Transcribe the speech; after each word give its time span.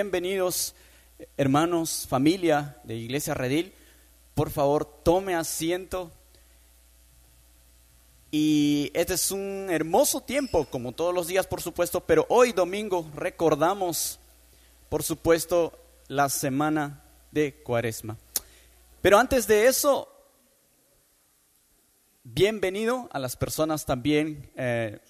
Bienvenidos, 0.00 0.76
hermanos, 1.36 2.06
familia 2.08 2.76
de 2.84 2.94
Iglesia 2.94 3.34
Redil. 3.34 3.72
Por 4.36 4.48
favor, 4.48 4.84
tome 4.84 5.34
asiento. 5.34 6.12
Y 8.30 8.92
este 8.94 9.14
es 9.14 9.32
un 9.32 9.66
hermoso 9.68 10.20
tiempo, 10.20 10.66
como 10.66 10.92
todos 10.92 11.12
los 11.12 11.26
días, 11.26 11.48
por 11.48 11.60
supuesto, 11.60 11.98
pero 11.98 12.26
hoy 12.28 12.52
domingo 12.52 13.10
recordamos, 13.16 14.20
por 14.88 15.02
supuesto, 15.02 15.76
la 16.06 16.28
semana 16.28 17.02
de 17.32 17.54
Cuaresma. 17.54 18.16
Pero 19.02 19.18
antes 19.18 19.48
de 19.48 19.66
eso, 19.66 20.08
bienvenido 22.22 23.08
a 23.10 23.18
las 23.18 23.34
personas 23.34 23.84
también 23.84 24.48
eh, 24.54 25.00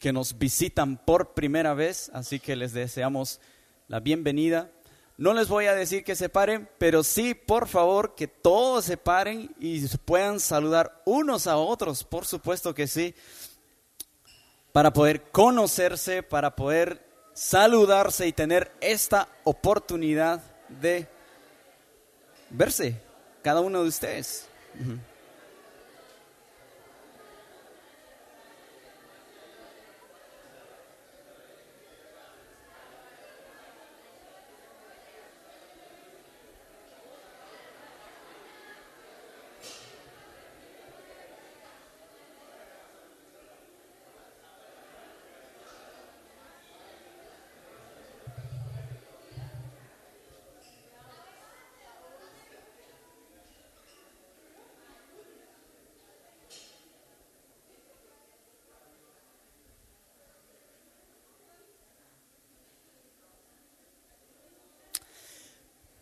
que 0.00 0.12
nos 0.12 0.36
visitan 0.36 0.96
por 0.96 1.34
primera 1.34 1.72
vez, 1.72 2.10
así 2.12 2.40
que 2.40 2.56
les 2.56 2.72
deseamos 2.72 3.40
la 3.88 4.00
bienvenida. 4.00 4.70
No 5.16 5.34
les 5.34 5.48
voy 5.48 5.66
a 5.66 5.74
decir 5.74 6.04
que 6.04 6.14
se 6.14 6.28
paren, 6.28 6.68
pero 6.78 7.02
sí, 7.02 7.34
por 7.34 7.66
favor, 7.66 8.14
que 8.14 8.28
todos 8.28 8.84
se 8.84 8.96
paren 8.96 9.52
y 9.58 9.84
puedan 10.04 10.38
saludar 10.38 11.02
unos 11.04 11.46
a 11.46 11.56
otros, 11.56 12.04
por 12.04 12.24
supuesto 12.24 12.74
que 12.74 12.86
sí, 12.86 13.14
para 14.70 14.92
poder 14.92 15.30
conocerse, 15.32 16.22
para 16.22 16.54
poder 16.54 17.04
saludarse 17.32 18.28
y 18.28 18.32
tener 18.32 18.70
esta 18.80 19.28
oportunidad 19.42 20.40
de 20.68 21.08
verse, 22.50 23.00
cada 23.42 23.60
uno 23.60 23.82
de 23.82 23.88
ustedes. 23.88 24.48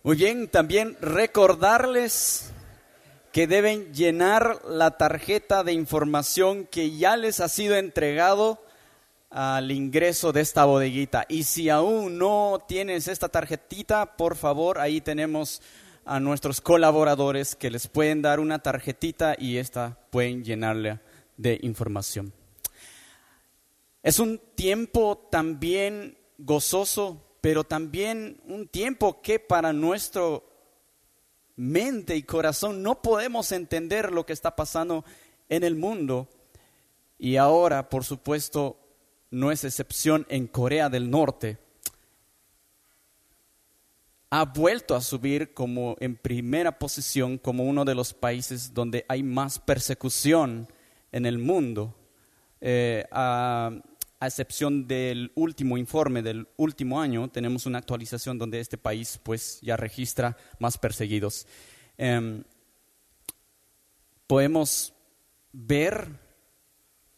Muy 0.06 0.14
bien, 0.14 0.46
también 0.46 0.96
recordarles 1.00 2.52
que 3.32 3.48
deben 3.48 3.92
llenar 3.92 4.60
la 4.64 4.98
tarjeta 4.98 5.64
de 5.64 5.72
información 5.72 6.64
que 6.64 6.96
ya 6.96 7.16
les 7.16 7.40
ha 7.40 7.48
sido 7.48 7.74
entregado 7.74 8.62
al 9.30 9.72
ingreso 9.72 10.32
de 10.32 10.42
esta 10.42 10.64
bodeguita. 10.64 11.26
Y 11.28 11.42
si 11.42 11.70
aún 11.70 12.18
no 12.18 12.64
tienes 12.68 13.08
esta 13.08 13.28
tarjetita, 13.28 14.16
por 14.16 14.36
favor, 14.36 14.78
ahí 14.78 15.00
tenemos 15.00 15.60
a 16.04 16.20
nuestros 16.20 16.60
colaboradores 16.60 17.56
que 17.56 17.68
les 17.68 17.88
pueden 17.88 18.22
dar 18.22 18.38
una 18.38 18.60
tarjetita 18.60 19.34
y 19.36 19.56
esta 19.56 19.98
pueden 20.10 20.44
llenarla 20.44 21.02
de 21.36 21.58
información. 21.62 22.32
Es 24.04 24.20
un 24.20 24.40
tiempo 24.54 25.26
también 25.32 26.16
gozoso 26.38 27.25
pero 27.46 27.62
también 27.62 28.40
un 28.48 28.66
tiempo 28.66 29.22
que 29.22 29.38
para 29.38 29.72
nuestro 29.72 30.50
mente 31.54 32.16
y 32.16 32.24
corazón 32.24 32.82
no 32.82 33.00
podemos 33.00 33.52
entender 33.52 34.10
lo 34.10 34.26
que 34.26 34.32
está 34.32 34.56
pasando 34.56 35.04
en 35.48 35.62
el 35.62 35.76
mundo. 35.76 36.28
Y 37.20 37.36
ahora, 37.36 37.88
por 37.88 38.02
supuesto, 38.02 38.80
no 39.30 39.52
es 39.52 39.62
excepción 39.62 40.26
en 40.28 40.48
Corea 40.48 40.88
del 40.88 41.08
Norte. 41.08 41.58
Ha 44.30 44.44
vuelto 44.46 44.96
a 44.96 45.00
subir 45.00 45.54
como 45.54 45.96
en 46.00 46.16
primera 46.16 46.80
posición 46.80 47.38
como 47.38 47.62
uno 47.62 47.84
de 47.84 47.94
los 47.94 48.12
países 48.12 48.74
donde 48.74 49.06
hay 49.08 49.22
más 49.22 49.60
persecución 49.60 50.66
en 51.12 51.26
el 51.26 51.38
mundo. 51.38 51.94
Eh, 52.60 53.04
a 54.18 54.26
excepción 54.26 54.86
del 54.86 55.32
último 55.34 55.76
informe 55.76 56.22
del 56.22 56.48
último 56.56 57.00
año, 57.00 57.28
tenemos 57.28 57.66
una 57.66 57.78
actualización 57.78 58.38
donde 58.38 58.60
este 58.60 58.78
país 58.78 59.20
pues 59.22 59.60
ya 59.60 59.76
registra 59.76 60.36
más 60.58 60.78
perseguidos. 60.78 61.46
Em, 61.98 62.44
podemos 64.26 64.94
ver 65.52 66.08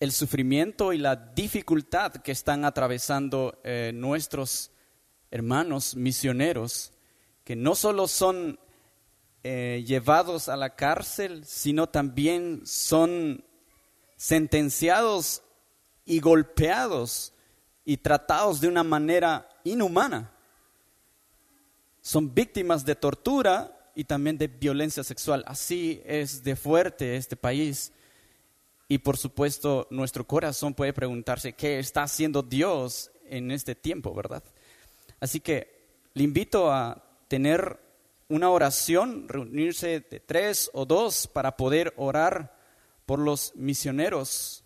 el 0.01 0.13
sufrimiento 0.13 0.93
y 0.93 0.99
la 0.99 1.17
dificultad 1.17 2.13
que 2.13 2.33
están 2.33 2.65
atravesando 2.65 3.61
eh, 3.65 3.93
nuestros 3.95 4.71
hermanos 5.31 5.97
misioneros, 5.97 6.93
que 7.45 7.57
no 7.57 7.75
solo 7.75 8.09
son 8.09 8.59
eh, 9.45 9.85
llevados 9.87 10.49
a 10.49 10.57
la 10.57 10.75
cárcel, 10.75 11.45
sino 11.45 11.89
también 11.89 12.63
son 12.65 13.45
sentenciados 14.17 15.43
y 16.09 16.21
golpeados 16.21 17.35
y 17.85 17.99
tratados 17.99 18.61
de 18.63 18.69
una 18.69 18.83
manera 18.83 19.47
inhumana. 19.63 20.33
Son 22.01 22.35
víctimas 22.35 22.85
de 22.87 22.95
tortura 22.95 23.91
y 23.95 24.05
también 24.05 24.39
de 24.39 24.49
violencia 24.49 25.05
sexual. 25.05 25.45
Así 25.47 26.01
es 26.07 26.43
de 26.43 26.57
fuerte 26.57 27.17
este 27.17 27.37
país. 27.37 27.93
Y 28.89 28.99
por 28.99 29.19
supuesto, 29.19 29.87
nuestro 29.91 30.27
corazón 30.27 30.73
puede 30.73 30.95
preguntarse 30.95 31.53
qué 31.53 31.79
está 31.79 32.05
haciendo 32.05 32.43
Dios 32.43 33.11
en 33.27 33.51
este 33.51 33.75
tiempo, 33.75 34.15
¿verdad? 34.15 34.43
Así 35.21 35.41
que 35.41 35.91
le 36.15 36.25
invito 36.25 36.73
a 36.73 37.05
tener 37.29 37.79
una 38.31 38.49
oración, 38.49 39.29
reunirse 39.29 40.01
de 40.01 40.21
tres 40.21 40.71
o 40.73 40.87
dos 40.87 41.27
para 41.27 41.59
poder 41.59 41.93
orar 41.99 42.57
por 43.05 43.19
los 43.19 43.53
misioneros 43.57 44.65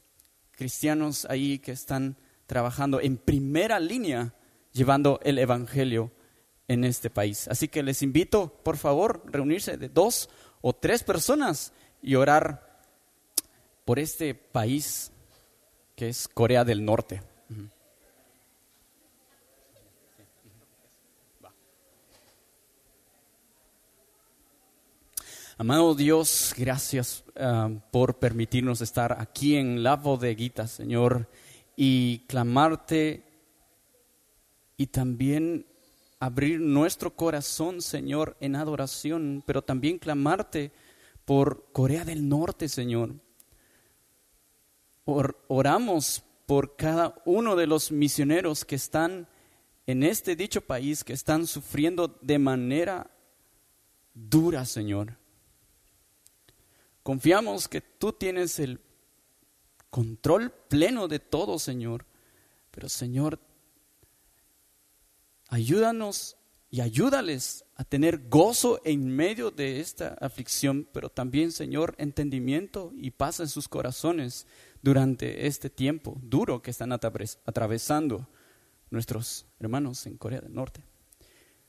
cristianos 0.62 1.27
ahí 1.28 1.59
que 1.59 1.73
están 1.73 2.17
trabajando 2.47 3.00
en 3.00 3.17
primera 3.17 3.81
línea 3.81 4.33
llevando 4.71 5.19
el 5.25 5.41
Evangelio 5.41 6.12
en 6.69 6.84
este 6.84 7.11
país. 7.11 7.49
Así 7.49 7.67
que 7.67 7.83
les 7.83 8.00
invito, 8.00 8.61
por 8.62 8.77
favor, 8.77 9.25
reunirse 9.27 9.77
de 9.77 9.89
dos 9.89 10.31
o 10.61 10.72
tres 10.72 11.03
personas 11.03 11.72
y 12.01 12.15
orar 12.15 12.78
por 13.84 13.99
este 13.99 14.37
país 14.37 15.11
que 15.97 16.11
es 16.11 16.28
Corea 16.28 16.65
del 16.65 16.84
Norte. 16.84 17.22
Amado 25.59 25.95
Dios, 25.95 26.54
gracias 26.57 27.25
ah, 27.37 27.69
por 27.91 28.19
permitirnos 28.19 28.81
estar 28.81 29.21
aquí 29.21 29.57
en 29.57 29.83
la 29.83 29.97
bodeguita, 29.97 30.66
Señor, 30.66 31.28
y 31.77 32.21
clamarte 32.21 33.22
y 34.78 34.87
también 34.87 35.66
abrir 36.21 36.59
nuestro 36.59 37.15
corazón, 37.15 37.83
Señor, 37.83 38.37
en 38.41 38.57
adoración, 38.57 39.43
pero 39.47 39.60
también 39.60 39.99
clamarte 39.99 40.72
por 41.27 41.71
Corea 41.72 42.05
del 42.07 42.28
Norte, 42.28 42.69
Señor. 42.69 43.15
oramos 45.05 46.22
por 46.47 46.77
cada 46.77 47.15
uno 47.27 47.57
de 47.57 47.66
los 47.66 47.93
misioneros 47.93 48.65
que 48.65 48.77
están 48.77 49.28
en 49.87 50.03
este 50.03 50.34
dicho 50.34 50.63
país, 50.63 51.05
que 51.05 51.13
están 51.13 51.47
sufriendo 51.47 52.19
de 52.22 52.39
manera 52.39 53.10
dura, 54.15 54.65
Señor. 54.65 55.22
Confiamos 57.03 57.69
que 57.69 57.81
tú 57.81 58.13
tienes 58.13 58.59
el 58.59 58.81
control 59.91 60.53
pleno 60.69 61.09
de 61.09 61.19
todo, 61.19 61.59
Señor. 61.59 62.07
Pero, 62.71 62.89
Señor, 62.89 63.39
ayúdanos 65.49 66.37
y 66.71 66.81
ayúdales 66.81 67.66
a 67.77 67.84
tener 67.84 68.28
gozo 68.28 68.81
en 68.84 69.15
medio 69.15 69.51
de 69.51 69.81
esta 69.81 70.16
aflicción, 70.21 70.89
pero 70.91 71.10
también, 71.10 71.53
Señor, 71.53 71.95
entendimiento 71.99 72.93
y 72.97 73.10
paz 73.10 73.41
en 73.41 73.48
sus 73.48 73.69
corazones 73.69 74.47
durante 74.81 75.47
este 75.47 75.69
tiempo 75.69 76.16
duro 76.22 76.63
que 76.63 76.71
están 76.71 76.93
atravesando 76.93 78.27
nuestros 78.89 79.47
hermanos 79.60 80.07
en 80.07 80.16
Corea 80.16 80.41
del 80.41 80.55
Norte. 80.55 80.83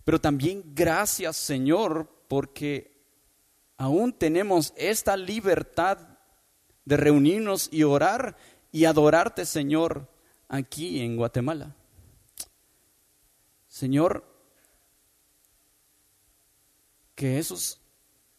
Pero 0.05 0.21
también 0.21 0.63
gracias, 0.73 1.35
Señor, 1.35 2.09
porque 2.29 2.92
aún 3.77 4.13
tenemos 4.13 4.73
esta 4.75 5.17
libertad 5.17 5.97
de 6.85 6.97
reunirnos 6.97 7.69
y 7.71 7.83
orar 7.83 8.37
y 8.71 8.85
adorarte, 8.85 9.45
Señor, 9.45 10.09
aquí 10.47 11.01
en 11.01 11.15
Guatemala. 11.15 11.75
Señor, 13.67 14.25
que 17.15 17.39
esos 17.39 17.79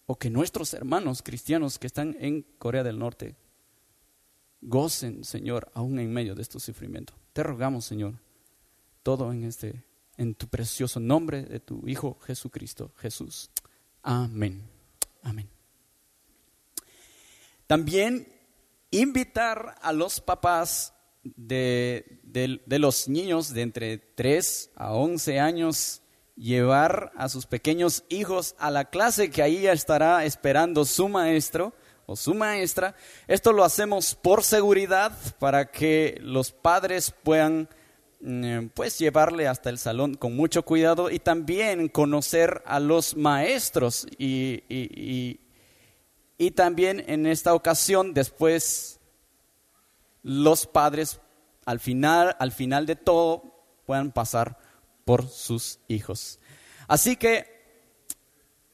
o 0.07 0.17
que 0.17 0.31
nuestros 0.31 0.75
hermanos 0.75 1.23
cristianos 1.23 1.79
que 1.79 1.87
están 1.87 2.17
en 2.21 2.43
Corea 2.59 2.83
del 2.83 2.99
Norte 2.99 3.37
gocen, 4.61 5.25
Señor, 5.25 5.71
aún 5.75 5.99
en 5.99 6.13
medio 6.13 6.35
de 6.35 6.43
estos 6.43 6.63
sufrimientos. 6.63 7.17
Te 7.33 7.43
rogamos, 7.43 7.85
Señor, 7.85 8.15
todo 9.03 9.33
en 9.33 9.45
este 9.45 9.85
en 10.17 10.35
tu 10.35 10.47
precioso 10.49 11.01
nombre 11.01 11.43
de 11.43 11.61
tu 11.61 11.87
Hijo 11.89 12.19
Jesucristo, 12.21 12.93
Jesús. 12.97 13.51
Amén. 14.03 14.74
Amén. 15.25 15.49
También 17.67 18.29
invitar 18.91 19.75
a 19.83 19.93
los 19.93 20.21
papás 20.21 20.95
de, 21.25 22.21
de, 22.23 22.79
los 22.79 23.09
niños 23.09 23.53
de 23.53 23.63
entre 23.63 23.99
3 23.99 24.71
a 24.77 24.93
11 24.93 25.41
años, 25.41 26.03
llevar 26.37 27.13
a 27.17 27.29
sus 27.29 27.47
pequeños 27.47 28.05
hijos 28.09 28.55
a 28.59 28.71
la 28.71 28.91
clase 28.91 29.31
que 29.31 29.43
ahí 29.43 29.67
estará 29.67 30.25
esperando 30.25 30.85
su 30.85 31.09
maestro 31.09 31.75
o 32.07 32.17
su 32.17 32.35
maestra. 32.35 32.95
Esto 33.27 33.53
lo 33.53 33.65
hacemos 33.65 34.15
por 34.15 34.43
seguridad 34.43 35.17
para 35.39 35.71
que 35.71 36.19
los 36.21 36.53
padres 36.53 37.15
puedan 37.23 37.69
pues 38.75 38.99
llevarle 38.99 39.47
hasta 39.49 39.71
el 39.71 39.79
salón 39.79 40.15
con 40.15 40.35
mucho 40.35 40.65
cuidado 40.65 41.11
y 41.11 41.19
también 41.19 41.89
conocer 41.89 42.63
a 42.65 42.81
los 42.81 43.17
maestros 43.17 44.07
y, 44.19 44.65
y, 44.69 45.41
y 46.39 46.51
también 46.53 47.05
en 47.07 47.27
esta 47.27 47.55
ocasión 47.55 48.15
después 48.15 48.99
los 50.23 50.67
padres 50.67 51.21
al 51.67 51.81
final, 51.81 52.37
al 52.39 52.53
final 52.53 52.87
de 52.87 52.97
todo 52.97 53.65
puedan 53.87 54.13
pasar 54.13 54.59
por 55.05 55.29
sus 55.29 55.79
hijos. 55.89 56.39
Así 56.89 57.17
que 57.17 57.47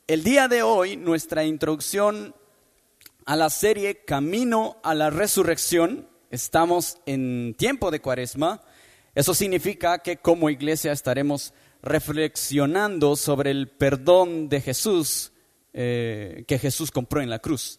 el 0.07 0.23
día 0.23 0.49
de 0.49 0.63
hoy 0.63 0.97
nuestra 0.97 1.45
introducción 1.45 2.35
a 3.27 3.37
la 3.37 3.51
serie 3.51 4.05
Camino 4.05 4.79
a 4.83 4.95
la 4.95 5.11
Resurrección, 5.11 6.09
estamos 6.31 6.99
en 7.07 7.55
tiempo 7.57 7.91
de 7.91 8.01
cuaresma, 8.01 8.63
eso 9.15 9.35
significa 9.35 9.99
que 9.99 10.19
como 10.19 10.51
iglesia 10.51 10.93
estaremos 10.93 11.53
reflexionando 11.83 13.17
sobre 13.17 13.51
el 13.51 13.69
perdón 13.69 14.49
de 14.49 14.61
Jesús 14.61 15.33
eh, 15.73 16.45
que 16.49 16.59
Jesús 16.59 16.91
compró 16.91 17.21
en 17.23 17.31
la 17.31 17.39
cruz. 17.39 17.79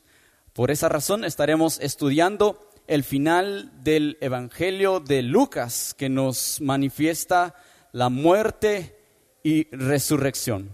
Por 0.53 0.71
esa 0.71 0.87
razón 0.87 1.25
estaremos 1.25 1.79
estudiando 1.81 2.69
el 2.87 3.03
final 3.03 3.71
del 3.83 4.17
Evangelio 4.21 5.01
de 5.01 5.21
Lucas, 5.21 5.93
que 5.97 6.07
nos 6.07 6.61
manifiesta 6.61 7.55
la 7.91 8.09
muerte 8.09 8.97
y 9.43 9.67
resurrección. 9.75 10.73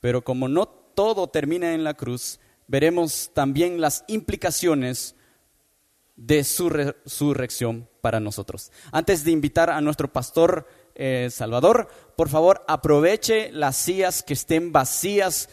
Pero 0.00 0.22
como 0.22 0.48
no 0.48 0.66
todo 0.66 1.28
termina 1.28 1.74
en 1.74 1.82
la 1.82 1.94
cruz, 1.94 2.38
veremos 2.68 3.32
también 3.34 3.80
las 3.80 4.04
implicaciones 4.06 5.16
de 6.14 6.44
su 6.44 6.70
resurrección 6.70 7.89
para 8.00 8.20
nosotros. 8.20 8.72
Antes 8.92 9.24
de 9.24 9.30
invitar 9.30 9.70
a 9.70 9.80
nuestro 9.80 10.12
pastor 10.12 10.66
eh, 10.94 11.28
Salvador, 11.30 11.88
por 12.16 12.28
favor 12.28 12.64
aproveche 12.68 13.50
las 13.52 13.76
sillas 13.76 14.22
que 14.22 14.34
estén 14.34 14.72
vacías, 14.72 15.48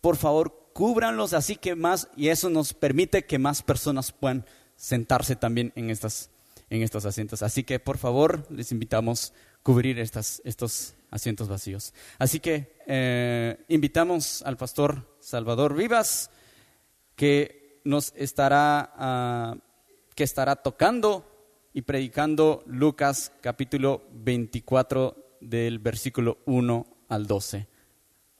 por 0.00 0.16
favor 0.16 0.70
cúbranlos 0.72 1.32
así 1.32 1.56
que 1.56 1.74
más, 1.74 2.08
y 2.16 2.28
eso 2.28 2.50
nos 2.50 2.72
permite 2.72 3.24
que 3.24 3.38
más 3.38 3.62
personas 3.62 4.12
puedan 4.12 4.46
sentarse 4.76 5.34
también 5.36 5.72
en, 5.74 5.90
estas, 5.90 6.30
en 6.70 6.82
estos 6.82 7.04
asientos. 7.04 7.42
Así 7.42 7.64
que 7.64 7.80
por 7.80 7.98
favor 7.98 8.46
les 8.50 8.70
invitamos 8.72 9.32
a 9.34 9.62
cubrir 9.62 9.98
estas, 9.98 10.40
estos 10.44 10.94
asientos 11.10 11.48
vacíos. 11.48 11.92
Así 12.18 12.40
que 12.40 12.76
eh, 12.86 13.64
invitamos 13.68 14.42
al 14.42 14.56
pastor 14.56 15.16
Salvador 15.20 15.74
Vivas 15.74 16.30
que 17.16 17.80
nos 17.84 18.12
estará, 18.16 18.92
ah, 18.96 19.56
que 20.14 20.24
estará 20.24 20.56
tocando 20.56 21.27
y 21.78 21.82
predicando 21.82 22.64
Lucas 22.66 23.30
capítulo 23.40 24.02
24 24.10 25.36
del 25.40 25.78
versículo 25.78 26.38
1 26.44 26.86
al 27.08 27.28
12. 27.28 27.68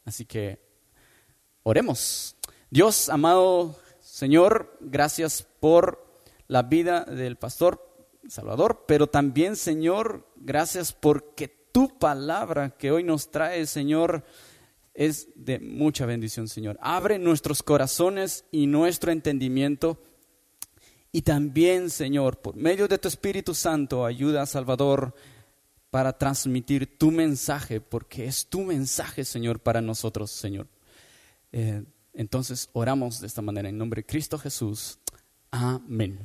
Así 0.04 0.24
que 0.24 0.58
oremos. 1.62 2.34
Dios, 2.68 3.08
amado 3.08 3.76
Señor, 4.00 4.76
gracias 4.80 5.46
por 5.60 6.20
la 6.48 6.64
vida 6.64 7.04
del 7.04 7.36
pastor 7.36 7.88
Salvador, 8.26 8.86
pero 8.88 9.06
también, 9.06 9.54
Señor, 9.54 10.26
gracias 10.34 10.92
porque 10.92 11.46
tu 11.46 11.96
palabra 11.96 12.70
que 12.70 12.90
hoy 12.90 13.04
nos 13.04 13.30
trae, 13.30 13.66
Señor, 13.66 14.24
es 14.94 15.28
de 15.36 15.60
mucha 15.60 16.06
bendición, 16.06 16.48
Señor. 16.48 16.76
Abre 16.82 17.20
nuestros 17.20 17.62
corazones 17.62 18.46
y 18.50 18.66
nuestro 18.66 19.12
entendimiento. 19.12 20.02
Y 21.12 21.22
también, 21.22 21.90
Señor, 21.90 22.40
por 22.40 22.54
medio 22.56 22.86
de 22.86 22.98
tu 22.98 23.08
Espíritu 23.08 23.54
Santo, 23.54 24.04
ayuda 24.04 24.42
a 24.42 24.46
Salvador 24.46 25.14
para 25.90 26.12
transmitir 26.16 26.98
tu 26.98 27.10
mensaje, 27.10 27.80
porque 27.80 28.26
es 28.26 28.46
tu 28.46 28.60
mensaje, 28.60 29.24
Señor, 29.24 29.60
para 29.60 29.80
nosotros, 29.80 30.30
Señor. 30.30 30.68
Eh, 31.52 31.82
entonces 32.12 32.68
oramos 32.72 33.20
de 33.20 33.26
esta 33.26 33.40
manera 33.40 33.68
en 33.68 33.78
nombre 33.78 34.02
de 34.02 34.06
Cristo 34.06 34.38
Jesús. 34.38 34.98
Amén. 35.50 36.18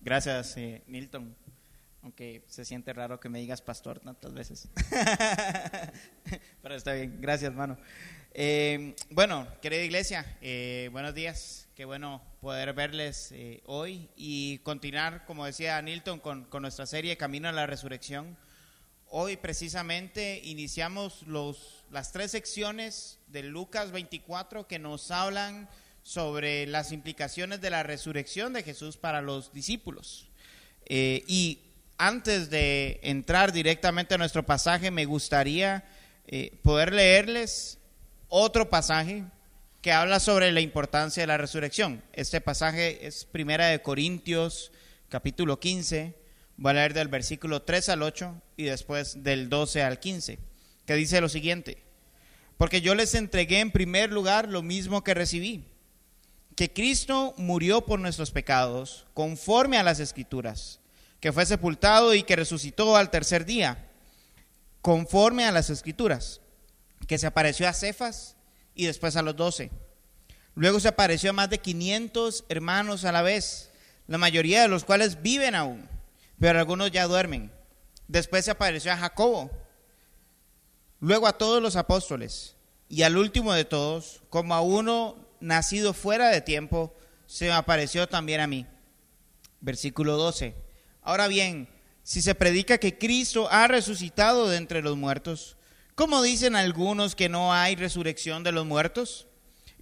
Gracias, 0.00 0.56
eh, 0.56 0.82
Milton. 0.86 1.36
Aunque 2.02 2.44
se 2.48 2.64
siente 2.64 2.92
raro 2.92 3.20
que 3.20 3.28
me 3.28 3.38
digas 3.38 3.62
pastor 3.62 4.00
tantas 4.00 4.34
veces. 4.34 4.68
Pero 6.62 6.74
está 6.74 6.94
bien. 6.94 7.18
Gracias, 7.20 7.52
hermano. 7.52 7.78
Eh, 8.34 8.94
bueno, 9.10 9.46
querida 9.60 9.82
iglesia, 9.82 10.38
eh, 10.40 10.88
buenos 10.92 11.14
días. 11.14 11.68
Qué 11.76 11.84
bueno 11.84 12.22
poder 12.40 12.72
verles 12.72 13.34
hoy 13.66 14.08
y 14.16 14.58
continuar, 14.58 15.24
como 15.26 15.44
decía 15.44 15.80
Nilton, 15.82 16.18
con, 16.18 16.44
con, 16.44 16.62
nuestra 16.62 16.86
serie 16.86 17.16
Camino 17.16 17.48
a 17.48 17.52
la 17.52 17.66
Resurrección. 17.66 18.36
Hoy 19.08 19.36
precisamente 19.36 20.40
iniciamos 20.44 21.22
los, 21.26 21.84
las 21.90 22.12
tres 22.12 22.30
secciones 22.30 23.18
de 23.26 23.42
Lucas 23.42 23.92
24 23.92 24.66
que 24.66 24.78
nos 24.78 25.10
hablan 25.10 25.68
sobre 26.02 26.66
las 26.66 26.92
implicaciones 26.92 27.60
de 27.60 27.68
la 27.68 27.82
resurrección 27.82 28.54
de 28.54 28.62
Jesús 28.62 28.96
para 28.96 29.20
los 29.20 29.52
discípulos. 29.52 30.28
Eh, 30.86 31.24
y 31.26 31.60
antes 31.98 32.48
de 32.48 33.00
entrar 33.02 33.52
directamente 33.52 34.14
a 34.14 34.18
nuestro 34.18 34.44
pasaje, 34.44 34.90
me 34.90 35.04
gustaría 35.04 35.84
eh, 36.26 36.58
poder 36.62 36.92
leerles 36.92 37.78
otro 38.34 38.70
pasaje 38.70 39.24
que 39.82 39.92
habla 39.92 40.18
sobre 40.18 40.52
la 40.52 40.62
importancia 40.62 41.22
de 41.22 41.26
la 41.26 41.36
resurrección. 41.36 42.02
Este 42.14 42.40
pasaje 42.40 43.06
es 43.06 43.26
Primera 43.26 43.66
de 43.66 43.82
Corintios, 43.82 44.72
capítulo 45.10 45.60
15. 45.60 46.14
Voy 46.56 46.70
a 46.70 46.72
leer 46.72 46.94
del 46.94 47.08
versículo 47.08 47.60
3 47.60 47.90
al 47.90 48.02
8 48.02 48.34
y 48.56 48.64
después 48.64 49.22
del 49.22 49.50
12 49.50 49.82
al 49.82 50.00
15, 50.00 50.38
que 50.86 50.94
dice 50.94 51.20
lo 51.20 51.28
siguiente. 51.28 51.82
Porque 52.56 52.80
yo 52.80 52.94
les 52.94 53.14
entregué 53.14 53.60
en 53.60 53.70
primer 53.70 54.10
lugar 54.10 54.48
lo 54.48 54.62
mismo 54.62 55.04
que 55.04 55.12
recibí 55.12 55.66
que 56.56 56.72
Cristo 56.72 57.34
murió 57.36 57.84
por 57.84 58.00
nuestros 58.00 58.30
pecados, 58.30 59.06
conforme 59.12 59.76
a 59.76 59.82
las 59.82 60.00
escrituras, 60.00 60.80
que 61.20 61.32
fue 61.32 61.44
sepultado 61.44 62.14
y 62.14 62.22
que 62.22 62.36
resucitó 62.36 62.96
al 62.96 63.10
tercer 63.10 63.44
día, 63.44 63.90
conforme 64.80 65.44
a 65.44 65.52
las 65.52 65.68
escrituras, 65.68 66.40
que 67.06 67.18
se 67.18 67.26
apareció 67.26 67.68
a 67.68 67.72
Cefas 67.72 68.36
y 68.74 68.86
después 68.86 69.16
a 69.16 69.22
los 69.22 69.36
doce. 69.36 69.70
Luego 70.54 70.80
se 70.80 70.88
apareció 70.88 71.30
a 71.30 71.34
más 71.34 71.50
de 71.50 71.58
500 71.58 72.44
hermanos 72.48 73.04
a 73.04 73.12
la 73.12 73.22
vez, 73.22 73.70
la 74.06 74.18
mayoría 74.18 74.62
de 74.62 74.68
los 74.68 74.84
cuales 74.84 75.22
viven 75.22 75.54
aún, 75.54 75.88
pero 76.38 76.58
algunos 76.58 76.90
ya 76.90 77.06
duermen. 77.06 77.50
Después 78.08 78.44
se 78.44 78.50
apareció 78.50 78.92
a 78.92 78.98
Jacobo, 78.98 79.50
luego 81.00 81.26
a 81.26 81.38
todos 81.38 81.62
los 81.62 81.76
apóstoles 81.76 82.56
y 82.88 83.02
al 83.02 83.16
último 83.16 83.54
de 83.54 83.64
todos, 83.64 84.22
como 84.28 84.54
a 84.54 84.60
uno 84.60 85.16
nacido 85.40 85.94
fuera 85.94 86.28
de 86.28 86.42
tiempo, 86.42 86.94
se 87.26 87.46
me 87.46 87.52
apareció 87.52 88.06
también 88.06 88.40
a 88.40 88.46
mí. 88.46 88.66
Versículo 89.60 90.18
12. 90.18 90.54
Ahora 91.00 91.28
bien, 91.28 91.68
si 92.02 92.20
se 92.20 92.34
predica 92.34 92.78
que 92.78 92.98
Cristo 92.98 93.48
ha 93.50 93.66
resucitado 93.68 94.48
de 94.48 94.58
entre 94.58 94.82
los 94.82 94.96
muertos, 94.96 95.56
¿cómo 95.94 96.22
dicen 96.22 96.56
algunos 96.56 97.14
que 97.14 97.28
no 97.28 97.52
hay 97.52 97.76
resurrección 97.76 98.42
de 98.42 98.52
los 98.52 98.66
muertos? 98.66 99.26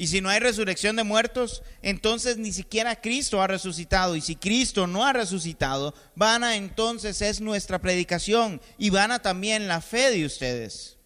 Y 0.00 0.06
si 0.06 0.22
no 0.22 0.30
hay 0.30 0.40
resurrección 0.40 0.96
de 0.96 1.04
muertos, 1.04 1.62
entonces 1.82 2.38
ni 2.38 2.52
siquiera 2.52 2.98
Cristo 3.02 3.42
ha 3.42 3.46
resucitado. 3.46 4.16
Y 4.16 4.22
si 4.22 4.34
Cristo 4.34 4.86
no 4.86 5.04
ha 5.04 5.12
resucitado, 5.12 5.94
vana 6.16 6.56
entonces 6.56 7.20
es 7.20 7.42
nuestra 7.42 7.80
predicación 7.80 8.62
y 8.78 8.88
vana 8.88 9.18
también 9.20 9.68
la 9.68 9.82
fe 9.82 10.10
de 10.10 10.24
ustedes. 10.24 10.96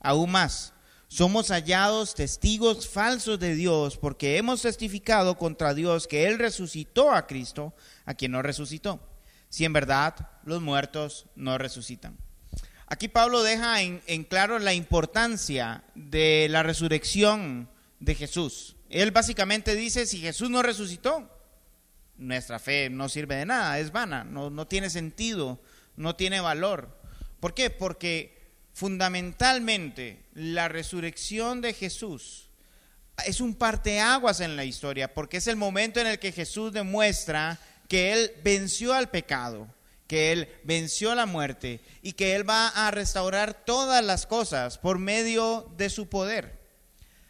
Aún 0.00 0.32
más, 0.32 0.72
somos 1.06 1.52
hallados 1.52 2.16
testigos 2.16 2.88
falsos 2.88 3.38
de 3.38 3.54
Dios 3.54 3.96
porque 3.98 4.36
hemos 4.36 4.62
testificado 4.62 5.38
contra 5.38 5.72
Dios 5.72 6.08
que 6.08 6.26
Él 6.26 6.40
resucitó 6.40 7.12
a 7.12 7.28
Cristo, 7.28 7.72
a 8.04 8.14
quien 8.14 8.32
no 8.32 8.42
resucitó, 8.42 8.98
si 9.48 9.64
en 9.64 9.72
verdad 9.72 10.28
los 10.42 10.60
muertos 10.60 11.26
no 11.36 11.56
resucitan. 11.56 12.18
Aquí 12.94 13.08
Pablo 13.08 13.42
deja 13.42 13.82
en, 13.82 14.22
claro 14.22 14.60
la 14.60 14.72
importancia 14.72 15.82
de 15.96 16.46
la 16.48 16.62
resurrección 16.62 17.68
de 17.98 18.14
Jesús. 18.14 18.76
Él 18.88 19.10
básicamente 19.10 19.74
dice, 19.74 20.06
si 20.06 20.20
Jesús 20.20 20.48
no 20.48 20.62
resucitó, 20.62 21.28
nuestra 22.18 22.60
fe 22.60 22.90
no 22.90 23.08
sirve 23.08 23.34
de 23.34 23.46
nada, 23.46 23.80
es 23.80 23.90
vana, 23.90 24.22
no, 24.22 24.48
no 24.48 24.68
tiene 24.68 24.90
sentido, 24.90 25.60
no 25.96 26.14
tiene 26.14 26.40
valor. 26.40 26.96
¿Por 27.40 27.52
qué? 27.52 27.68
Porque 27.68 28.52
fundamentalmente 28.72 30.22
la 30.32 30.68
resurrección 30.68 31.62
de 31.62 31.74
Jesús 31.74 32.48
es 33.26 33.40
un 33.40 33.56
parteaguas 33.56 34.38
en 34.38 34.54
la 34.54 34.64
historia, 34.64 35.12
porque 35.12 35.38
es 35.38 35.48
el 35.48 35.56
momento 35.56 35.98
en 35.98 36.06
el 36.06 36.20
que 36.20 36.30
Jesús 36.30 36.72
demuestra 36.72 37.58
que 37.88 38.12
Él 38.12 38.30
venció 38.44 38.94
al 38.94 39.10
pecado, 39.10 39.66
que 40.06 40.32
Él 40.32 40.48
venció 40.64 41.14
la 41.14 41.26
muerte 41.26 41.80
y 42.02 42.12
que 42.12 42.34
Él 42.34 42.48
va 42.48 42.68
a 42.68 42.90
restaurar 42.90 43.64
todas 43.64 44.04
las 44.04 44.26
cosas 44.26 44.78
por 44.78 44.98
medio 44.98 45.72
de 45.76 45.90
su 45.90 46.08
poder. 46.08 46.60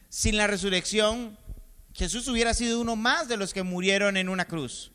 Sin 0.08 0.36
la 0.36 0.46
resurrección, 0.46 1.38
Jesús 1.92 2.26
hubiera 2.28 2.54
sido 2.54 2.80
uno 2.80 2.96
más 2.96 3.28
de 3.28 3.36
los 3.36 3.54
que 3.54 3.62
murieron 3.62 4.16
en 4.16 4.28
una 4.28 4.46
cruz. 4.46 4.92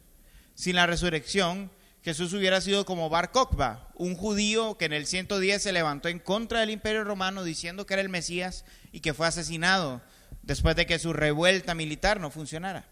Sin 0.56 0.76
la 0.76 0.88
resurrección, 0.88 1.72
Jesús 2.04 2.34
hubiera 2.34 2.62
sido 2.62 2.86
como 2.86 3.10
Bar 3.10 3.32
Kokhba, 3.32 3.90
un 3.96 4.16
judío 4.16 4.78
que 4.78 4.86
en 4.86 4.94
el 4.94 5.06
110 5.06 5.62
se 5.62 5.72
levantó 5.72 6.08
en 6.08 6.20
contra 6.20 6.62
del 6.62 6.70
imperio 6.70 7.04
romano 7.04 7.44
diciendo 7.44 7.86
que 7.86 7.94
era 7.94 8.02
el 8.02 8.10
Mesías 8.10 8.66
y 8.92 9.02
que 9.02 9.14
fue 9.14 9.28
asesinado 9.28 10.02
después 10.42 10.76
de 10.76 10.86
que 10.86 11.00
su 11.00 11.14
revuelta 11.14 11.76
militar 11.76 12.20
no 12.20 12.32
funcionara. 12.32 12.88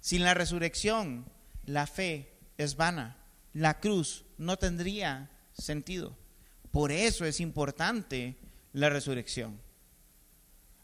Sin 0.00 0.24
la 0.24 0.34
resurrección, 0.34 1.30
la 1.64 1.86
fe 1.86 2.32
es 2.58 2.76
vana. 2.76 3.16
La 3.54 3.80
cruz 3.80 4.24
no 4.36 4.58
tendría 4.58 5.30
sentido. 5.52 6.16
Por 6.72 6.90
eso 6.90 7.24
es 7.24 7.40
importante 7.40 8.36
la 8.72 8.90
resurrección. 8.90 9.60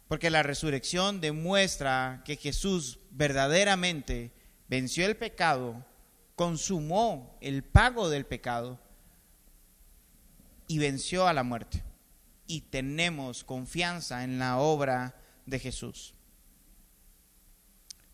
Porque 0.07 0.31
la 0.31 0.43
resurrección 0.43 1.21
demuestra 1.21 2.23
que 2.25 2.37
Jesús 2.37 3.01
verdaderamente 3.11 4.33
venció 4.69 5.05
el 5.07 5.17
pecado, 5.17 5.85
consumó 6.37 7.37
el 7.41 7.65
pago 7.65 8.09
del 8.09 8.25
pecado 8.25 8.81
y 10.69 10.79
venció 10.79 11.27
a 11.27 11.33
la 11.33 11.43
muerte. 11.43 11.83
Y 12.47 12.63
tenemos 12.63 13.43
confianza 13.43 14.23
en 14.23 14.39
la 14.39 14.59
obra 14.59 15.17
de 15.47 15.59
Jesús. 15.59 16.15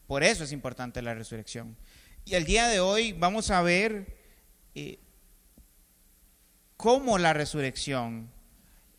Por 0.06 0.22
eso 0.22 0.44
es 0.44 0.52
importante 0.52 1.02
la 1.02 1.14
resurrección. 1.14 1.76
Y 2.24 2.34
el 2.34 2.44
día 2.44 2.68
de 2.68 2.80
hoy 2.80 3.12
vamos 3.12 3.50
a 3.50 3.60
ver 3.60 4.15
cómo 6.76 7.18
la 7.18 7.32
resurrección 7.32 8.30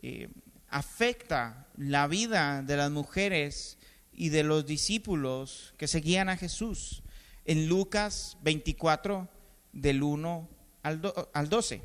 eh, 0.01 0.29
afecta 0.69 1.67
la 1.77 2.07
vida 2.07 2.61
de 2.61 2.77
las 2.77 2.91
mujeres 2.91 3.77
y 4.11 4.29
de 4.29 4.43
los 4.43 4.65
discípulos 4.65 5.73
que 5.77 5.87
seguían 5.87 6.29
a 6.29 6.37
Jesús. 6.37 7.03
En 7.45 7.67
Lucas 7.67 8.37
24, 8.41 9.29
del 9.71 10.03
1 10.03 10.49
al, 10.83 11.13
al 11.33 11.49
12. 11.49 11.81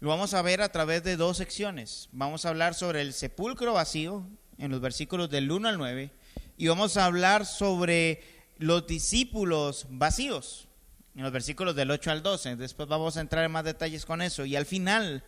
Lo 0.00 0.08
vamos 0.10 0.34
a 0.34 0.42
ver 0.42 0.60
a 0.60 0.70
través 0.70 1.02
de 1.02 1.16
dos 1.16 1.38
secciones. 1.38 2.08
Vamos 2.12 2.44
a 2.44 2.50
hablar 2.50 2.74
sobre 2.74 3.00
el 3.00 3.14
sepulcro 3.14 3.72
vacío 3.72 4.28
en 4.58 4.70
los 4.70 4.80
versículos 4.80 5.30
del 5.30 5.50
1 5.50 5.68
al 5.68 5.78
9 5.78 6.10
y 6.56 6.68
vamos 6.68 6.96
a 6.96 7.04
hablar 7.04 7.46
sobre 7.46 8.22
los 8.58 8.86
discípulos 8.86 9.86
vacíos, 9.88 10.67
en 11.18 11.24
los 11.24 11.32
versículos 11.32 11.74
del 11.74 11.90
8 11.90 12.12
al 12.12 12.22
12. 12.22 12.54
Después 12.54 12.88
vamos 12.88 13.16
a 13.16 13.20
entrar 13.20 13.44
en 13.44 13.50
más 13.50 13.64
detalles 13.64 14.06
con 14.06 14.22
eso. 14.22 14.44
Y 14.44 14.54
al 14.54 14.66
final 14.66 15.24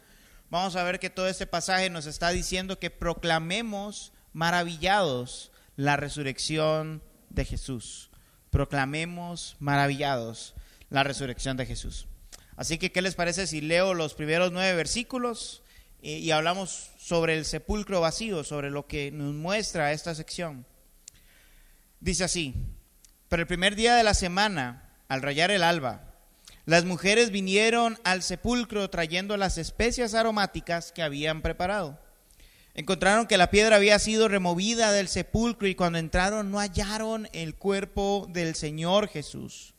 vamos 0.48 0.76
a 0.76 0.84
ver 0.84 1.00
que 1.00 1.10
todo 1.10 1.26
este 1.26 1.48
pasaje 1.48 1.90
nos 1.90 2.06
está 2.06 2.30
diciendo 2.30 2.78
que 2.78 2.90
proclamemos 2.90 4.12
maravillados 4.32 5.50
la 5.74 5.96
resurrección 5.96 7.02
de 7.28 7.44
Jesús. 7.44 8.08
Proclamemos 8.50 9.56
maravillados 9.58 10.54
la 10.90 11.02
resurrección 11.02 11.56
de 11.56 11.66
Jesús. 11.66 12.06
Así 12.54 12.78
que, 12.78 12.92
¿qué 12.92 13.02
les 13.02 13.16
parece 13.16 13.48
si 13.48 13.60
leo 13.60 13.92
los 13.92 14.14
primeros 14.14 14.52
nueve 14.52 14.76
versículos 14.76 15.64
y, 16.00 16.18
y 16.18 16.30
hablamos 16.30 16.92
sobre 17.00 17.36
el 17.36 17.44
sepulcro 17.44 18.00
vacío, 18.00 18.44
sobre 18.44 18.70
lo 18.70 18.86
que 18.86 19.10
nos 19.10 19.34
muestra 19.34 19.90
esta 19.90 20.14
sección? 20.14 20.66
Dice 21.98 22.22
así, 22.22 22.54
pero 23.28 23.42
el 23.42 23.48
primer 23.48 23.74
día 23.74 23.96
de 23.96 24.04
la 24.04 24.14
semana, 24.14 24.89
al 25.10 25.22
rayar 25.22 25.50
el 25.50 25.64
alba, 25.64 26.04
las 26.66 26.84
mujeres 26.84 27.32
vinieron 27.32 27.98
al 28.04 28.22
sepulcro 28.22 28.88
trayendo 28.90 29.36
las 29.36 29.58
especias 29.58 30.14
aromáticas 30.14 30.92
que 30.92 31.02
habían 31.02 31.42
preparado. 31.42 31.98
Encontraron 32.74 33.26
que 33.26 33.36
la 33.36 33.50
piedra 33.50 33.74
había 33.74 33.98
sido 33.98 34.28
removida 34.28 34.92
del 34.92 35.08
sepulcro 35.08 35.66
y 35.66 35.74
cuando 35.74 35.98
entraron 35.98 36.52
no 36.52 36.60
hallaron 36.60 37.28
el 37.32 37.56
cuerpo 37.56 38.28
del 38.30 38.54
Señor 38.54 39.08
Jesús. 39.08 39.74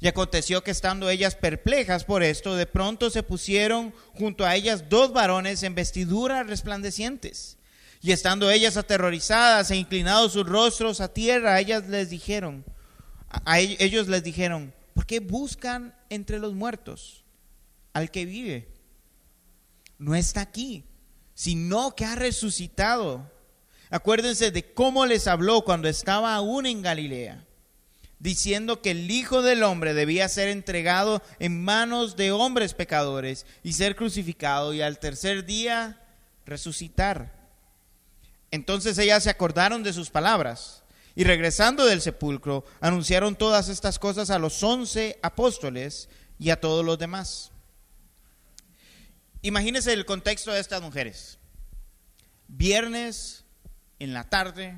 Y 0.00 0.06
aconteció 0.06 0.62
que 0.62 0.70
estando 0.70 1.08
ellas 1.08 1.34
perplejas 1.34 2.04
por 2.04 2.22
esto, 2.22 2.54
de 2.54 2.66
pronto 2.66 3.08
se 3.08 3.22
pusieron 3.22 3.94
junto 4.12 4.44
a 4.44 4.54
ellas 4.54 4.90
dos 4.90 5.14
varones 5.14 5.62
en 5.62 5.74
vestiduras 5.74 6.46
resplandecientes. 6.46 7.56
Y 8.02 8.12
estando 8.12 8.50
ellas 8.50 8.76
aterrorizadas 8.76 9.70
e 9.70 9.76
inclinados 9.76 10.34
sus 10.34 10.46
rostros 10.46 11.00
a 11.00 11.14
tierra, 11.14 11.58
ellas 11.58 11.88
les 11.88 12.10
dijeron, 12.10 12.66
a 13.30 13.60
ellos 13.60 14.08
les 14.08 14.22
dijeron, 14.22 14.72
¿por 14.94 15.06
qué 15.06 15.20
buscan 15.20 15.94
entre 16.08 16.38
los 16.38 16.54
muertos 16.54 17.24
al 17.92 18.10
que 18.10 18.24
vive? 18.24 18.68
No 19.98 20.14
está 20.14 20.40
aquí, 20.40 20.84
sino 21.34 21.94
que 21.94 22.04
ha 22.04 22.14
resucitado. 22.14 23.30
Acuérdense 23.90 24.50
de 24.50 24.72
cómo 24.72 25.06
les 25.06 25.26
habló 25.26 25.62
cuando 25.62 25.88
estaba 25.88 26.34
aún 26.34 26.66
en 26.66 26.82
Galilea, 26.82 27.44
diciendo 28.18 28.82
que 28.82 28.92
el 28.92 29.10
Hijo 29.10 29.42
del 29.42 29.62
Hombre 29.62 29.94
debía 29.94 30.28
ser 30.28 30.48
entregado 30.48 31.22
en 31.38 31.62
manos 31.62 32.16
de 32.16 32.32
hombres 32.32 32.74
pecadores 32.74 33.46
y 33.62 33.74
ser 33.74 33.96
crucificado 33.96 34.74
y 34.74 34.82
al 34.82 34.98
tercer 34.98 35.44
día 35.44 36.00
resucitar. 36.44 37.38
Entonces 38.50 38.96
ellas 38.98 39.24
se 39.24 39.30
acordaron 39.30 39.82
de 39.82 39.92
sus 39.92 40.10
palabras 40.10 40.82
y 41.18 41.24
regresando 41.24 41.84
del 41.84 42.00
sepulcro, 42.00 42.64
anunciaron 42.80 43.34
todas 43.34 43.68
estas 43.68 43.98
cosas 43.98 44.30
a 44.30 44.38
los 44.38 44.62
once 44.62 45.18
apóstoles 45.20 46.08
y 46.38 46.50
a 46.50 46.60
todos 46.60 46.84
los 46.84 46.96
demás. 46.96 47.50
Imagínense 49.42 49.92
el 49.92 50.06
contexto 50.06 50.52
de 50.52 50.60
estas 50.60 50.80
mujeres. 50.80 51.40
Viernes 52.46 53.44
en 53.98 54.14
la 54.14 54.30
tarde, 54.30 54.76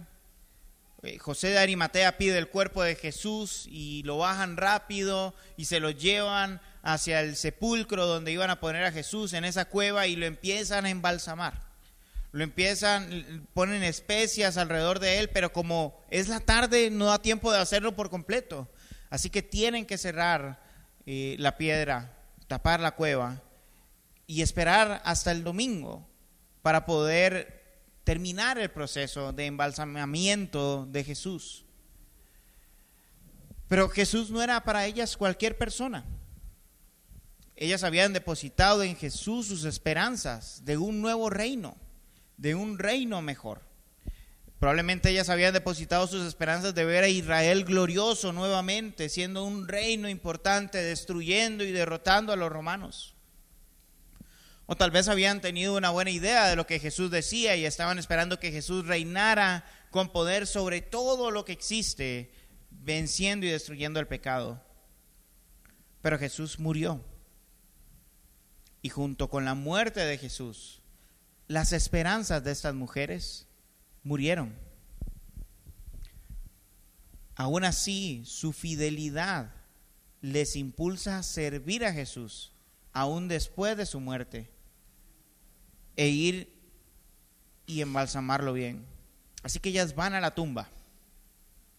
eh, 1.03 1.19
José 1.19 1.49
de 1.49 1.59
Arimatea 1.59 2.17
pide 2.17 2.39
el 2.39 2.49
cuerpo 2.49 2.83
de 2.83 2.97
Jesús 2.97 3.67
y 3.69 4.03
lo 4.05 4.17
bajan 4.17 4.57
rápido 4.57 5.35
y 5.59 5.67
se 5.67 5.79
lo 5.79 5.91
llevan 5.91 6.63
hacia 6.83 7.21
el 7.21 7.37
sepulcro 7.37 8.07
donde 8.07 8.33
iban 8.33 8.49
a 8.49 8.61
poner 8.61 8.85
a 8.85 8.93
Jesús 8.93 9.35
en 9.35 9.45
esa 9.45 9.67
cueva 9.67 10.07
y 10.07 10.17
lo 10.17 10.25
empiezan 10.25 10.87
a 10.87 10.91
embalsamar 10.91 11.70
lo 12.33 12.45
empiezan, 12.45 13.49
ponen 13.55 13.83
especias 13.83 14.57
alrededor 14.57 15.01
de 15.01 15.19
él, 15.19 15.31
pero 15.31 15.53
como 15.53 16.01
es 16.11 16.29
la 16.29 16.41
tarde 16.41 16.91
no 16.91 17.07
da 17.07 17.21
tiempo 17.21 17.51
de 17.51 17.59
hacerlo 17.59 17.97
por 17.97 18.09
completo. 18.09 18.69
Así 19.09 19.31
que 19.31 19.43
tienen 19.43 19.85
que 19.85 19.99
cerrar 19.99 20.63
eh, 21.07 21.35
la 21.39 21.57
piedra, 21.57 22.17
tapar 22.47 22.81
la 22.81 22.93
cueva 22.93 23.43
y 24.29 24.43
esperar 24.43 25.03
hasta 25.05 25.33
el 25.33 25.43
domingo 25.43 26.09
para 26.63 26.87
poder 26.87 27.83
terminar 28.05 28.59
el 28.59 28.71
proceso 28.71 29.33
de 29.33 29.47
embalsamamiento 29.47 30.87
de 30.87 31.03
Jesús. 31.03 31.65
Pero 33.67 33.89
Jesús 33.89 34.31
no 34.31 34.41
era 34.41 34.63
para 34.63 34.87
ellas 34.87 35.17
cualquier 35.17 35.59
persona. 35.59 36.05
Ellas 37.57 37.83
habían 37.83 38.13
depositado 38.13 38.85
en 38.85 38.97
Jesús 38.97 39.49
sus 39.49 39.65
esperanzas 39.65 40.65
de 40.65 40.77
un 40.77 41.01
nuevo 41.01 41.29
reino 41.29 41.77
de 42.41 42.55
un 42.55 42.79
reino 42.79 43.21
mejor. 43.21 43.61
Probablemente 44.59 45.11
ellas 45.11 45.29
habían 45.29 45.53
depositado 45.53 46.07
sus 46.07 46.27
esperanzas 46.27 46.75
de 46.75 46.87
ver 46.87 47.05
a 47.05 47.09
Israel 47.09 47.65
glorioso 47.65 48.33
nuevamente, 48.33 49.11
siendo 49.11 49.45
un 49.45 49.69
reino 49.69 50.09
importante, 50.09 50.79
destruyendo 50.79 51.65
y 51.65 51.73
derrotando 51.73 52.33
a 52.33 52.37
los 52.37 52.51
romanos. 52.51 53.15
O 54.65 54.75
tal 54.77 54.91
vez 54.91 55.09
habían 55.09 55.41
tenido 55.41 55.77
una 55.77 55.91
buena 55.91 56.11
idea 56.11 56.49
de 56.49 56.57
lo 56.57 56.67
que 56.67 56.79
Jesús 56.79 57.11
decía 57.11 57.57
y 57.57 57.67
estaban 57.67 57.99
esperando 57.99 58.41
que 58.41 58.53
Jesús 58.53 58.87
reinara 58.87 59.65
con 59.91 60.11
poder 60.11 60.47
sobre 60.47 60.81
todo 60.81 61.31
lo 61.31 61.45
que 61.45 61.53
existe, 61.53 62.33
venciendo 62.71 63.45
y 63.45 63.51
destruyendo 63.51 64.01
el 64.01 64.07
pecado. 64.07 64.63
Pero 66.01 66.19
Jesús 66.19 66.59
murió. 66.59 67.05
Y 68.81 68.89
junto 68.89 69.29
con 69.29 69.45
la 69.45 69.55
muerte 69.55 70.01
de 70.01 70.17
Jesús, 70.17 70.80
las 71.51 71.73
esperanzas 71.73 72.45
de 72.45 72.53
estas 72.53 72.77
mujeres 72.77 73.49
murieron. 74.05 74.57
Aún 77.35 77.65
así, 77.65 78.23
su 78.25 78.53
fidelidad 78.53 79.53
les 80.21 80.55
impulsa 80.55 81.19
a 81.19 81.23
servir 81.25 81.85
a 81.85 81.93
Jesús, 81.93 82.53
aún 82.93 83.27
después 83.27 83.77
de 83.77 83.85
su 83.85 83.99
muerte, 83.99 84.49
e 85.97 86.07
ir 86.07 86.57
y 87.67 87.81
embalsamarlo 87.81 88.53
bien. 88.53 88.87
Así 89.43 89.59
que 89.59 89.71
ellas 89.71 89.97
van 89.97 90.15
a 90.15 90.21
la 90.21 90.37
tumba 90.37 90.69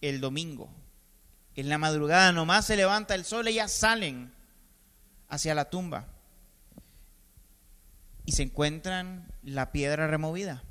el 0.02 0.20
domingo. 0.20 0.68
En 1.56 1.70
la 1.70 1.78
madrugada 1.78 2.30
nomás 2.32 2.66
se 2.66 2.76
levanta 2.76 3.14
el 3.14 3.24
sol, 3.24 3.48
ellas 3.48 3.72
salen 3.72 4.34
hacia 5.30 5.54
la 5.54 5.70
tumba 5.70 6.11
y 8.24 8.32
se 8.32 8.42
encuentran 8.42 9.32
la 9.42 9.72
piedra 9.72 10.06
removida 10.06 10.62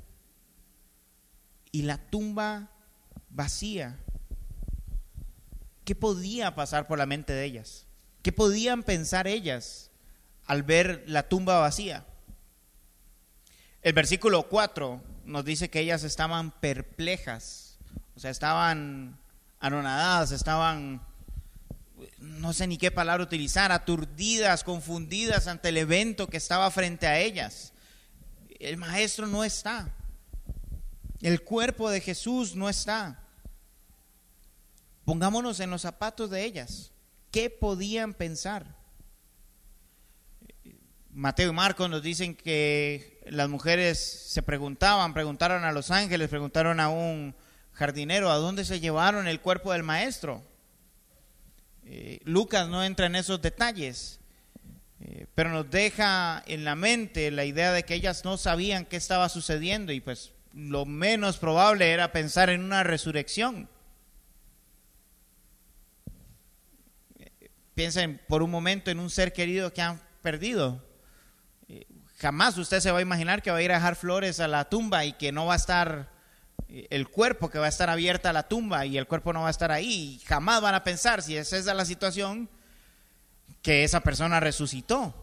y 1.72 1.82
la 1.82 1.98
tumba 1.98 2.70
vacía. 3.30 3.98
¿Qué 5.84 5.94
podía 5.94 6.54
pasar 6.54 6.86
por 6.86 6.98
la 6.98 7.06
mente 7.06 7.32
de 7.32 7.44
ellas? 7.44 7.86
¿Qué 8.22 8.30
podían 8.30 8.82
pensar 8.82 9.26
ellas 9.26 9.90
al 10.46 10.62
ver 10.62 11.02
la 11.06 11.28
tumba 11.28 11.58
vacía? 11.58 12.06
El 13.82 13.94
versículo 13.94 14.48
4 14.48 15.02
nos 15.24 15.44
dice 15.44 15.70
que 15.70 15.80
ellas 15.80 16.04
estaban 16.04 16.52
perplejas, 16.52 17.78
o 18.14 18.20
sea, 18.20 18.30
estaban 18.30 19.18
anonadadas, 19.58 20.30
estaban, 20.30 21.02
no 22.18 22.52
sé 22.52 22.66
ni 22.66 22.78
qué 22.78 22.90
palabra 22.90 23.24
utilizar, 23.24 23.72
aturdidas, 23.72 24.64
confundidas 24.64 25.46
ante 25.46 25.70
el 25.70 25.76
evento 25.76 26.28
que 26.28 26.36
estaba 26.36 26.70
frente 26.70 27.06
a 27.06 27.18
ellas. 27.18 27.72
El 28.60 28.76
maestro 28.76 29.26
no 29.26 29.44
está. 29.44 29.94
El 31.20 31.42
cuerpo 31.42 31.90
de 31.90 32.00
Jesús 32.00 32.54
no 32.56 32.68
está. 32.68 33.22
Pongámonos 35.04 35.60
en 35.60 35.70
los 35.70 35.82
zapatos 35.82 36.30
de 36.30 36.44
ellas. 36.44 36.92
¿Qué 37.30 37.50
podían 37.50 38.14
pensar? 38.14 38.76
Mateo 41.10 41.50
y 41.50 41.54
Marcos 41.54 41.90
nos 41.90 42.02
dicen 42.02 42.34
que 42.34 43.20
las 43.26 43.48
mujeres 43.48 43.98
se 43.98 44.42
preguntaban, 44.42 45.12
preguntaron 45.12 45.64
a 45.64 45.72
los 45.72 45.90
ángeles, 45.90 46.28
preguntaron 46.28 46.80
a 46.80 46.88
un 46.88 47.34
jardinero, 47.72 48.30
¿a 48.30 48.36
dónde 48.36 48.64
se 48.64 48.80
llevaron 48.80 49.26
el 49.26 49.40
cuerpo 49.40 49.72
del 49.72 49.82
maestro? 49.82 50.42
Eh, 51.94 52.20
Lucas 52.24 52.68
no 52.68 52.82
entra 52.82 53.04
en 53.04 53.16
esos 53.16 53.42
detalles, 53.42 54.18
eh, 54.98 55.26
pero 55.34 55.50
nos 55.50 55.70
deja 55.70 56.42
en 56.46 56.64
la 56.64 56.74
mente 56.74 57.30
la 57.30 57.44
idea 57.44 57.70
de 57.70 57.82
que 57.82 57.92
ellas 57.92 58.24
no 58.24 58.38
sabían 58.38 58.86
qué 58.86 58.96
estaba 58.96 59.28
sucediendo 59.28 59.92
y 59.92 60.00
pues 60.00 60.32
lo 60.54 60.86
menos 60.86 61.36
probable 61.36 61.90
era 61.90 62.10
pensar 62.10 62.48
en 62.48 62.64
una 62.64 62.82
resurrección. 62.82 63.68
Piensen 67.74 68.22
por 68.26 68.42
un 68.42 68.50
momento 68.50 68.90
en 68.90 68.98
un 68.98 69.10
ser 69.10 69.34
querido 69.34 69.74
que 69.74 69.82
han 69.82 70.00
perdido. 70.22 70.82
Eh, 71.68 71.84
jamás 72.16 72.56
usted 72.56 72.80
se 72.80 72.90
va 72.90 73.00
a 73.00 73.02
imaginar 73.02 73.42
que 73.42 73.50
va 73.50 73.58
a 73.58 73.62
ir 73.62 73.70
a 73.70 73.74
dejar 73.74 73.96
flores 73.96 74.40
a 74.40 74.48
la 74.48 74.70
tumba 74.70 75.04
y 75.04 75.12
que 75.12 75.30
no 75.30 75.44
va 75.44 75.52
a 75.52 75.56
estar 75.56 76.08
eh, 76.08 76.11
el 76.90 77.08
cuerpo, 77.08 77.50
que 77.50 77.58
va 77.58 77.66
a 77.66 77.68
estar 77.68 77.90
abierta 77.90 78.30
a 78.30 78.32
la 78.32 78.48
tumba 78.48 78.86
y 78.86 78.96
el 78.96 79.06
cuerpo 79.06 79.32
no 79.32 79.42
va 79.42 79.48
a 79.48 79.50
estar 79.50 79.70
ahí. 79.70 80.20
Jamás 80.26 80.62
van 80.62 80.74
a 80.74 80.84
pensar, 80.84 81.22
si 81.22 81.36
esa 81.36 81.56
es 81.56 81.66
la 81.66 81.84
situación, 81.84 82.48
que 83.60 83.84
esa 83.84 84.00
persona 84.00 84.40
resucitó. 84.40 85.14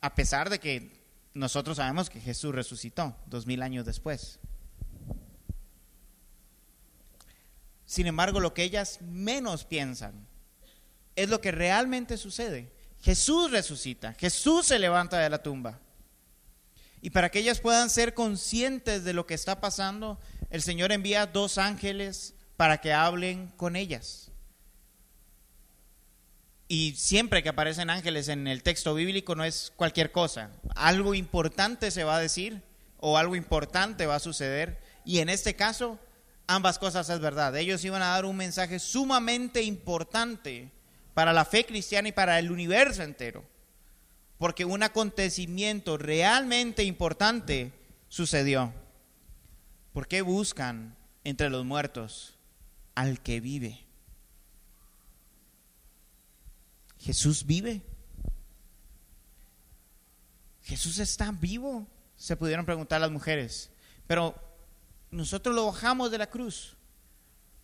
A 0.00 0.14
pesar 0.14 0.48
de 0.48 0.60
que 0.60 1.00
nosotros 1.34 1.76
sabemos 1.76 2.08
que 2.08 2.20
Jesús 2.20 2.54
resucitó 2.54 3.16
dos 3.26 3.46
mil 3.46 3.62
años 3.62 3.84
después. 3.84 4.38
Sin 7.86 8.06
embargo, 8.06 8.38
lo 8.38 8.54
que 8.54 8.62
ellas 8.62 9.00
menos 9.02 9.64
piensan 9.64 10.28
es 11.16 11.28
lo 11.28 11.40
que 11.40 11.50
realmente 11.50 12.16
sucede. 12.16 12.72
Jesús 13.00 13.50
resucita, 13.50 14.14
Jesús 14.14 14.66
se 14.66 14.78
levanta 14.78 15.18
de 15.18 15.28
la 15.28 15.42
tumba. 15.42 15.80
Y 17.02 17.10
para 17.10 17.30
que 17.30 17.38
ellas 17.38 17.60
puedan 17.60 17.90
ser 17.90 18.14
conscientes 18.14 19.04
de 19.04 19.12
lo 19.12 19.26
que 19.26 19.34
está 19.34 19.60
pasando, 19.60 20.18
el 20.50 20.62
Señor 20.62 20.92
envía 20.92 21.26
dos 21.26 21.58
ángeles 21.58 22.34
para 22.56 22.78
que 22.78 22.92
hablen 22.92 23.48
con 23.56 23.76
ellas. 23.76 24.30
Y 26.68 26.94
siempre 26.94 27.42
que 27.42 27.48
aparecen 27.48 27.90
ángeles 27.90 28.28
en 28.28 28.46
el 28.46 28.62
texto 28.62 28.94
bíblico 28.94 29.34
no 29.34 29.44
es 29.44 29.72
cualquier 29.74 30.12
cosa. 30.12 30.50
Algo 30.76 31.14
importante 31.14 31.90
se 31.90 32.04
va 32.04 32.16
a 32.16 32.20
decir 32.20 32.62
o 32.98 33.18
algo 33.18 33.34
importante 33.34 34.06
va 34.06 34.16
a 34.16 34.20
suceder. 34.20 34.78
Y 35.04 35.18
en 35.18 35.30
este 35.30 35.56
caso 35.56 35.98
ambas 36.46 36.78
cosas 36.78 37.08
es 37.08 37.18
verdad. 37.18 37.56
Ellos 37.56 37.84
iban 37.84 38.02
a 38.02 38.08
dar 38.10 38.24
un 38.24 38.36
mensaje 38.36 38.78
sumamente 38.78 39.62
importante 39.62 40.70
para 41.14 41.32
la 41.32 41.44
fe 41.44 41.64
cristiana 41.64 42.08
y 42.08 42.12
para 42.12 42.38
el 42.38 42.50
universo 42.50 43.02
entero. 43.02 43.44
Porque 44.40 44.64
un 44.64 44.82
acontecimiento 44.82 45.98
realmente 45.98 46.82
importante 46.84 47.74
sucedió. 48.08 48.72
¿Por 49.92 50.08
qué 50.08 50.22
buscan 50.22 50.96
entre 51.24 51.50
los 51.50 51.66
muertos 51.66 52.38
al 52.94 53.20
que 53.20 53.40
vive? 53.40 53.84
Jesús 57.00 57.44
vive. 57.44 57.82
Jesús 60.62 61.00
está 61.00 61.32
vivo, 61.32 61.86
se 62.16 62.34
pudieron 62.34 62.64
preguntar 62.64 62.98
las 63.02 63.10
mujeres. 63.10 63.68
Pero 64.06 64.34
nosotros 65.10 65.54
lo 65.54 65.66
bajamos 65.66 66.10
de 66.10 66.16
la 66.16 66.30
cruz. 66.30 66.78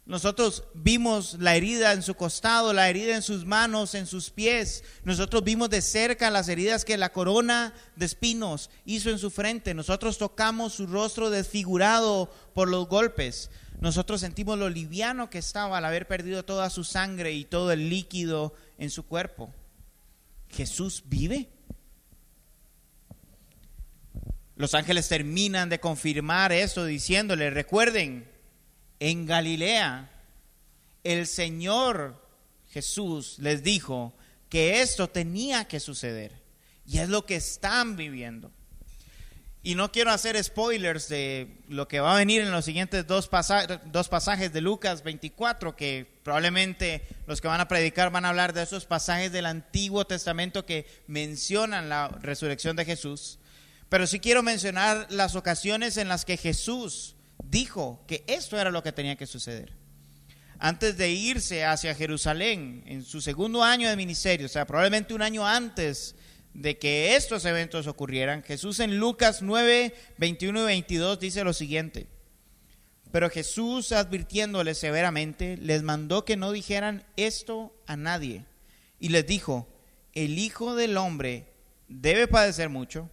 Nosotros 0.07 0.63
vimos 0.73 1.37
la 1.41 1.57
herida 1.57 1.93
en 1.93 2.01
su 2.01 2.15
costado, 2.15 2.73
la 2.73 2.89
herida 2.89 3.17
en 3.17 3.23
sus 3.23 3.45
manos, 3.45 3.97
en 3.97 4.07
sus 4.07 4.31
pies. 4.31 4.85
Nosotros 5.03 5.43
vimos 5.43 5.69
de 5.69 5.83
cerca 5.83 6.31
las 6.31 6.49
heridas 6.49 6.85
que 6.85 6.97
la 6.97 7.13
corona 7.13 7.75
de 7.97 8.07
espinos 8.07 8.71
hizo 8.85 9.11
en 9.11 9.19
su 9.19 9.31
frente. 9.31 9.75
Nosotros 9.75 10.17
tocamos 10.17 10.75
su 10.75 10.87
rostro 10.87 11.29
desfigurado 11.29 12.33
por 12.55 12.69
los 12.69 12.87
golpes. 12.87 13.51
Nosotros 13.81 14.21
sentimos 14.21 14.57
lo 14.57 14.71
liviano 14.71 15.29
que 15.29 15.39
estaba 15.39 15.79
al 15.79 15.85
haber 15.85 16.07
perdido 16.07 16.45
toda 16.45 16.71
su 16.71 16.85
sangre 16.85 17.33
y 17.33 17.45
todo 17.45 17.73
el 17.73 17.91
líquido 17.91 18.55
en 18.79 18.91
su 18.91 19.07
cuerpo. 19.07 19.53
Jesús 20.51 21.03
vive. 21.07 21.49
Los 24.55 24.75
ángeles 24.75 25.09
terminan 25.09 25.69
de 25.69 25.81
confirmar 25.81 26.53
esto 26.53 26.85
diciéndole, 26.85 27.51
recuerden, 27.51 28.36
en 29.01 29.27
Galilea 29.27 30.11
el 31.05 31.27
Señor 31.27 32.21
Jesús 32.71 33.39
les 33.39 33.63
dijo 33.63 34.13
que 34.49 34.83
esto 34.83 35.09
tenía 35.09 35.67
que 35.67 35.81
suceder. 35.81 36.33
Y 36.87 36.99
es 36.99 37.09
lo 37.09 37.27
que 37.27 37.37
están 37.37 37.97
viviendo. 37.97 38.53
Y 39.63 39.75
no 39.75 39.91
quiero 39.91 40.13
hacer 40.13 40.43
spoilers 40.45 41.09
de 41.09 41.59
lo 41.69 41.89
que 41.89 41.99
va 41.99 42.15
a 42.15 42.19
venir 42.19 42.41
en 42.43 42.53
los 42.53 42.65
siguientes 42.65 43.05
dos, 43.05 43.29
pasajes 43.29 44.53
de 44.53 44.61
Lucas 44.61 45.03
24, 45.03 45.75
que 45.75 46.07
probablemente 46.23 47.03
los 47.27 47.41
que 47.41 47.49
van 47.49 47.61
a 47.61 47.67
predicar 47.67 48.13
van 48.13 48.25
a 48.25 48.29
hablar 48.29 48.53
de 48.53 48.63
esos 48.63 48.85
pasajes 48.85 49.33
del 49.33 49.47
Antiguo 49.47 50.07
Testamento 50.07 50.65
que 50.65 50.87
mencionan 51.09 51.89
la 51.89 52.07
resurrección 52.07 52.77
de 52.77 52.85
Jesús. 52.85 53.41
Pero 53.89 54.07
sí 54.07 54.21
quiero 54.21 54.45
mencionar 54.45 55.09
las 55.11 55.35
ocasiones 55.35 55.97
en 55.97 56.07
las 56.07 56.25
que 56.25 56.37
Jesús 56.37 57.16
dijo 57.43 58.05
que 58.07 58.25
esto 58.27 58.59
era 58.59 58.71
lo 58.71 58.83
que 58.83 58.93
tenía 58.93 59.17
que 59.17 59.27
suceder. 59.27 59.73
Antes 60.59 60.97
de 60.97 61.11
irse 61.11 61.65
hacia 61.65 61.95
Jerusalén, 61.95 62.83
en 62.87 63.05
su 63.05 63.21
segundo 63.21 63.63
año 63.63 63.89
de 63.89 63.97
ministerio, 63.97 64.47
o 64.47 64.49
sea, 64.49 64.67
probablemente 64.67 65.13
un 65.15 65.23
año 65.23 65.47
antes 65.47 66.15
de 66.55 66.79
que 66.79 67.15
estos 67.17 67.45
eventos 67.45 67.87
ocurrieran, 67.87 68.43
Jesús 68.43 68.81
en 68.81 68.99
Lucas 68.99 69.43
9, 69.43 69.95
21 70.17 70.61
y 70.61 70.65
22 70.65 71.21
dice 71.21 71.45
lo 71.45 71.53
siguiente. 71.53 72.09
Pero 73.13 73.31
Jesús, 73.31 73.93
advirtiéndoles 73.93 74.79
severamente, 74.79 75.57
les 75.59 75.83
mandó 75.83 76.25
que 76.25 76.37
no 76.37 76.53
dijeran 76.53 77.05
esto 77.17 77.75
a 77.87 77.97
nadie. 77.97 78.45
Y 78.99 79.11
les 79.11 79.27
dijo, 79.27 79.69
el 80.15 80.39
Hijo 80.39 80.75
del 80.75 80.97
Hombre 80.97 81.53
debe 81.89 82.27
padecer 82.27 82.69
mucho 82.69 83.11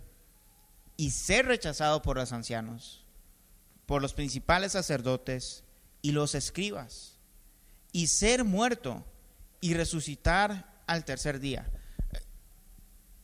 y 0.96 1.12
ser 1.12 1.46
rechazado 1.46 2.02
por 2.02 2.18
los 2.18 2.32
ancianos, 2.32 3.03
por 3.86 4.02
los 4.02 4.14
principales 4.14 4.74
sacerdotes 4.74 5.64
y 6.02 6.12
los 6.12 6.36
escribas, 6.36 7.18
y 7.92 8.08
ser 8.08 8.44
muerto 8.44 9.06
y 9.62 9.74
resucitar 9.74 10.84
al 10.88 11.06
tercer 11.06 11.40
día. 11.40 11.70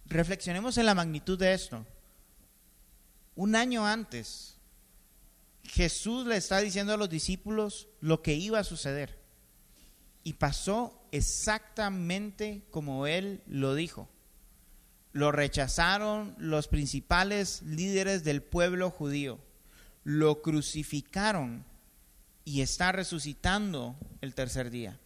Reflexionemos 0.05 0.77
en 0.77 0.85
la 0.85 0.95
magnitud 0.95 1.37
de 1.37 1.53
esto. 1.53 1.85
Un 3.35 3.55
año 3.55 3.85
antes, 3.85 4.57
Jesús 5.63 6.25
le 6.25 6.37
está 6.37 6.59
diciendo 6.59 6.93
a 6.93 6.97
los 6.97 7.09
discípulos 7.09 7.87
lo 8.01 8.21
que 8.21 8.33
iba 8.33 8.59
a 8.59 8.63
suceder. 8.63 9.17
Y 10.23 10.33
pasó 10.33 11.01
exactamente 11.11 12.63
como 12.71 13.07
él 13.07 13.41
lo 13.47 13.75
dijo 13.75 14.09
lo 15.11 15.31
rechazaron 15.31 16.35
los 16.37 16.67
principales 16.67 17.61
líderes 17.63 18.23
del 18.23 18.43
pueblo 18.43 18.91
judío, 18.91 19.39
lo 20.03 20.41
crucificaron 20.41 21.65
y 22.45 22.61
está 22.61 22.91
resucitando 22.91 23.95
el 24.21 24.33
tercer 24.33 24.69
día. 24.69 24.99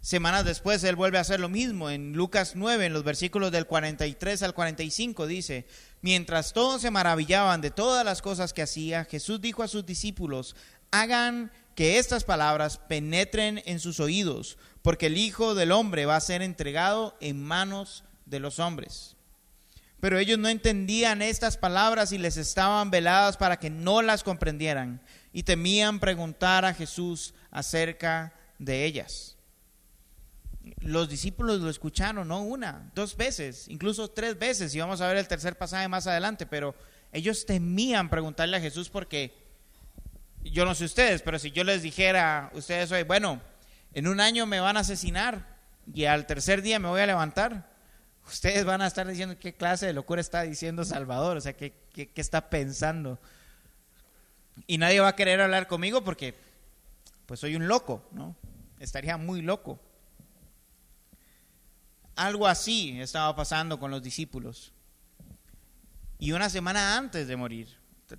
Semanas 0.00 0.44
después 0.44 0.84
él 0.84 0.94
vuelve 0.94 1.18
a 1.18 1.22
hacer 1.22 1.40
lo 1.40 1.48
mismo. 1.48 1.90
En 1.90 2.12
Lucas 2.12 2.52
9, 2.54 2.86
en 2.86 2.92
los 2.92 3.02
versículos 3.02 3.50
del 3.50 3.66
43 3.66 4.40
al 4.44 4.54
45, 4.54 5.26
dice, 5.26 5.66
mientras 6.00 6.52
todos 6.52 6.80
se 6.80 6.92
maravillaban 6.92 7.60
de 7.60 7.72
todas 7.72 8.04
las 8.04 8.22
cosas 8.22 8.52
que 8.52 8.62
hacía, 8.62 9.04
Jesús 9.04 9.40
dijo 9.40 9.64
a 9.64 9.68
sus 9.68 9.84
discípulos, 9.84 10.54
hagan 10.92 11.50
que 11.74 11.98
estas 11.98 12.22
palabras 12.22 12.78
penetren 12.78 13.60
en 13.66 13.80
sus 13.80 13.98
oídos, 13.98 14.58
porque 14.80 15.06
el 15.06 15.18
Hijo 15.18 15.56
del 15.56 15.72
Hombre 15.72 16.06
va 16.06 16.14
a 16.14 16.20
ser 16.20 16.40
entregado 16.40 17.16
en 17.20 17.42
manos 17.42 18.04
de 18.26 18.38
los 18.38 18.60
hombres. 18.60 19.15
Pero 20.00 20.18
ellos 20.18 20.38
no 20.38 20.48
entendían 20.48 21.22
estas 21.22 21.56
palabras 21.56 22.12
y 22.12 22.18
les 22.18 22.36
estaban 22.36 22.90
veladas 22.90 23.36
para 23.36 23.58
que 23.58 23.70
no 23.70 24.02
las 24.02 24.22
comprendieran 24.22 25.00
y 25.32 25.42
temían 25.42 26.00
preguntar 26.00 26.64
a 26.64 26.74
Jesús 26.74 27.34
acerca 27.50 28.34
de 28.58 28.84
ellas. 28.84 29.36
Los 30.80 31.08
discípulos 31.08 31.60
lo 31.60 31.70
escucharon, 31.70 32.28
no 32.28 32.42
una, 32.42 32.90
dos 32.94 33.16
veces, 33.16 33.68
incluso 33.68 34.08
tres 34.08 34.38
veces, 34.38 34.74
y 34.74 34.80
vamos 34.80 35.00
a 35.00 35.06
ver 35.06 35.16
el 35.16 35.28
tercer 35.28 35.56
pasaje 35.56 35.88
más 35.88 36.06
adelante, 36.06 36.44
pero 36.44 36.74
ellos 37.12 37.46
temían 37.46 38.10
preguntarle 38.10 38.56
a 38.56 38.60
Jesús 38.60 38.88
porque, 38.88 39.32
yo 40.42 40.64
no 40.64 40.74
sé 40.74 40.84
ustedes, 40.84 41.22
pero 41.22 41.38
si 41.38 41.52
yo 41.52 41.64
les 41.64 41.82
dijera, 41.82 42.50
ustedes 42.52 42.90
hoy, 42.90 43.04
bueno, 43.04 43.40
en 43.94 44.08
un 44.08 44.20
año 44.20 44.44
me 44.44 44.60
van 44.60 44.76
a 44.76 44.80
asesinar 44.80 45.56
y 45.92 46.04
al 46.04 46.26
tercer 46.26 46.62
día 46.62 46.78
me 46.78 46.88
voy 46.88 47.00
a 47.00 47.06
levantar, 47.06 47.75
ustedes 48.26 48.64
van 48.64 48.82
a 48.82 48.86
estar 48.86 49.06
diciendo 49.06 49.38
qué 49.38 49.54
clase 49.54 49.86
de 49.86 49.92
locura 49.92 50.20
está 50.20 50.42
diciendo 50.42 50.84
Salvador, 50.84 51.36
o 51.36 51.40
sea, 51.40 51.54
qué, 51.54 51.74
qué, 51.92 52.10
está 52.16 52.50
pensando. 52.50 53.18
Y 54.66 54.78
nadie 54.78 55.00
va 55.00 55.08
a 55.08 55.16
querer 55.16 55.40
hablar 55.40 55.66
conmigo 55.66 56.02
porque, 56.02 56.34
pues 57.26 57.40
soy 57.40 57.56
un 57.56 57.68
loco, 57.68 58.02
¿no? 58.12 58.34
Estaría 58.80 59.16
muy 59.16 59.42
loco. 59.42 59.78
Algo 62.16 62.46
así 62.46 63.00
estaba 63.00 63.34
pasando 63.36 63.78
con 63.78 63.90
los 63.90 64.02
discípulos. 64.02 64.72
Y 66.18 66.32
una 66.32 66.48
semana 66.48 66.96
antes 66.96 67.28
de 67.28 67.36
morir, 67.36 67.76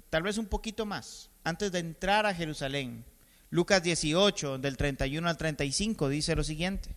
tal 0.10 0.24
vez 0.24 0.38
un 0.38 0.46
poquito 0.46 0.86
más, 0.86 1.32
antes 1.44 1.72
de 1.72 1.80
entrar 1.80 2.28
a 2.28 2.34
Jerusalén, 2.34 3.04
Lucas 3.50 3.82
18, 3.82 4.60
del 4.60 4.78
31 4.78 5.28
al 5.28 5.38
35, 5.38 6.10
dice 6.10 6.36
lo 6.36 6.44
siguiente. 6.44 6.96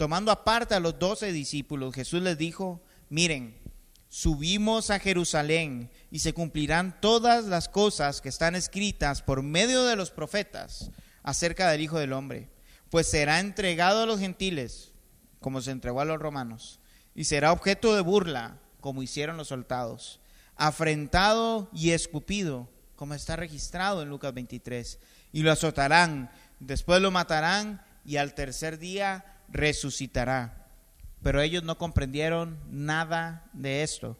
Tomando 0.00 0.32
aparte 0.32 0.74
a 0.74 0.80
los 0.80 0.98
doce 0.98 1.30
discípulos, 1.30 1.94
Jesús 1.94 2.22
les 2.22 2.38
dijo, 2.38 2.82
miren, 3.10 3.54
subimos 4.08 4.88
a 4.88 4.98
Jerusalén 4.98 5.90
y 6.10 6.20
se 6.20 6.32
cumplirán 6.32 6.98
todas 7.02 7.44
las 7.44 7.68
cosas 7.68 8.22
que 8.22 8.30
están 8.30 8.56
escritas 8.56 9.20
por 9.20 9.42
medio 9.42 9.84
de 9.84 9.96
los 9.96 10.10
profetas 10.10 10.90
acerca 11.22 11.70
del 11.70 11.82
Hijo 11.82 11.98
del 11.98 12.14
Hombre, 12.14 12.48
pues 12.88 13.10
será 13.10 13.40
entregado 13.40 14.02
a 14.02 14.06
los 14.06 14.20
gentiles 14.20 14.94
como 15.38 15.60
se 15.60 15.70
entregó 15.70 16.00
a 16.00 16.06
los 16.06 16.18
romanos, 16.18 16.80
y 17.14 17.24
será 17.24 17.52
objeto 17.52 17.94
de 17.94 18.00
burla, 18.00 18.58
como 18.80 19.02
hicieron 19.02 19.36
los 19.36 19.48
soldados, 19.48 20.20
afrentado 20.56 21.68
y 21.74 21.90
escupido, 21.90 22.70
como 22.96 23.12
está 23.12 23.36
registrado 23.36 24.00
en 24.00 24.08
Lucas 24.08 24.32
23, 24.32 24.98
y 25.32 25.42
lo 25.42 25.52
azotarán, 25.52 26.30
después 26.58 27.02
lo 27.02 27.10
matarán, 27.10 27.82
y 28.02 28.16
al 28.16 28.32
tercer 28.32 28.78
día 28.78 29.36
resucitará. 29.50 30.68
Pero 31.22 31.40
ellos 31.40 31.62
no 31.62 31.78
comprendieron 31.78 32.58
nada 32.70 33.50
de 33.52 33.82
esto. 33.82 34.18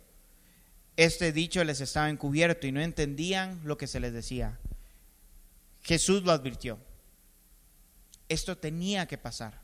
Este 0.96 1.32
dicho 1.32 1.64
les 1.64 1.80
estaba 1.80 2.10
encubierto 2.10 2.66
y 2.66 2.72
no 2.72 2.80
entendían 2.80 3.60
lo 3.64 3.78
que 3.78 3.86
se 3.86 4.00
les 4.00 4.12
decía. 4.12 4.58
Jesús 5.82 6.22
lo 6.22 6.32
advirtió. 6.32 6.78
Esto 8.28 8.58
tenía 8.58 9.06
que 9.06 9.16
pasar. 9.16 9.60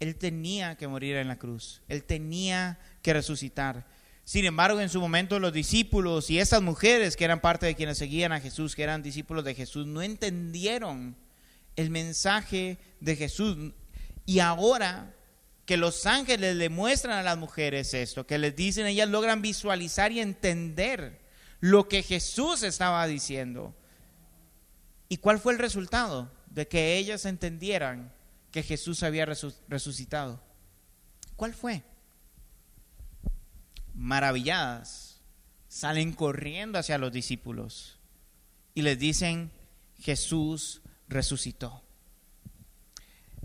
Él 0.00 0.16
tenía 0.16 0.76
que 0.76 0.88
morir 0.88 1.16
en 1.16 1.28
la 1.28 1.38
cruz, 1.38 1.82
Él 1.86 2.04
tenía 2.04 2.78
que 3.02 3.12
resucitar. 3.12 3.86
Sin 4.24 4.46
embargo, 4.46 4.80
en 4.80 4.88
su 4.88 5.00
momento 5.00 5.38
los 5.38 5.52
discípulos 5.52 6.30
y 6.30 6.38
esas 6.38 6.62
mujeres 6.62 7.16
que 7.16 7.24
eran 7.24 7.40
parte 7.40 7.66
de 7.66 7.74
quienes 7.74 7.98
seguían 7.98 8.32
a 8.32 8.40
Jesús, 8.40 8.74
que 8.74 8.82
eran 8.82 9.02
discípulos 9.02 9.44
de 9.44 9.54
Jesús, 9.54 9.86
no 9.86 10.02
entendieron 10.02 11.16
el 11.76 11.90
mensaje 11.90 12.78
de 13.00 13.16
Jesús. 13.16 13.72
Y 14.26 14.40
ahora 14.40 15.14
que 15.66 15.76
los 15.76 16.06
ángeles 16.06 16.56
le 16.56 16.68
muestran 16.68 17.18
a 17.18 17.22
las 17.22 17.38
mujeres 17.38 17.94
esto, 17.94 18.26
que 18.26 18.38
les 18.38 18.56
dicen, 18.56 18.86
ellas 18.86 19.08
logran 19.08 19.42
visualizar 19.42 20.10
y 20.12 20.20
entender 20.20 21.20
lo 21.60 21.88
que 21.88 22.02
Jesús 22.02 22.62
estaba 22.62 23.06
diciendo. 23.06 23.74
¿Y 25.08 25.18
cuál 25.18 25.38
fue 25.38 25.52
el 25.52 25.58
resultado? 25.58 26.30
De 26.46 26.66
que 26.66 26.96
ellas 26.96 27.24
entendieran 27.24 28.12
que 28.50 28.62
Jesús 28.62 29.02
había 29.02 29.26
resucitado. 29.26 30.42
¿Cuál 31.36 31.54
fue? 31.54 31.82
Maravilladas, 33.94 35.20
salen 35.68 36.12
corriendo 36.12 36.78
hacia 36.78 36.98
los 36.98 37.12
discípulos 37.12 37.98
y 38.74 38.82
les 38.82 38.98
dicen, 38.98 39.52
Jesús 40.00 40.82
resucitó. 41.08 41.84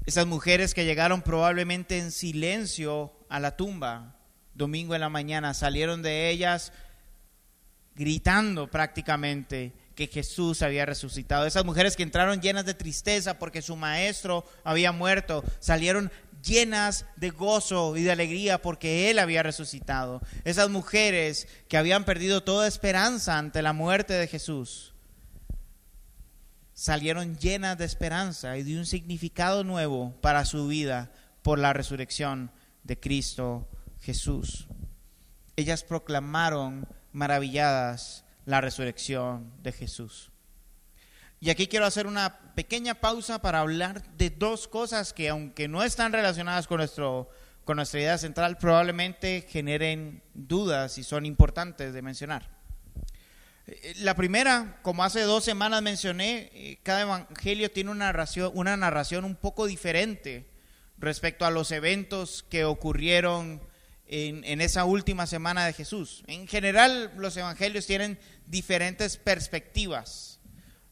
Esas 0.05 0.25
mujeres 0.27 0.73
que 0.73 0.85
llegaron 0.85 1.21
probablemente 1.21 1.97
en 1.97 2.11
silencio 2.11 3.13
a 3.29 3.39
la 3.39 3.57
tumba, 3.57 4.15
domingo 4.53 4.95
en 4.95 5.01
la 5.01 5.09
mañana, 5.09 5.53
salieron 5.53 6.01
de 6.01 6.29
ellas 6.29 6.71
gritando 7.95 8.69
prácticamente, 8.69 9.73
que 9.95 10.07
Jesús 10.07 10.61
había 10.61 10.85
resucitado. 10.85 11.45
Esas 11.45 11.65
mujeres 11.65 11.95
que 11.95 12.03
entraron 12.03 12.41
llenas 12.41 12.65
de 12.65 12.73
tristeza 12.73 13.39
porque 13.39 13.61
su 13.61 13.75
maestro 13.75 14.45
había 14.63 14.91
muerto, 14.91 15.43
salieron 15.59 16.11
llenas 16.43 17.05
de 17.15 17.29
gozo 17.29 17.95
y 17.95 18.03
de 18.03 18.11
alegría 18.11 18.61
porque 18.61 19.09
Él 19.09 19.19
había 19.19 19.41
resucitado. 19.41 20.21
Esas 20.43 20.69
mujeres 20.69 21.47
que 21.69 21.77
habían 21.77 22.03
perdido 22.03 22.43
toda 22.43 22.67
esperanza 22.67 23.37
ante 23.37 23.61
la 23.61 23.73
muerte 23.73 24.13
de 24.13 24.27
Jesús, 24.27 24.93
salieron 26.75 27.37
llenas 27.37 27.77
de 27.77 27.85
esperanza 27.85 28.57
y 28.57 28.63
de 28.63 28.77
un 28.77 28.85
significado 28.85 29.63
nuevo 29.63 30.13
para 30.21 30.45
su 30.45 30.67
vida 30.67 31.11
por 31.41 31.57
la 31.57 31.73
resurrección 31.73 32.51
de 32.83 32.99
Cristo 32.99 33.67
Jesús. 34.01 34.67
Ellas 35.55 35.83
proclamaron 35.83 36.87
maravilladas 37.13 38.25
la 38.43 38.61
resurrección 38.61 39.53
de 39.63 39.71
Jesús. 39.71 40.31
Y 41.39 41.49
aquí 41.49 41.67
quiero 41.67 41.85
hacer 41.85 42.07
una 42.07 42.53
pequeña 42.55 42.95
pausa 42.95 43.39
para 43.39 43.61
hablar 43.61 44.03
de 44.17 44.29
dos 44.29 44.67
cosas 44.67 45.13
que 45.13 45.29
aunque 45.29 45.67
no 45.67 45.81
están 45.81 46.11
relacionadas 46.11 46.67
con, 46.67 46.77
nuestro, 46.77 47.29
con 47.63 47.77
nuestra 47.77 48.01
idea 48.01 48.17
central, 48.17 48.57
probablemente 48.57 49.47
generen 49.47 50.23
dudas 50.33 50.97
y 50.97 51.03
son 51.03 51.25
importantes 51.25 51.93
de 51.93 52.01
mencionar. 52.01 52.54
La 53.97 54.15
primera, 54.15 54.79
como 54.83 55.03
hace 55.03 55.21
dos 55.21 55.43
semanas 55.43 55.81
mencioné, 55.81 56.51
eh, 56.53 56.79
cada 56.83 57.01
evangelio 57.01 57.71
tiene 57.71 57.89
una 57.89 58.05
narración, 58.05 58.51
una 58.53 58.77
narración 58.77 59.25
un 59.25 59.35
poco 59.35 59.65
diferente 59.65 60.47
respecto 60.97 61.45
a 61.45 61.51
los 61.51 61.71
eventos 61.71 62.45
que 62.47 62.63
ocurrieron 62.63 63.61
en, 64.07 64.61
esa 64.61 64.85
última 64.85 65.25
semana 65.25 65.65
de 65.65 65.73
Jesús. 65.73 66.23
En 66.27 66.47
general, 66.47 67.11
los 67.17 67.35
evangelios 67.37 67.87
tienen 67.87 68.19
diferentes 68.45 69.17
perspectivas 69.17 70.39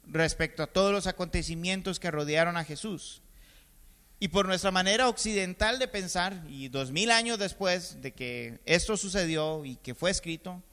respecto 0.05 0.63
a 0.63 0.67
todos 0.67 0.91
los 0.91 1.07
acontecimientos 1.07 1.99
que 1.99 2.12
rodearon 2.12 2.57
a 2.57 2.63
Jesús. 2.63 3.21
Y 4.19 4.29
por 4.29 4.47
nuestra 4.47 4.71
manera 4.71 5.09
occidental 5.09 5.79
de 5.79 5.88
pensar, 5.88 6.43
y 6.47 6.69
dos 6.69 6.91
mil 6.91 7.12
años 7.12 7.38
después 7.38 8.01
de 8.01 8.13
que 8.13 8.59
esto 8.65 8.97
sucedió 8.97 9.63
y 9.65 9.75
que 9.75 9.95
fue 9.95 10.12
escrito, 10.12 10.63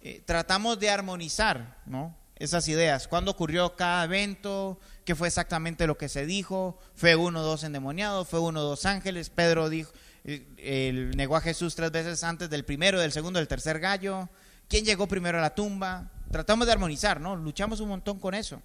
eh, 0.00 0.22
tratamos 0.24 0.78
de 0.78 0.90
armonizar 0.90 1.78
¿no? 1.86 2.16
esas 2.36 2.68
ideas. 2.68 3.08
¿Cuándo 3.08 3.30
ocurrió 3.30 3.76
cada 3.76 4.04
evento? 4.04 4.78
¿Qué 5.04 5.14
fue 5.14 5.28
exactamente 5.28 5.86
lo 5.86 5.98
que 5.98 6.08
se 6.08 6.26
dijo? 6.26 6.78
¿Fue 6.94 7.16
uno 7.16 7.42
dos 7.42 7.64
endemoniados? 7.64 8.28
¿Fue 8.28 8.40
uno 8.40 8.62
dos 8.62 8.86
ángeles? 8.86 9.30
Pedro 9.30 9.68
dijo, 9.68 9.92
el, 10.24 11.16
negó 11.16 11.36
a 11.36 11.40
Jesús 11.40 11.74
tres 11.74 11.90
veces 11.90 12.22
antes 12.22 12.50
del 12.50 12.64
primero, 12.64 13.00
del 13.00 13.12
segundo, 13.12 13.38
del 13.38 13.48
tercer 13.48 13.80
gallo. 13.80 14.28
¿Quién 14.68 14.84
llegó 14.84 15.06
primero 15.06 15.38
a 15.38 15.40
la 15.40 15.54
tumba? 15.54 16.10
Tratamos 16.30 16.66
de 16.66 16.74
armonizar, 16.74 17.20
¿no? 17.20 17.36
Luchamos 17.36 17.80
un 17.80 17.88
montón 17.88 18.20
con 18.20 18.34
eso. 18.34 18.62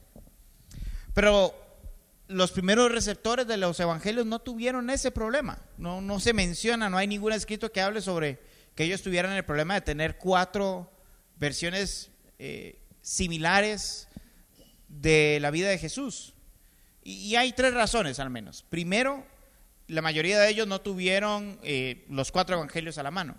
Pero 1.13 1.55
los 2.27 2.51
primeros 2.51 2.91
receptores 2.91 3.47
de 3.47 3.57
los 3.57 3.79
evangelios 3.79 4.25
no 4.25 4.39
tuvieron 4.39 4.89
ese 4.89 5.11
problema. 5.11 5.59
No, 5.77 6.01
no 6.01 6.19
se 6.19 6.33
menciona, 6.33 6.89
no 6.89 6.97
hay 6.97 7.07
ningún 7.07 7.33
escrito 7.33 7.71
que 7.71 7.81
hable 7.81 8.01
sobre 8.01 8.39
que 8.75 8.83
ellos 8.83 9.01
tuvieran 9.01 9.33
el 9.33 9.45
problema 9.45 9.75
de 9.75 9.81
tener 9.81 10.17
cuatro 10.17 10.91
versiones 11.37 12.11
eh, 12.39 12.79
similares 13.01 14.07
de 14.87 15.39
la 15.41 15.51
vida 15.51 15.69
de 15.69 15.77
Jesús. 15.77 16.33
y 17.05 17.35
hay 17.35 17.51
tres 17.51 17.73
razones 17.73 18.19
al 18.19 18.29
menos. 18.29 18.63
Primero, 18.63 19.25
la 19.87 20.01
mayoría 20.01 20.39
de 20.39 20.49
ellos 20.49 20.67
no 20.67 20.81
tuvieron 20.81 21.59
eh, 21.63 22.05
los 22.09 22.31
cuatro 22.31 22.55
evangelios 22.55 22.97
a 22.97 23.03
la 23.03 23.11
mano. 23.11 23.35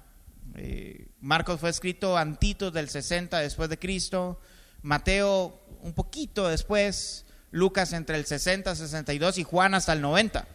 Eh, 0.57 1.09
Marcos 1.21 1.61
fue 1.61 1.71
escrito 1.71 2.17
antitos 2.17 2.73
del 2.73 2.89
60 2.89 3.41
después 3.41 3.69
de 3.69 3.79
Cristo, 3.79 4.41
Mateo 4.83 5.61
un 5.81 5.95
poquito 5.95 6.49
después, 6.49 7.27
Lucas 7.51 7.93
entre 7.93 8.17
el 8.17 8.27
60 8.27 8.75
62 8.75 9.39
y 9.39 9.45
Juan 9.45 9.75
hasta 9.75 9.93
el 9.93 10.01
90. 10.01 10.47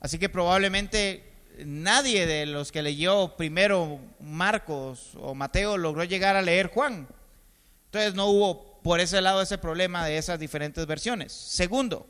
Así 0.00 0.18
que 0.18 0.28
probablemente 0.28 1.27
nadie 1.64 2.26
de 2.26 2.46
los 2.46 2.72
que 2.72 2.82
leyó 2.82 3.36
primero 3.36 4.00
Marcos 4.20 5.12
o 5.16 5.34
Mateo 5.34 5.76
logró 5.76 6.04
llegar 6.04 6.36
a 6.36 6.42
leer 6.42 6.68
Juan. 6.68 7.08
Entonces 7.86 8.14
no 8.14 8.26
hubo 8.26 8.80
por 8.82 9.00
ese 9.00 9.20
lado 9.20 9.42
ese 9.42 9.58
problema 9.58 10.06
de 10.06 10.18
esas 10.18 10.38
diferentes 10.38 10.86
versiones. 10.86 11.32
Segundo, 11.32 12.06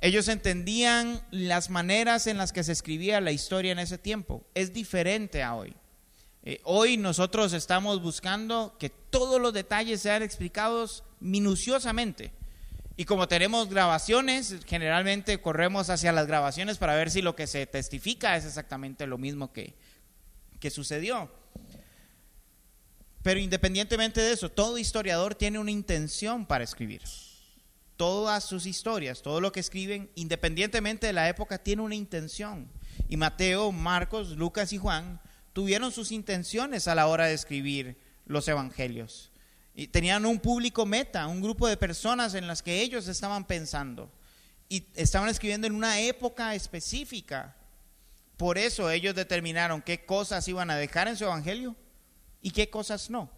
ellos 0.00 0.28
entendían 0.28 1.22
las 1.30 1.70
maneras 1.70 2.26
en 2.26 2.38
las 2.38 2.52
que 2.52 2.64
se 2.64 2.72
escribía 2.72 3.20
la 3.20 3.32
historia 3.32 3.72
en 3.72 3.78
ese 3.78 3.98
tiempo. 3.98 4.44
Es 4.54 4.72
diferente 4.72 5.42
a 5.42 5.54
hoy. 5.54 5.74
Eh, 6.42 6.60
hoy 6.64 6.96
nosotros 6.96 7.52
estamos 7.52 8.00
buscando 8.00 8.76
que 8.78 8.90
todos 8.90 9.40
los 9.40 9.52
detalles 9.52 10.00
sean 10.00 10.22
explicados 10.22 11.02
minuciosamente. 11.18 12.32
Y 12.96 13.04
como 13.04 13.28
tenemos 13.28 13.68
grabaciones, 13.68 14.56
generalmente 14.66 15.40
corremos 15.40 15.90
hacia 15.90 16.12
las 16.12 16.26
grabaciones 16.26 16.78
para 16.78 16.94
ver 16.94 17.10
si 17.10 17.20
lo 17.20 17.36
que 17.36 17.46
se 17.46 17.66
testifica 17.66 18.36
es 18.36 18.46
exactamente 18.46 19.06
lo 19.06 19.18
mismo 19.18 19.52
que, 19.52 19.74
que 20.60 20.70
sucedió. 20.70 21.30
Pero 23.22 23.40
independientemente 23.40 24.20
de 24.20 24.32
eso, 24.32 24.50
todo 24.50 24.78
historiador 24.78 25.34
tiene 25.34 25.58
una 25.58 25.72
intención 25.72 26.46
para 26.46 26.64
escribir. 26.64 27.02
Todas 27.96 28.44
sus 28.44 28.66
historias, 28.66 29.20
todo 29.20 29.40
lo 29.40 29.52
que 29.52 29.60
escriben, 29.60 30.10
independientemente 30.14 31.06
de 31.06 31.12
la 31.12 31.28
época, 31.28 31.58
tiene 31.58 31.82
una 31.82 31.94
intención. 31.94 32.70
Y 33.08 33.16
Mateo, 33.16 33.72
Marcos, 33.72 34.30
Lucas 34.30 34.72
y 34.72 34.78
Juan 34.78 35.20
tuvieron 35.52 35.92
sus 35.92 36.12
intenciones 36.12 36.88
a 36.88 36.94
la 36.94 37.08
hora 37.08 37.26
de 37.26 37.34
escribir 37.34 37.98
los 38.26 38.48
evangelios. 38.48 39.32
Y 39.78 39.88
tenían 39.88 40.24
un 40.24 40.40
público 40.40 40.86
meta, 40.86 41.26
un 41.26 41.42
grupo 41.42 41.68
de 41.68 41.76
personas 41.76 42.32
en 42.32 42.46
las 42.46 42.62
que 42.62 42.80
ellos 42.80 43.06
estaban 43.08 43.46
pensando. 43.46 44.10
Y 44.70 44.86
estaban 44.94 45.28
escribiendo 45.28 45.66
en 45.66 45.74
una 45.74 46.00
época 46.00 46.54
específica. 46.54 47.54
Por 48.38 48.56
eso 48.56 48.90
ellos 48.90 49.14
determinaron 49.14 49.82
qué 49.82 50.06
cosas 50.06 50.48
iban 50.48 50.70
a 50.70 50.76
dejar 50.76 51.08
en 51.08 51.16
su 51.18 51.24
evangelio 51.24 51.76
y 52.40 52.52
qué 52.52 52.70
cosas 52.70 53.10
no. 53.10 53.30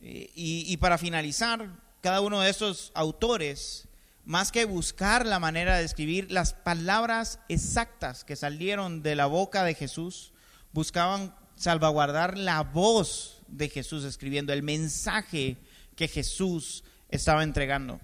Y, 0.00 0.76
para 0.78 0.98
finalizar, 0.98 1.80
cada 2.02 2.20
uno 2.20 2.40
de 2.40 2.50
estos 2.50 2.90
autores 2.94 3.88
más 4.24 4.50
que 4.50 4.64
buscar 4.64 5.24
la 5.24 5.38
manera 5.38 5.78
de 5.78 5.84
escribir 5.84 6.32
las 6.32 6.54
palabras 6.54 7.38
exactas 7.48 8.24
que 8.24 8.36
salieron 8.36 9.02
de 9.02 9.14
la 9.14 9.26
boca 9.26 9.64
de 9.64 9.74
Jesús, 9.74 10.32
buscaban 10.72 11.34
salvaguardar 11.56 12.36
la 12.36 12.62
voz 12.62 13.33
de 13.48 13.68
Jesús 13.68 14.04
escribiendo, 14.04 14.52
el 14.52 14.62
mensaje 14.62 15.56
que 15.96 16.08
Jesús 16.08 16.84
estaba 17.08 17.42
entregando. 17.42 18.00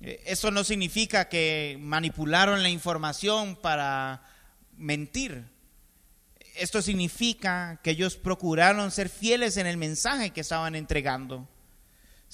Eh, 0.00 0.22
eso 0.26 0.50
no 0.50 0.64
significa 0.64 1.28
que 1.28 1.76
manipularon 1.80 2.62
la 2.62 2.70
información 2.70 3.56
para 3.56 4.22
mentir. 4.76 5.44
Esto 6.56 6.82
significa 6.82 7.80
que 7.82 7.90
ellos 7.90 8.16
procuraron 8.16 8.90
ser 8.90 9.08
fieles 9.08 9.56
en 9.56 9.66
el 9.66 9.76
mensaje 9.76 10.30
que 10.30 10.40
estaban 10.40 10.74
entregando 10.74 11.48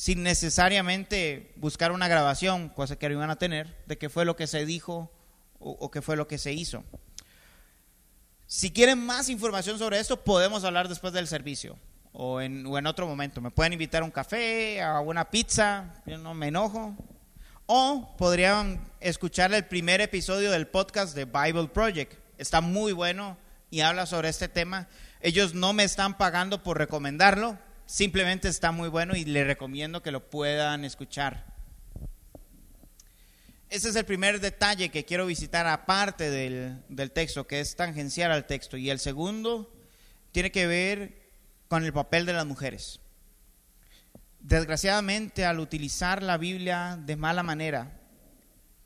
sin 0.01 0.23
necesariamente 0.23 1.53
buscar 1.57 1.93
una 1.93 2.09
grabación, 2.09 2.71
cosa 2.71 2.97
que 2.97 3.11
iban 3.11 3.29
a 3.29 3.37
tener, 3.37 3.85
de 3.87 3.99
qué 3.99 4.09
fue 4.09 4.25
lo 4.25 4.35
que 4.35 4.47
se 4.47 4.65
dijo 4.65 5.13
o, 5.59 5.91
qué 5.91 6.01
fue 6.01 6.17
lo 6.17 6.27
que 6.27 6.39
se 6.39 6.55
hizo. 6.55 6.85
Si 8.53 8.73
quieren 8.73 8.99
más 8.99 9.29
información 9.29 9.79
sobre 9.79 10.01
esto, 10.01 10.25
podemos 10.25 10.65
hablar 10.65 10.89
después 10.89 11.13
del 11.13 11.29
servicio 11.29 11.79
o 12.13 12.41
en, 12.41 12.67
o 12.67 12.77
en 12.77 12.89
otro 12.89 13.07
momento. 13.07 13.41
Me 13.41 13.53
pueden 13.53 13.75
invitar 13.75 14.03
a 14.03 14.05
un 14.05 14.11
café, 14.11 14.83
a 14.83 14.99
una 14.99 15.31
pizza, 15.31 15.95
yo 16.05 16.19
no 16.19 16.35
me 16.35 16.49
enojo. 16.49 16.97
O 17.67 18.17
podrían 18.19 18.91
escuchar 18.99 19.55
el 19.55 19.67
primer 19.67 20.01
episodio 20.01 20.51
del 20.51 20.67
podcast 20.67 21.15
de 21.15 21.27
Bible 21.27 21.69
Project. 21.69 22.15
Está 22.39 22.61
muy 22.61 22.93
bueno 22.93 23.39
y 23.71 23.83
habla 23.83 24.05
sobre 24.05 24.31
este 24.31 24.49
tema. 24.49 24.89
Ellos 25.21 25.55
no 25.55 25.73
me 25.73 25.85
están 25.85 26.19
pagando 26.19 26.65
por 26.65 26.77
recomendarlo, 26.77 27.57
Simplemente 27.91 28.47
está 28.47 28.71
muy 28.71 28.89
bueno 28.89 29.17
y 29.17 29.25
le 29.25 29.43
recomiendo 29.43 30.01
que 30.01 30.13
lo 30.13 30.31
puedan 30.31 30.85
escuchar. 30.85 31.50
Ese 33.71 33.89
es 33.89 33.95
el 33.95 34.05
primer 34.05 34.41
detalle 34.41 34.89
que 34.89 35.05
quiero 35.05 35.27
visitar 35.27 35.69
aparte 35.69 36.29
del, 36.29 36.83
del 36.89 37.13
texto, 37.13 37.47
que 37.47 37.61
es 37.61 37.77
tangencial 37.77 38.33
al 38.33 38.49
texto. 38.49 38.77
Y 38.77 38.91
el 38.91 38.99
segundo 38.99 39.73
tiene 40.33 40.51
que 40.51 40.67
ver 40.67 41.31
con 41.69 41.85
el 41.85 41.93
papel 41.93 42.27
de 42.27 42.33
las 42.33 42.45
mujeres. 42.45 42.99
Desgraciadamente, 44.41 45.45
al 45.45 45.61
utilizar 45.61 46.21
la 46.21 46.37
Biblia 46.37 46.99
de 47.01 47.15
mala 47.15 47.45
manera, 47.45 48.01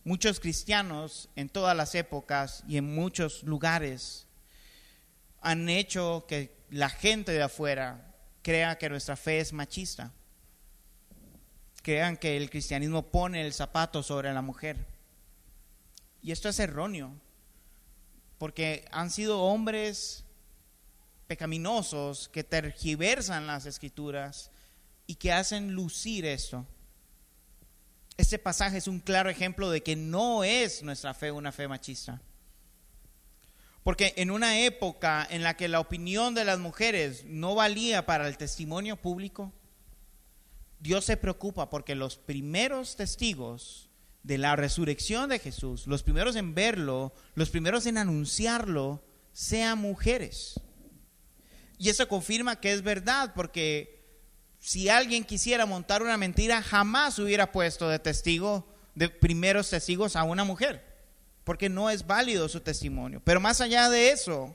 muchos 0.05 0.39
cristianos 0.39 1.31
en 1.35 1.49
todas 1.49 1.75
las 1.75 1.95
épocas 1.95 2.63
y 2.69 2.77
en 2.77 2.95
muchos 2.95 3.43
lugares 3.43 4.27
han 5.41 5.71
hecho 5.71 6.27
que 6.29 6.59
la 6.69 6.91
gente 6.91 7.33
de 7.33 7.43
afuera 7.43 8.15
crea 8.43 8.77
que 8.77 8.91
nuestra 8.91 9.17
fe 9.17 9.39
es 9.39 9.55
machista. 9.55 10.13
Crean 11.85 12.17
que 12.17 12.39
el 12.39 12.49
cristianismo 12.49 13.11
pone 13.11 13.45
el 13.45 13.53
zapato 13.53 14.03
sobre 14.03 14.33
la 14.33 14.41
mujer. 14.41 14.87
Y 16.23 16.33
esto 16.33 16.49
es 16.49 16.59
erróneo, 16.59 17.13
porque 18.39 18.87
han 18.91 19.11
sido 19.11 19.43
hombres 19.43 20.25
pecaminosos 21.27 22.31
que 22.31 22.43
tergiversan 22.43 23.47
las 23.47 23.67
escrituras 23.67 24.51
y 25.07 25.17
que 25.17 25.33
hacen 25.33 25.75
lucir 25.75 26.25
esto. 26.25 26.67
Este 28.17 28.39
pasaje 28.39 28.79
es 28.79 28.89
un 28.89 29.01
claro 29.01 29.29
ejemplo 29.29 29.69
de 29.71 29.83
que 29.83 29.95
no 29.95 30.43
es 30.43 30.83
nuestra 30.83 31.13
fe 31.13 31.33
una 31.33 31.53
fe 31.53 31.69
machista. 31.69 32.23
Porque 33.83 34.15
en 34.17 34.31
una 34.31 34.59
época 34.61 35.27
en 35.29 35.43
la 35.43 35.59
que 35.59 35.69
la 35.69 35.81
opinión 35.81 36.35
de 36.35 36.47
las 36.47 36.59
mujeres 36.61 37.27
no 37.27 37.55
valía 37.55 38.07
para 38.07 38.27
el 38.27 38.39
testimonio 38.39 38.97
público, 38.97 39.53
Dios 40.85 41.07
se 41.07 41.17
preocupa 41.17 41.71
porque 41.71 41.95
los 41.95 42.19
primeros 42.19 42.95
testigos 42.95 43.89
de 44.23 44.37
la 44.37 44.55
resurrección 44.55 45.31
de 45.31 45.39
Jesús, 45.39 45.87
los 45.87 46.03
primeros 46.03 46.37
en 46.37 46.55
verlo, 46.55 47.15
los 47.35 47.49
primeros 47.49 47.87
en 47.87 47.97
anunciarlo, 47.97 49.03
sean 49.33 49.79
mujeres. 49.79 50.61
Y 51.79 51.89
eso 51.89 52.07
confirma 52.07 52.61
que 52.61 52.75
es 52.75 52.83
verdad, 52.83 53.33
porque 53.35 54.05
si 54.59 54.91
alguien 54.91 55.25
quisiera 55.25 55.65
montar 55.65 56.03
una 56.03 56.19
mentira, 56.19 56.61
jamás 56.61 57.19
hubiera 57.19 57.51
puesto 57.51 57.89
de 57.89 57.99
testigo, 57.99 58.69
de 58.95 59.09
primeros 59.09 59.71
testigos 59.71 60.17
a 60.17 60.25
una 60.25 60.45
mujer 60.45 60.93
porque 61.45 61.71
no 61.71 61.89
es 61.89 62.07
válido 62.07 62.47
su 62.47 62.61
testimonio. 62.61 63.23
Pero 63.25 63.41
más 63.41 63.63
allá 63.63 63.89
de 63.89 64.11
eso, 64.11 64.55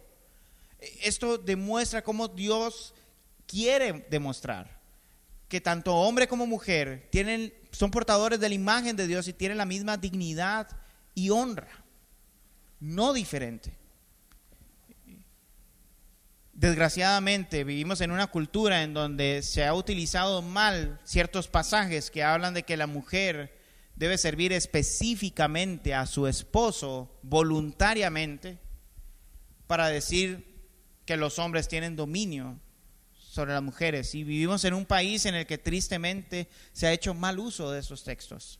esto 1.02 1.40
demuestra 1.40 2.04
cómo 2.04 2.28
Dios 2.28 2.94
quiere 3.48 4.06
demostrar 4.12 4.79
que 5.50 5.60
tanto 5.60 5.96
hombre 5.96 6.28
como 6.28 6.46
mujer 6.46 7.08
tienen, 7.12 7.54
son 7.72 7.90
portadores 7.90 8.40
de 8.40 8.48
la 8.48 8.56
imagen 8.56 8.96
de 8.96 9.08
Dios 9.08 9.28
y 9.28 9.34
tienen 9.34 9.58
la 9.58 9.66
misma 9.66 9.98
dignidad 9.98 10.68
y 11.16 11.32
honra, 11.32 11.84
no 12.80 13.14
diferente. 13.14 13.76
Desgraciadamente 16.54 17.64
vivimos 17.64 18.00
en 18.02 18.12
una 18.12 18.28
cultura 18.28 18.84
en 18.84 18.94
donde 18.94 19.42
se 19.42 19.66
ha 19.66 19.74
utilizado 19.74 20.42
mal 20.42 21.00
ciertos 21.04 21.48
pasajes 21.48 22.12
que 22.12 22.24
hablan 22.24 22.54
de 22.54 22.64
que 22.64 22.78
la 22.78 22.86
mujer 22.86 23.58
debe 23.96 24.18
servir 24.18 24.54
específicamente 24.54 25.96
a 25.96 26.06
su 26.06 26.28
esposo 26.28 27.18
voluntariamente 27.24 28.60
para 29.68 29.88
decir 29.88 30.46
que 31.06 31.18
los 31.18 31.40
hombres 31.40 31.68
tienen 31.68 31.96
dominio 31.96 32.60
sobre 33.30 33.54
las 33.54 33.62
mujeres. 33.62 34.16
Y 34.16 34.24
vivimos 34.24 34.66
en 34.66 34.74
un 34.74 34.86
país 34.86 35.26
en 35.26 35.36
el 35.36 35.46
que 35.46 35.60
tristemente 35.60 36.50
se 36.74 36.88
ha 36.88 36.94
hecho 36.94 37.14
mal 37.14 37.38
uso 37.38 37.72
de 37.72 37.80
esos 37.80 38.04
textos, 38.04 38.60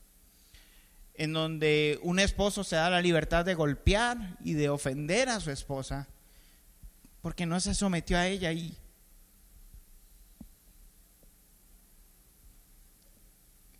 en 1.14 1.32
donde 1.32 1.98
un 2.02 2.20
esposo 2.20 2.62
se 2.62 2.76
da 2.76 2.88
la 2.88 3.02
libertad 3.02 3.44
de 3.44 3.54
golpear 3.54 4.38
y 4.44 4.52
de 4.52 4.68
ofender 4.68 5.28
a 5.28 5.40
su 5.40 5.50
esposa 5.50 6.08
porque 7.20 7.44
no 7.44 7.60
se 7.60 7.74
sometió 7.74 8.16
a 8.16 8.26
ella 8.26 8.52
y 8.52 8.76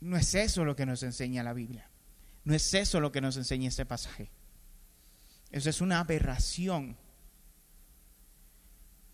No 0.00 0.16
es 0.16 0.34
eso 0.34 0.64
lo 0.64 0.74
que 0.74 0.86
nos 0.86 1.02
enseña 1.02 1.42
la 1.42 1.52
Biblia. 1.52 1.90
No 2.44 2.54
es 2.54 2.72
eso 2.72 3.00
lo 3.00 3.12
que 3.12 3.20
nos 3.20 3.36
enseña 3.36 3.68
este 3.68 3.84
pasaje. 3.84 4.30
Eso 5.50 5.68
es 5.68 5.82
una 5.82 6.00
aberración. 6.00 6.96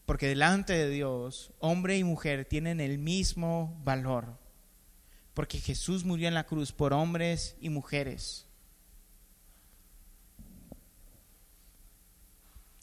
Porque 0.06 0.28
delante 0.28 0.72
de 0.72 0.88
Dios, 0.88 1.52
hombre 1.58 1.98
y 1.98 2.04
mujer 2.04 2.44
tienen 2.44 2.80
el 2.80 2.98
mismo 2.98 3.78
valor. 3.84 4.38
Porque 5.34 5.58
Jesús 5.58 6.04
murió 6.04 6.28
en 6.28 6.34
la 6.34 6.46
cruz 6.46 6.72
por 6.72 6.92
hombres 6.92 7.56
y 7.60 7.68
mujeres. 7.68 8.46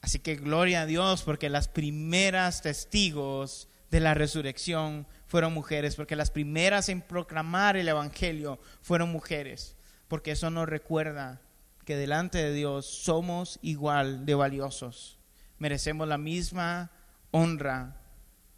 Así 0.01 0.19
que 0.19 0.35
gloria 0.35 0.81
a 0.81 0.85
Dios 0.85 1.23
porque 1.23 1.49
las 1.49 1.69
primeras 1.69 2.61
testigos 2.61 3.69
de 3.89 4.01
la 4.01 4.13
resurrección 4.13 5.07
fueron 5.27 5.53
mujeres, 5.53 5.95
porque 5.95 6.17
las 6.17 6.29
primeras 6.29 6.89
en 6.89 7.01
proclamar 7.01 7.77
el 7.77 7.87
Evangelio 7.87 8.59
fueron 8.81 9.13
mujeres, 9.13 9.77
porque 10.09 10.31
eso 10.31 10.49
nos 10.49 10.67
recuerda 10.67 11.41
que 11.85 11.95
delante 11.95 12.37
de 12.39 12.51
Dios 12.51 12.85
somos 12.85 13.59
igual 13.61 14.25
de 14.25 14.35
valiosos. 14.35 15.19
Merecemos 15.57 16.05
la 16.05 16.17
misma 16.17 16.91
honra, 17.33 17.97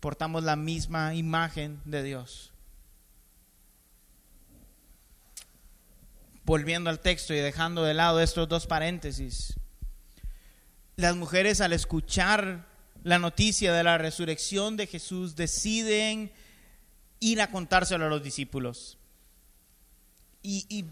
portamos 0.02 0.44
la 0.44 0.56
misma 0.56 1.16
imagen 1.16 1.82
de 1.86 2.04
Dios. 2.04 2.52
Volviendo 6.44 6.92
al 6.92 7.00
texto 7.00 7.34
y 7.34 7.38
dejando 7.38 7.84
de 7.84 7.96
lado 7.96 8.22
estos 8.22 8.48
dos 8.48 8.68
paréntesis, 8.68 9.56
las 10.98 11.16
mujeres 11.16 11.62
al 11.62 11.74
escuchar 11.74 12.68
la 13.04 13.18
noticia 13.18 13.72
de 13.74 13.84
la 13.84 13.98
resurrección 13.98 14.78
de 14.78 14.88
Jesús 14.88 15.36
deciden 15.36 16.32
ir 17.20 17.42
a 17.42 17.52
contárselo 17.52 18.06
a 18.06 18.10
los 18.10 18.22
discípulos. 18.22 18.98
Y, 20.42 20.86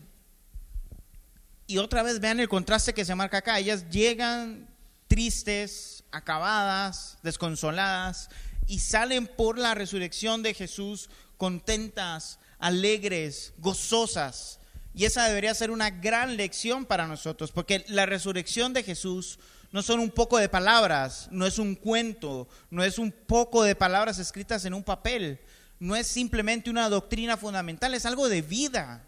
y, 1.67 1.77
otra 1.77 2.03
vez 2.03 2.19
vean 2.19 2.39
el 2.39 2.49
contraste 2.49 2.93
que 2.93 3.05
se 3.05 3.15
marca 3.15 3.39
acá. 3.39 3.59
Ellas 3.59 3.89
llegan 3.89 4.67
tristes, 5.07 6.02
acabadas, 6.13 7.17
desconsoladas, 7.23 8.29
y 8.67 8.79
salen 8.79 9.27
por 9.27 9.57
la 9.57 9.73
resurrección 9.73 10.43
de 10.43 10.53
Jesús 10.53 11.09
contentas, 11.37 12.39
alegres, 12.59 13.53
gozosas. 13.57 14.59
Y 14.95 15.05
esa 15.05 15.27
debería 15.27 15.53
ser 15.53 15.71
una 15.71 15.89
gran 15.89 16.37
lección 16.37 16.85
para 16.85 17.07
nosotros, 17.07 17.51
porque 17.51 17.83
la 17.89 18.05
resurrección 18.05 18.73
de 18.73 18.83
Jesús 18.83 19.39
no 19.71 19.81
son 19.81 19.99
un 19.99 20.11
poco 20.11 20.37
de 20.37 20.49
palabras, 20.49 21.27
no 21.31 21.47
es 21.47 21.57
un 21.57 21.75
cuento, 21.75 22.47
no 22.69 22.83
es 22.83 22.99
un 22.99 23.11
poco 23.11 23.63
de 23.63 23.75
palabras 23.75 24.19
escritas 24.19 24.65
en 24.65 24.75
un 24.75 24.83
papel, 24.83 25.39
no 25.79 25.95
es 25.95 26.07
simplemente 26.07 26.69
una 26.69 26.87
doctrina 26.89 27.37
fundamental, 27.37 27.93
es 27.95 28.05
algo 28.05 28.29
de 28.29 28.43
vida, 28.43 29.03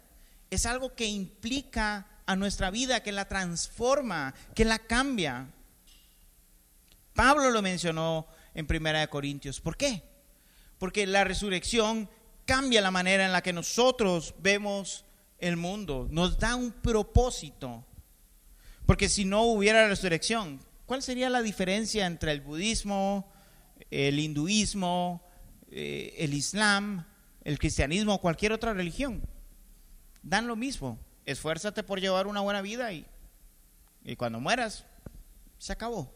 es 0.50 0.66
algo 0.66 0.94
que 0.94 1.06
implica 1.06 2.06
a 2.26 2.34
nuestra 2.34 2.70
vida, 2.70 3.02
que 3.02 3.12
la 3.12 3.28
transforma, 3.28 4.34
que 4.54 4.64
la 4.64 4.80
cambia. 4.80 5.46
Pablo 7.16 7.50
lo 7.50 7.62
mencionó 7.62 8.28
en 8.54 8.66
Primera 8.66 9.00
de 9.00 9.08
Corintios. 9.08 9.60
¿Por 9.60 9.76
qué? 9.76 10.02
Porque 10.78 11.06
la 11.06 11.24
resurrección 11.24 12.08
cambia 12.44 12.80
la 12.80 12.90
manera 12.92 13.26
en 13.26 13.32
la 13.32 13.42
que 13.42 13.52
nosotros 13.52 14.34
vemos 14.38 15.04
el 15.38 15.56
mundo, 15.56 16.06
nos 16.10 16.38
da 16.38 16.56
un 16.56 16.72
propósito. 16.72 17.84
Porque 18.86 19.08
si 19.08 19.24
no 19.24 19.42
hubiera 19.42 19.88
resurrección, 19.88 20.60
¿cuál 20.86 21.02
sería 21.02 21.28
la 21.28 21.42
diferencia 21.42 22.06
entre 22.06 22.32
el 22.32 22.40
budismo, 22.40 23.30
el 23.90 24.18
hinduismo, 24.18 25.26
eh, 25.70 26.14
el 26.18 26.34
islam, 26.34 27.04
el 27.42 27.58
cristianismo 27.58 28.14
o 28.14 28.20
cualquier 28.20 28.52
otra 28.52 28.72
religión? 28.72 29.22
Dan 30.22 30.46
lo 30.46 30.56
mismo. 30.56 30.98
Esfuérzate 31.24 31.82
por 31.82 32.00
llevar 32.00 32.26
una 32.26 32.40
buena 32.40 32.62
vida 32.62 32.92
y, 32.92 33.04
y 34.04 34.16
cuando 34.16 34.40
mueras, 34.40 34.86
se 35.58 35.72
acabó. 35.72 36.15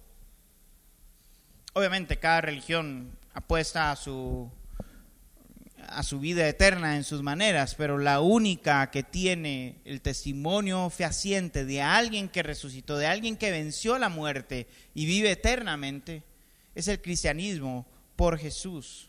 Obviamente 1.73 2.19
cada 2.19 2.41
religión 2.41 3.17
apuesta 3.33 3.93
a 3.93 3.97
su 3.97 4.51
a 5.89 6.03
su 6.03 6.21
vida 6.21 6.47
eterna 6.47 6.97
en 6.97 7.05
sus 7.05 7.23
maneras, 7.23 7.75
pero 7.75 7.99
la 7.99 8.21
única 8.21 8.91
que 8.91 9.03
tiene 9.03 9.81
el 9.85 10.01
testimonio 10.01 10.89
fehaciente 10.89 11.65
de 11.65 11.83
alguien 11.83 12.29
que 12.29 12.43
resucitó, 12.43 12.97
de 12.97 13.07
alguien 13.07 13.37
que 13.37 13.51
venció 13.51 13.99
la 13.99 14.09
muerte 14.09 14.69
y 14.95 15.07
vive 15.07 15.33
eternamente, 15.33 16.23
es 16.75 16.87
el 16.87 17.03
cristianismo 17.03 17.87
por 18.15 18.39
Jesús. 18.39 19.09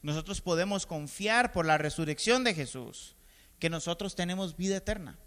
Nosotros 0.00 0.40
podemos 0.40 0.86
confiar 0.86 1.52
por 1.52 1.66
la 1.66 1.76
resurrección 1.76 2.42
de 2.42 2.54
Jesús 2.54 3.14
que 3.58 3.68
nosotros 3.68 4.14
tenemos 4.14 4.56
vida 4.56 4.76
eterna, 4.76 5.18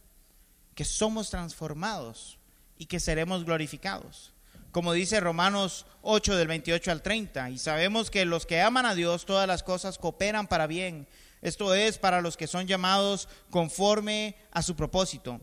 que 0.74 0.86
somos 0.86 1.30
transformados 1.30 2.40
y 2.80 2.88
que 2.88 3.00
seremos 3.00 3.46
glorificados 3.46 4.33
como 4.74 4.92
dice 4.92 5.20
Romanos 5.20 5.86
8 6.02 6.36
del 6.36 6.48
28 6.48 6.92
al 6.92 7.04
30. 7.04 7.52
Y 7.52 7.60
sabemos 7.60 8.10
que 8.10 8.26
los 8.26 8.48
que 8.48 8.60
aman 8.60 8.88
a 8.88 8.96
Dios, 8.96 9.26
todas 9.26 9.48
las 9.48 9.62
cosas 9.62 10.00
cooperan 10.00 10.48
para 10.48 10.66
bien. 10.66 11.08
Esto 11.44 11.76
es 11.76 12.00
para 12.00 12.22
los 12.22 12.38
que 12.38 12.48
son 12.48 12.66
llamados 12.66 13.30
conforme 13.52 14.36
a 14.52 14.64
su 14.64 14.76
propósito. 14.76 15.40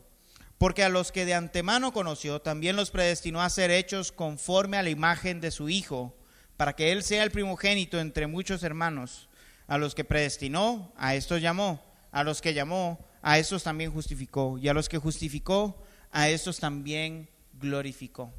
Porque 0.58 0.82
a 0.82 0.88
los 0.88 1.12
que 1.12 1.26
de 1.26 1.34
antemano 1.34 1.92
conoció, 1.92 2.42
también 2.42 2.74
los 2.74 2.90
predestinó 2.90 3.40
a 3.40 3.50
ser 3.50 3.70
hechos 3.70 4.10
conforme 4.10 4.76
a 4.76 4.82
la 4.82 4.90
imagen 4.90 5.40
de 5.40 5.52
su 5.52 5.68
Hijo, 5.68 6.12
para 6.56 6.74
que 6.74 6.90
Él 6.90 7.04
sea 7.04 7.22
el 7.22 7.30
primogénito 7.30 8.00
entre 8.00 8.26
muchos 8.26 8.64
hermanos. 8.64 9.28
A 9.68 9.78
los 9.78 9.94
que 9.94 10.04
predestinó, 10.04 10.92
a 10.96 11.14
estos 11.14 11.40
llamó. 11.40 11.80
A 12.10 12.24
los 12.24 12.40
que 12.40 12.52
llamó, 12.52 12.98
a 13.22 13.38
estos 13.38 13.62
también 13.62 13.92
justificó. 13.92 14.58
Y 14.58 14.66
a 14.66 14.74
los 14.74 14.88
que 14.88 14.98
justificó, 14.98 15.80
a 16.10 16.28
estos 16.28 16.58
también 16.58 17.28
glorificó 17.52 18.34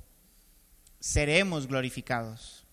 seremos 1.01 1.67
glorificados. 1.67 2.63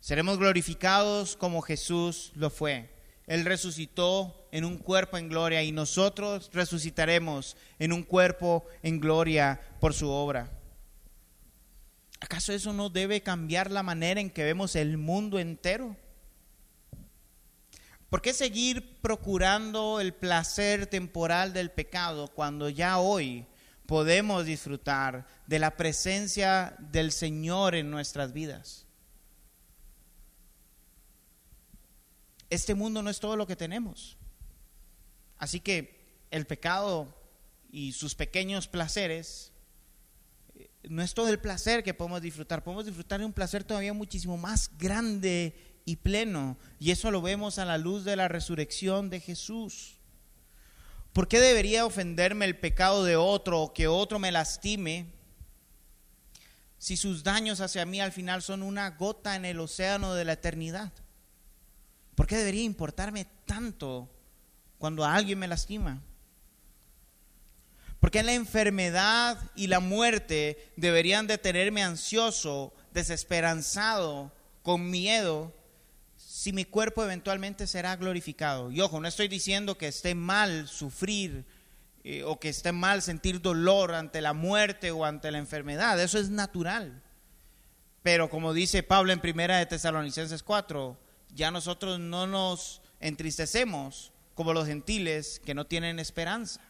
Seremos 0.00 0.38
glorificados 0.38 1.36
como 1.36 1.60
Jesús 1.60 2.32
lo 2.34 2.48
fue. 2.48 2.88
Él 3.26 3.44
resucitó 3.44 4.48
en 4.52 4.64
un 4.64 4.78
cuerpo 4.78 5.18
en 5.18 5.28
gloria 5.28 5.62
y 5.62 5.72
nosotros 5.72 6.48
resucitaremos 6.54 7.58
en 7.78 7.92
un 7.92 8.02
cuerpo 8.04 8.64
en 8.82 9.00
gloria 9.00 9.60
por 9.80 9.92
su 9.92 10.08
obra. 10.08 10.50
¿Acaso 12.20 12.52
eso 12.52 12.72
no 12.72 12.88
debe 12.88 13.22
cambiar 13.22 13.70
la 13.70 13.82
manera 13.82 14.20
en 14.20 14.30
que 14.30 14.44
vemos 14.44 14.76
el 14.76 14.96
mundo 14.96 15.38
entero? 15.38 15.96
¿Por 18.08 18.22
qué 18.22 18.32
seguir 18.32 18.98
procurando 19.02 20.00
el 20.00 20.14
placer 20.14 20.86
temporal 20.86 21.52
del 21.52 21.70
pecado 21.70 22.28
cuando 22.28 22.70
ya 22.70 22.98
hoy 22.98 23.46
podemos 23.88 24.44
disfrutar 24.44 25.26
de 25.46 25.58
la 25.58 25.74
presencia 25.74 26.76
del 26.78 27.10
Señor 27.10 27.74
en 27.74 27.90
nuestras 27.90 28.34
vidas. 28.34 28.86
Este 32.50 32.74
mundo 32.74 33.02
no 33.02 33.08
es 33.08 33.18
todo 33.18 33.34
lo 33.34 33.46
que 33.46 33.56
tenemos. 33.56 34.18
Así 35.38 35.60
que 35.60 36.26
el 36.30 36.46
pecado 36.46 37.16
y 37.70 37.92
sus 37.92 38.14
pequeños 38.14 38.68
placeres 38.68 39.52
eh, 40.54 40.68
no 40.82 41.00
es 41.00 41.14
todo 41.14 41.30
el 41.30 41.40
placer 41.40 41.82
que 41.82 41.94
podemos 41.94 42.20
disfrutar, 42.20 42.62
podemos 42.62 42.84
disfrutar 42.84 43.20
de 43.20 43.26
un 43.26 43.32
placer 43.32 43.64
todavía 43.64 43.94
muchísimo 43.94 44.36
más 44.36 44.70
grande 44.76 45.80
y 45.86 45.96
pleno. 45.96 46.58
Y 46.78 46.90
eso 46.90 47.10
lo 47.10 47.22
vemos 47.22 47.58
a 47.58 47.64
la 47.64 47.78
luz 47.78 48.04
de 48.04 48.16
la 48.16 48.28
resurrección 48.28 49.08
de 49.08 49.20
Jesús. 49.20 49.97
¿Por 51.12 51.28
qué 51.28 51.40
debería 51.40 51.86
ofenderme 51.86 52.44
el 52.44 52.58
pecado 52.58 53.04
de 53.04 53.16
otro 53.16 53.60
o 53.60 53.72
que 53.72 53.88
otro 53.88 54.18
me 54.18 54.32
lastime 54.32 55.06
si 56.78 56.96
sus 56.96 57.24
daños 57.24 57.60
hacia 57.60 57.84
mí 57.84 58.00
al 58.00 58.12
final 58.12 58.42
son 58.42 58.62
una 58.62 58.90
gota 58.90 59.34
en 59.34 59.44
el 59.44 59.58
océano 59.60 60.14
de 60.14 60.24
la 60.24 60.34
eternidad? 60.34 60.92
¿Por 62.14 62.26
qué 62.26 62.36
debería 62.36 62.62
importarme 62.62 63.26
tanto 63.46 64.08
cuando 64.78 65.04
alguien 65.04 65.38
me 65.38 65.48
lastima? 65.48 66.00
¿Por 68.00 68.10
qué 68.12 68.22
la 68.22 68.34
enfermedad 68.34 69.38
y 69.56 69.66
la 69.66 69.80
muerte 69.80 70.72
deberían 70.76 71.26
de 71.26 71.38
tenerme 71.38 71.82
ansioso, 71.82 72.72
desesperanzado, 72.92 74.32
con 74.62 74.88
miedo, 74.90 75.52
si 76.38 76.52
mi 76.52 76.64
cuerpo 76.64 77.02
eventualmente 77.02 77.66
será 77.66 77.96
glorificado. 77.96 78.70
Y 78.70 78.80
ojo, 78.80 79.00
no 79.00 79.08
estoy 79.08 79.26
diciendo 79.26 79.76
que 79.76 79.88
esté 79.88 80.14
mal 80.14 80.68
sufrir 80.68 81.44
eh, 82.04 82.22
o 82.22 82.38
que 82.38 82.48
esté 82.48 82.70
mal 82.70 83.02
sentir 83.02 83.42
dolor 83.42 83.92
ante 83.92 84.20
la 84.20 84.34
muerte 84.34 84.92
o 84.92 85.04
ante 85.04 85.32
la 85.32 85.38
enfermedad, 85.38 86.00
eso 86.00 86.16
es 86.16 86.30
natural. 86.30 87.02
Pero 88.04 88.30
como 88.30 88.52
dice 88.52 88.84
Pablo 88.84 89.12
en 89.12 89.20
primera 89.20 89.58
de 89.58 89.66
Tesalonicenses 89.66 90.44
4, 90.44 90.96
ya 91.34 91.50
nosotros 91.50 91.98
no 91.98 92.28
nos 92.28 92.82
entristecemos 93.00 94.12
como 94.36 94.52
los 94.52 94.68
gentiles 94.68 95.40
que 95.44 95.54
no 95.54 95.66
tienen 95.66 95.98
esperanza. 95.98 96.60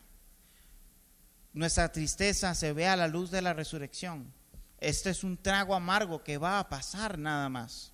Nuestra 1.53 1.93
tristeza 1.93 2.55
se 2.55 2.73
ve 2.73 2.87
a 2.89 2.97
la 2.97 3.07
luz 3.07 3.31
de 3.31 3.43
la 3.43 3.53
resurrección. 3.53 4.33
Este 4.81 5.11
es 5.11 5.25
un 5.25 5.37
trago 5.37 5.75
amargo 5.75 6.25
que 6.25 6.39
va 6.39 6.59
a 6.59 6.71
pasar 6.71 7.19
nada 7.19 7.51
más. 7.51 7.93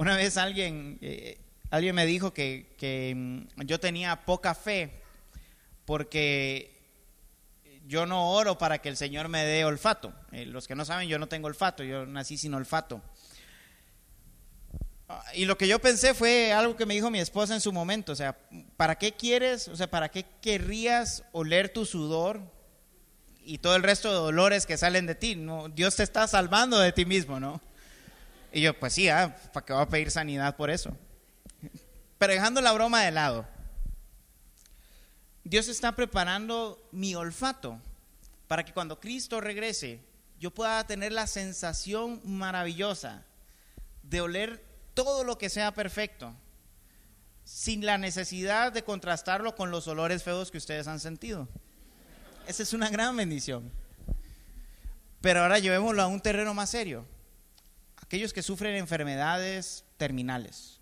Una 0.00 0.16
vez 0.16 0.38
alguien, 0.38 0.96
eh, 1.02 1.38
alguien 1.70 1.94
me 1.94 2.06
dijo 2.06 2.32
que, 2.32 3.12
mm, 3.14 3.64
yo 3.66 3.78
tenía 3.78 4.24
poca 4.24 4.54
fe 4.54 5.02
porque 5.84 6.74
yo 7.86 8.06
no 8.06 8.30
oro 8.30 8.56
para 8.56 8.78
que 8.78 8.88
el 8.88 8.96
Señor 8.96 9.28
me 9.28 9.44
dé 9.44 9.66
olfato. 9.66 10.14
Eh, 10.32 10.46
los 10.46 10.66
que 10.66 10.74
no 10.74 10.86
saben, 10.86 11.06
yo 11.06 11.18
no 11.18 11.28
tengo 11.28 11.48
olfato, 11.48 11.84
yo 11.84 12.06
nací 12.06 12.38
sin 12.38 12.54
olfato. 12.54 13.02
Ah, 15.06 15.22
y 15.34 15.44
lo 15.44 15.58
que 15.58 15.68
yo 15.68 15.78
pensé 15.80 16.14
fue 16.14 16.50
algo 16.54 16.76
que 16.76 16.86
me 16.86 16.94
dijo 16.94 17.10
mi 17.10 17.20
esposa 17.20 17.52
en 17.52 17.60
su 17.60 17.70
momento, 17.70 18.12
o 18.12 18.16
sea, 18.16 18.38
¿para 18.78 18.96
qué 18.96 19.12
quieres, 19.12 19.68
o 19.68 19.76
sea, 19.76 19.90
para 19.90 20.08
qué 20.08 20.24
querrías 20.40 21.24
oler 21.32 21.68
tu 21.68 21.84
sudor 21.84 22.40
y 23.44 23.58
todo 23.58 23.76
el 23.76 23.82
resto 23.82 24.08
de 24.08 24.14
dolores 24.14 24.64
que 24.64 24.78
salen 24.78 25.04
de 25.04 25.14
ti? 25.14 25.36
No, 25.36 25.68
Dios 25.68 25.96
te 25.96 26.04
está 26.04 26.26
salvando 26.26 26.78
de 26.78 26.92
ti 26.92 27.04
mismo, 27.04 27.38
¿no? 27.38 27.60
Y 28.52 28.62
yo, 28.62 28.78
pues 28.78 28.94
sí, 28.94 29.08
ah, 29.08 29.36
¿para 29.52 29.66
qué 29.66 29.72
va 29.72 29.82
a 29.82 29.88
pedir 29.88 30.10
sanidad 30.10 30.56
por 30.56 30.70
eso? 30.70 30.96
Pero 32.18 32.32
dejando 32.32 32.60
la 32.60 32.72
broma 32.72 33.02
de 33.02 33.10
lado, 33.12 33.46
Dios 35.44 35.68
está 35.68 35.96
preparando 35.96 36.80
mi 36.92 37.14
olfato 37.14 37.80
para 38.46 38.64
que 38.64 38.72
cuando 38.72 39.00
Cristo 39.00 39.40
regrese 39.40 40.00
yo 40.40 40.50
pueda 40.50 40.84
tener 40.86 41.12
la 41.12 41.26
sensación 41.26 42.20
maravillosa 42.24 43.24
de 44.02 44.22
oler 44.22 44.64
todo 44.94 45.22
lo 45.22 45.36
que 45.36 45.50
sea 45.50 45.72
perfecto, 45.72 46.34
sin 47.44 47.84
la 47.84 47.98
necesidad 47.98 48.72
de 48.72 48.82
contrastarlo 48.82 49.54
con 49.54 49.70
los 49.70 49.86
olores 49.86 50.22
feos 50.22 50.50
que 50.50 50.58
ustedes 50.58 50.88
han 50.88 50.98
sentido. 50.98 51.46
Esa 52.46 52.62
es 52.62 52.72
una 52.72 52.88
gran 52.88 53.16
bendición. 53.16 53.70
Pero 55.20 55.42
ahora 55.42 55.58
llevémoslo 55.58 56.02
a 56.02 56.06
un 56.06 56.20
terreno 56.20 56.54
más 56.54 56.70
serio. 56.70 57.04
Aquellos 58.10 58.32
que 58.32 58.42
sufren 58.42 58.74
enfermedades 58.74 59.84
terminales. 59.96 60.80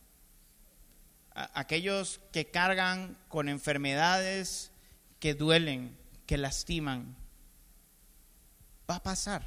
Aquellos 1.34 2.22
que 2.32 2.50
cargan 2.50 3.18
con 3.28 3.50
enfermedades 3.50 4.70
que 5.20 5.34
duelen, 5.34 5.94
que 6.24 6.38
lastiman. 6.38 7.14
Va 8.90 8.94
a 8.94 9.02
pasar. 9.02 9.44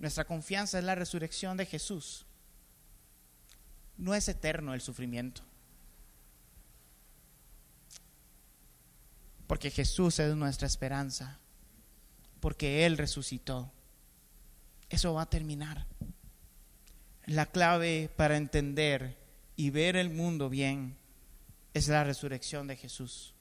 Nuestra 0.00 0.24
confianza 0.24 0.80
es 0.80 0.84
la 0.84 0.96
resurrección 0.96 1.56
de 1.56 1.66
Jesús. 1.66 2.26
No 3.96 4.16
es 4.16 4.28
eterno 4.28 4.74
el 4.74 4.80
sufrimiento. 4.80 5.42
Porque 9.46 9.70
Jesús 9.70 10.18
es 10.18 10.34
nuestra 10.34 10.66
esperanza. 10.66 11.38
Porque 12.40 12.84
Él 12.84 12.98
resucitó. 12.98 13.70
Eso 14.92 15.14
va 15.14 15.22
a 15.22 15.30
terminar. 15.30 15.86
La 17.24 17.46
clave 17.46 18.10
para 18.14 18.36
entender 18.36 19.16
y 19.56 19.70
ver 19.70 19.96
el 19.96 20.10
mundo 20.10 20.50
bien 20.50 20.98
es 21.72 21.88
la 21.88 22.04
resurrección 22.04 22.66
de 22.66 22.76
Jesús. 22.76 23.34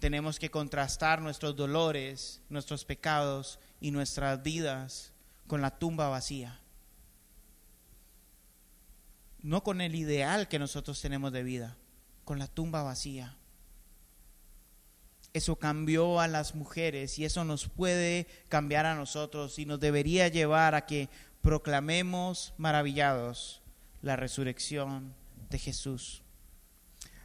Tenemos 0.00 0.38
que 0.38 0.50
contrastar 0.50 1.22
nuestros 1.22 1.56
dolores, 1.56 2.42
nuestros 2.50 2.84
pecados 2.84 3.58
y 3.80 3.90
nuestras 3.90 4.42
vidas 4.42 5.14
con 5.46 5.62
la 5.62 5.78
tumba 5.78 6.10
vacía. 6.10 6.60
No 9.40 9.62
con 9.62 9.80
el 9.80 9.94
ideal 9.94 10.48
que 10.48 10.58
nosotros 10.58 11.00
tenemos 11.00 11.32
de 11.32 11.42
vida, 11.42 11.78
con 12.26 12.38
la 12.38 12.48
tumba 12.48 12.82
vacía. 12.82 13.38
Eso 15.34 15.56
cambió 15.56 16.20
a 16.20 16.28
las 16.28 16.54
mujeres 16.54 17.18
y 17.18 17.24
eso 17.24 17.44
nos 17.44 17.68
puede 17.68 18.26
cambiar 18.48 18.86
a 18.86 18.94
nosotros 18.94 19.58
y 19.58 19.66
nos 19.66 19.78
debería 19.78 20.28
llevar 20.28 20.74
a 20.74 20.86
que 20.86 21.08
proclamemos 21.42 22.54
maravillados 22.56 23.62
la 24.02 24.16
resurrección 24.16 25.14
de 25.50 25.58
Jesús. 25.58 26.22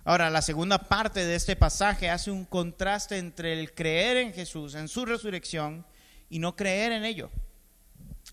Ahora, 0.06 0.30
la 0.30 0.42
segunda 0.42 0.80
parte 0.80 1.26
de 1.26 1.36
este 1.36 1.56
pasaje 1.56 2.10
hace 2.10 2.30
un 2.30 2.44
contraste 2.46 3.18
entre 3.18 3.60
el 3.60 3.74
creer 3.74 4.18
en 4.18 4.34
Jesús, 4.34 4.76
en 4.76 4.90
su 4.90 5.06
resurrección, 5.06 5.86
y 6.30 6.40
no 6.40 6.56
creer 6.56 6.92
en 6.92 7.06
ello. 7.06 7.30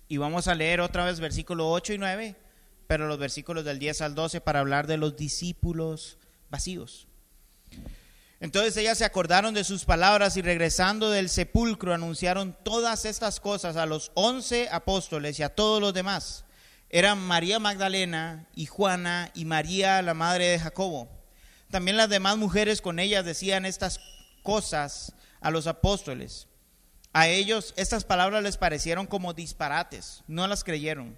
Y 0.09 0.17
vamos 0.17 0.49
a 0.49 0.55
leer 0.55 0.81
otra 0.81 1.05
vez 1.05 1.21
versículos 1.21 1.67
8 1.69 1.93
y 1.93 1.99
9, 1.99 2.37
pero 2.89 3.07
los 3.07 3.19
versículos 3.19 3.65
del 3.65 3.79
10 3.79 4.01
al 4.01 4.15
12 4.17 4.41
para 4.41 4.61
hablar 4.61 4.89
de 4.89 4.97
los 4.97 5.17
discípulos 5.17 6.19
vacíos. 6.51 7.07
Entonces 8.41 8.75
ellas 8.79 8.97
se 8.97 9.05
acordaron 9.05 9.53
de 9.53 9.65
sus 9.65 9.85
palabras 9.85 10.39
y 10.39 10.43
regresando 10.43 11.11
del 11.11 11.29
sepulcro 11.29 11.93
anunciaron 11.93 12.57
todas 12.63 13.05
estas 13.05 13.39
cosas 13.39 13.77
a 13.77 13.85
los 13.85 14.13
once 14.15 14.69
apóstoles 14.73 15.39
y 15.39 15.43
a 15.43 15.55
todos 15.55 15.81
los 15.81 15.93
demás. 15.93 16.47
Eran 16.89 17.19
María 17.19 17.59
Magdalena 17.59 18.49
y 18.55 18.65
Juana 18.65 19.31
y 19.35 19.45
María 19.45 20.01
la 20.01 20.15
madre 20.15 20.47
de 20.47 20.59
Jacobo. 20.59 21.11
También 21.71 21.99
las 21.99 22.09
demás 22.09 22.39
mujeres 22.39 22.81
con 22.81 22.99
ellas 22.99 23.27
decían 23.27 23.67
estas 23.67 24.01
cosas 24.43 25.13
a 25.43 25.51
los 25.51 25.67
apóstoles. 25.67 26.49
A 27.13 27.29
ellos 27.29 27.75
estas 27.77 28.05
palabras 28.05 28.43
les 28.43 28.57
parecieron 28.57 29.07
como 29.07 29.35
disparates, 29.35 30.25
no 30.27 30.47
las 30.47 30.65
creyeron. 30.65 31.15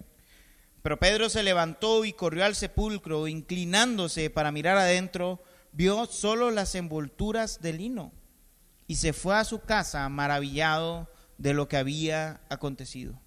Pero 0.81 0.99
Pedro 0.99 1.29
se 1.29 1.43
levantó 1.43 2.03
y 2.03 2.11
corrió 2.11 2.43
al 2.43 2.55
sepulcro, 2.55 3.29
inclinándose 3.29 4.29
para 4.29 4.51
mirar 4.51 4.77
adentro 4.77 5.41
vio 5.73 6.05
solo 6.05 6.51
las 6.51 6.75
envolturas 6.75 7.61
de 7.61 7.73
lino 7.73 8.13
y 8.87 8.95
se 8.95 9.11
fue 9.11 9.35
a 9.35 9.43
su 9.43 9.61
casa 9.61 10.07
maravillado 10.07 11.09
de 11.37 11.53
lo 11.53 11.67
que 11.67 11.77
había 11.77 12.41
acontecido. 12.49 13.19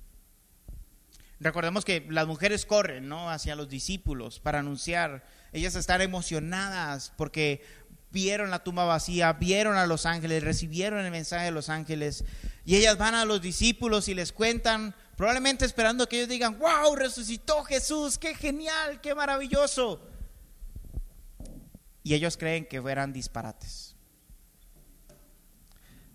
Recordemos 1.38 1.84
que 1.84 2.06
las 2.08 2.26
mujeres 2.26 2.64
corren 2.64 3.08
¿no? 3.08 3.30
hacia 3.30 3.56
los 3.56 3.68
discípulos 3.68 4.40
para 4.40 4.60
anunciar. 4.60 5.26
Ellas 5.52 5.74
están 5.74 6.00
emocionadas 6.00 7.12
porque 7.16 7.62
vieron 8.10 8.50
la 8.50 8.64
tumba 8.64 8.84
vacía, 8.84 9.34
vieron 9.34 9.76
a 9.76 9.86
los 9.86 10.06
ángeles, 10.06 10.42
recibieron 10.42 11.04
el 11.04 11.10
mensaje 11.10 11.46
de 11.46 11.50
los 11.50 11.68
ángeles. 11.68 12.24
Y 12.64 12.76
ellas 12.76 12.96
van 12.96 13.14
a 13.14 13.26
los 13.26 13.42
discípulos 13.42 14.08
y 14.08 14.14
les 14.14 14.32
cuentan, 14.32 14.94
probablemente 15.16 15.66
esperando 15.66 16.08
que 16.08 16.16
ellos 16.16 16.28
digan, 16.28 16.58
wow, 16.58 16.94
resucitó 16.94 17.64
Jesús, 17.64 18.16
qué 18.16 18.34
genial, 18.34 19.00
qué 19.02 19.14
maravilloso 19.14 20.00
y 22.06 22.14
ellos 22.14 22.36
creen 22.36 22.66
que 22.66 22.80
fueran 22.80 23.12
disparates. 23.12 23.96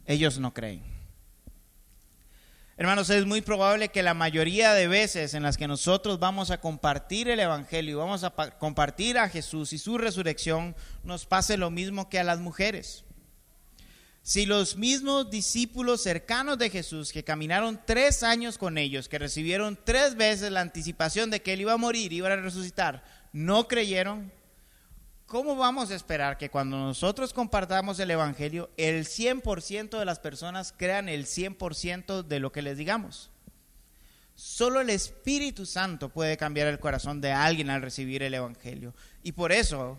Ellos 0.06 0.40
no 0.40 0.54
creen. 0.54 0.82
Hermanos, 2.78 3.10
es 3.10 3.26
muy 3.26 3.42
probable 3.42 3.90
que 3.90 4.02
la 4.02 4.14
mayoría 4.14 4.74
de 4.74 4.88
veces 4.88 5.34
en 5.34 5.44
las 5.44 5.58
que 5.58 5.68
nosotros 5.68 6.18
vamos 6.18 6.50
a 6.50 6.62
compartir 6.62 7.28
el 7.28 7.42
Evangelio 7.42 7.98
vamos 7.98 8.24
a 8.24 8.32
compartir 8.58 9.18
a 9.18 9.28
Jesús 9.28 9.74
y 9.74 9.78
su 9.78 9.98
resurrección, 9.98 10.78
nos 11.04 11.26
pase 11.26 11.58
lo 11.58 11.70
mismo 11.70 12.08
que 12.08 12.20
a 12.20 12.24
las 12.24 12.40
mujeres. 12.40 13.04
Si 14.22 14.46
los 14.46 14.78
mismos 14.78 15.30
discípulos 15.30 16.04
cercanos 16.04 16.58
de 16.58 16.70
Jesús, 16.70 17.12
que 17.12 17.26
caminaron 17.26 17.82
tres 17.86 18.24
años 18.24 18.58
con 18.58 18.78
ellos, 18.78 19.10
que 19.10 19.20
recibieron 19.20 19.78
tres 19.84 20.16
veces 20.16 20.54
la 20.54 20.62
anticipación 20.62 21.30
de 21.32 21.42
que 21.42 21.52
Él 21.52 21.60
iba 21.60 21.74
a 21.74 21.78
morir, 21.78 22.14
iba 22.14 22.32
a 22.32 22.38
resucitar, 22.38 23.04
no 23.34 23.68
creyeron, 23.68 24.32
¿cómo 25.32 25.56
vamos 25.56 25.90
a 25.92 25.96
esperar 25.96 26.38
que 26.38 26.50
cuando 26.50 26.76
nosotros 26.76 27.32
compartamos 27.32 27.98
el 28.02 28.12
Evangelio, 28.12 28.70
el 28.76 29.06
100% 29.06 29.98
de 29.98 30.04
las 30.04 30.20
personas 30.20 30.74
crean 30.76 31.08
el 31.08 31.26
100% 31.26 32.24
de 32.24 32.40
lo 32.42 32.52
que 32.52 32.62
les 32.62 32.78
digamos? 32.78 33.32
Solo 34.36 34.82
el 34.82 34.90
Espíritu 34.90 35.66
Santo 35.66 36.10
puede 36.10 36.36
cambiar 36.36 36.68
el 36.68 36.80
corazón 36.80 37.22
de 37.22 37.32
alguien 37.32 37.70
al 37.70 37.82
recibir 37.82 38.24
el 38.24 38.34
Evangelio. 38.34 38.94
Y 39.24 39.32
por 39.32 39.54
eso 39.54 39.98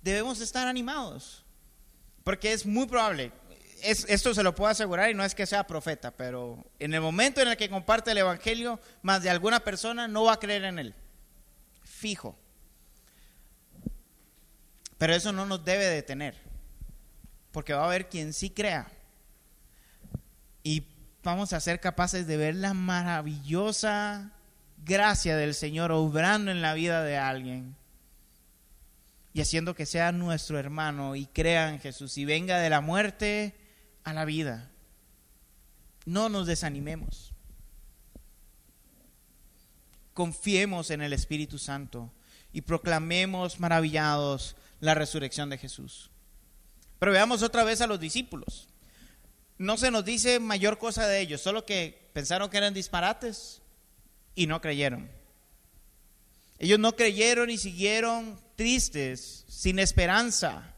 debemos 0.00 0.40
estar 0.40 0.66
animados. 0.66 1.44
Porque 2.22 2.54
es 2.54 2.64
muy 2.64 2.86
probable, 2.86 3.30
esto 3.82 4.32
se 4.32 4.42
lo 4.42 4.54
puedo 4.54 4.70
asegurar 4.70 5.10
y 5.10 5.14
no 5.14 5.22
es 5.22 5.34
que 5.34 5.44
sea 5.44 5.66
profeta, 5.66 6.12
pero 6.12 6.64
en 6.78 6.94
el 6.94 7.02
momento 7.02 7.42
en 7.42 7.48
el 7.48 7.58
que 7.58 7.68
comparte 7.68 8.12
el 8.12 8.18
Evangelio, 8.18 8.80
más 9.02 9.22
de 9.22 9.28
alguna 9.28 9.60
persona 9.60 10.08
no 10.08 10.24
va 10.24 10.32
a 10.32 10.40
creer 10.40 10.64
en 10.64 10.78
él. 10.78 10.94
Fijo. 11.82 12.38
Pero 15.04 15.16
eso 15.16 15.32
no 15.32 15.44
nos 15.44 15.62
debe 15.62 15.84
detener, 15.84 16.34
porque 17.52 17.74
va 17.74 17.82
a 17.82 17.84
haber 17.88 18.08
quien 18.08 18.32
sí 18.32 18.48
crea. 18.48 18.90
Y 20.62 20.86
vamos 21.22 21.52
a 21.52 21.60
ser 21.60 21.78
capaces 21.78 22.26
de 22.26 22.38
ver 22.38 22.54
la 22.54 22.72
maravillosa 22.72 24.32
gracia 24.78 25.36
del 25.36 25.52
Señor 25.52 25.92
obrando 25.92 26.50
en 26.50 26.62
la 26.62 26.72
vida 26.72 27.02
de 27.02 27.18
alguien 27.18 27.76
y 29.34 29.42
haciendo 29.42 29.74
que 29.74 29.84
sea 29.84 30.10
nuestro 30.10 30.58
hermano 30.58 31.16
y 31.16 31.26
crea 31.26 31.68
en 31.68 31.80
Jesús 31.80 32.16
y 32.16 32.24
venga 32.24 32.58
de 32.60 32.70
la 32.70 32.80
muerte 32.80 33.54
a 34.04 34.14
la 34.14 34.24
vida. 34.24 34.70
No 36.06 36.30
nos 36.30 36.46
desanimemos. 36.46 37.34
Confiemos 40.14 40.90
en 40.90 41.02
el 41.02 41.12
Espíritu 41.12 41.58
Santo 41.58 42.10
y 42.54 42.62
proclamemos 42.62 43.60
maravillados 43.60 44.56
la 44.84 44.94
resurrección 44.94 45.48
de 45.48 45.56
Jesús. 45.56 46.10
Pero 46.98 47.10
veamos 47.10 47.42
otra 47.42 47.64
vez 47.64 47.80
a 47.80 47.86
los 47.86 47.98
discípulos. 47.98 48.68
No 49.56 49.78
se 49.78 49.90
nos 49.90 50.04
dice 50.04 50.40
mayor 50.40 50.78
cosa 50.78 51.06
de 51.06 51.20
ellos, 51.20 51.40
solo 51.40 51.64
que 51.64 52.10
pensaron 52.12 52.50
que 52.50 52.58
eran 52.58 52.74
disparates 52.74 53.62
y 54.34 54.46
no 54.46 54.60
creyeron. 54.60 55.10
Ellos 56.58 56.78
no 56.78 56.96
creyeron 56.96 57.48
y 57.50 57.56
siguieron 57.56 58.38
tristes, 58.56 59.46
sin 59.48 59.78
esperanza, 59.78 60.74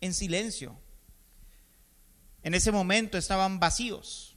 en 0.00 0.12
silencio. 0.12 0.76
En 2.42 2.54
ese 2.54 2.72
momento 2.72 3.16
estaban 3.16 3.60
vacíos, 3.60 4.36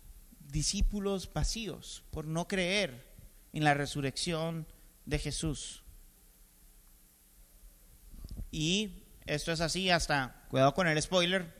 discípulos 0.52 1.34
vacíos, 1.34 2.04
por 2.12 2.26
no 2.26 2.48
creer 2.48 3.08
en 3.54 3.64
la 3.64 3.74
resurrección 3.74 4.68
de 5.06 5.18
Jesús. 5.18 5.82
Y 8.52 9.04
esto 9.26 9.52
es 9.52 9.62
así 9.62 9.90
hasta, 9.90 10.44
cuidado 10.50 10.74
con 10.74 10.88
el 10.88 11.02
spoiler, 11.02 11.54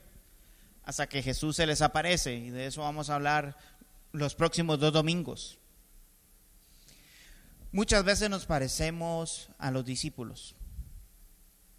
hasta 0.82 1.08
que 1.08 1.22
Jesús 1.22 1.56
se 1.56 1.66
les 1.66 1.82
aparece. 1.82 2.34
Y 2.34 2.50
de 2.50 2.66
eso 2.66 2.82
vamos 2.82 3.10
a 3.10 3.14
hablar 3.14 3.56
los 4.12 4.34
próximos 4.34 4.80
dos 4.80 4.92
domingos. 4.92 5.58
Muchas 7.72 8.04
veces 8.04 8.28
nos 8.28 8.46
parecemos 8.46 9.50
a 9.58 9.70
los 9.70 9.84
discípulos. 9.84 10.56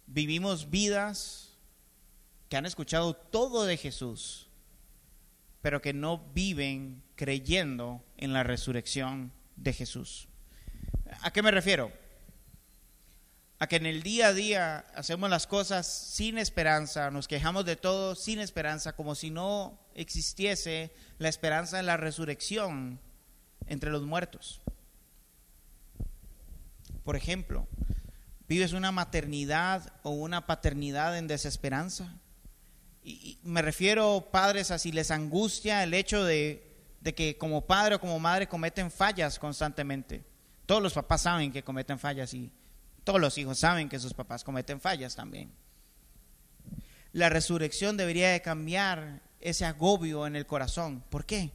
vivimos 0.06 0.68
vidas 0.68 1.52
que 2.48 2.56
han 2.56 2.66
escuchado 2.66 3.14
todo 3.14 3.64
de 3.64 3.78
Jesús, 3.78 4.50
pero 5.62 5.80
que 5.80 5.94
no 5.94 6.18
viven 6.34 7.02
creyendo 7.14 8.04
en 8.18 8.32
la 8.32 8.42
resurrección 8.42 9.32
de 9.56 9.72
Jesús. 9.72 10.28
¿A 11.22 11.32
qué 11.32 11.42
me 11.42 11.50
refiero? 11.50 11.92
A 13.62 13.68
que 13.68 13.76
en 13.76 13.86
el 13.86 14.02
día 14.02 14.26
a 14.26 14.32
día 14.32 14.78
hacemos 14.96 15.30
las 15.30 15.46
cosas 15.46 15.86
sin 15.86 16.36
esperanza, 16.36 17.12
nos 17.12 17.28
quejamos 17.28 17.64
de 17.64 17.76
todo 17.76 18.16
sin 18.16 18.40
esperanza, 18.40 18.96
como 18.96 19.14
si 19.14 19.30
no 19.30 19.78
existiese 19.94 20.92
la 21.18 21.28
esperanza 21.28 21.76
de 21.76 21.84
la 21.84 21.96
resurrección 21.96 22.98
entre 23.68 23.90
los 23.90 24.02
muertos. 24.02 24.62
Por 27.04 27.14
ejemplo, 27.14 27.68
¿vives 28.48 28.72
una 28.72 28.90
maternidad 28.90 29.92
o 30.02 30.10
una 30.10 30.44
paternidad 30.48 31.16
en 31.16 31.28
desesperanza? 31.28 32.18
Y, 33.04 33.38
me 33.44 33.62
refiero, 33.62 34.30
padres, 34.32 34.72
a 34.72 34.78
si 34.80 34.90
les 34.90 35.12
angustia 35.12 35.84
el 35.84 35.94
hecho 35.94 36.24
de, 36.24 36.68
de 37.00 37.14
que 37.14 37.38
como 37.38 37.64
padre 37.64 37.94
o 37.94 38.00
como 38.00 38.18
madre 38.18 38.48
cometen 38.48 38.90
fallas 38.90 39.38
constantemente. 39.38 40.24
Todos 40.66 40.82
los 40.82 40.94
papás 40.94 41.22
saben 41.22 41.52
que 41.52 41.62
cometen 41.62 42.00
fallas 42.00 42.34
y 42.34 42.50
todos 43.04 43.20
los 43.20 43.36
hijos 43.38 43.58
saben 43.58 43.88
que 43.88 43.98
sus 43.98 44.14
papás 44.14 44.44
cometen 44.44 44.80
fallas 44.80 45.16
también. 45.16 45.52
La 47.12 47.28
resurrección 47.28 47.96
debería 47.96 48.30
de 48.30 48.42
cambiar 48.42 49.22
ese 49.40 49.64
agobio 49.64 50.26
en 50.26 50.36
el 50.36 50.46
corazón. 50.46 51.04
¿Por 51.10 51.26
qué? 51.26 51.52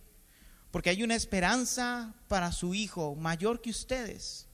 Porque 0.72 0.90
hay 0.90 1.04
una 1.04 1.16
esperanza 1.16 2.14
para 2.28 2.52
su 2.52 2.76
hijo 2.76 3.16
mayor 3.16 3.62
que 3.62 3.70
ustedes. 3.70 4.48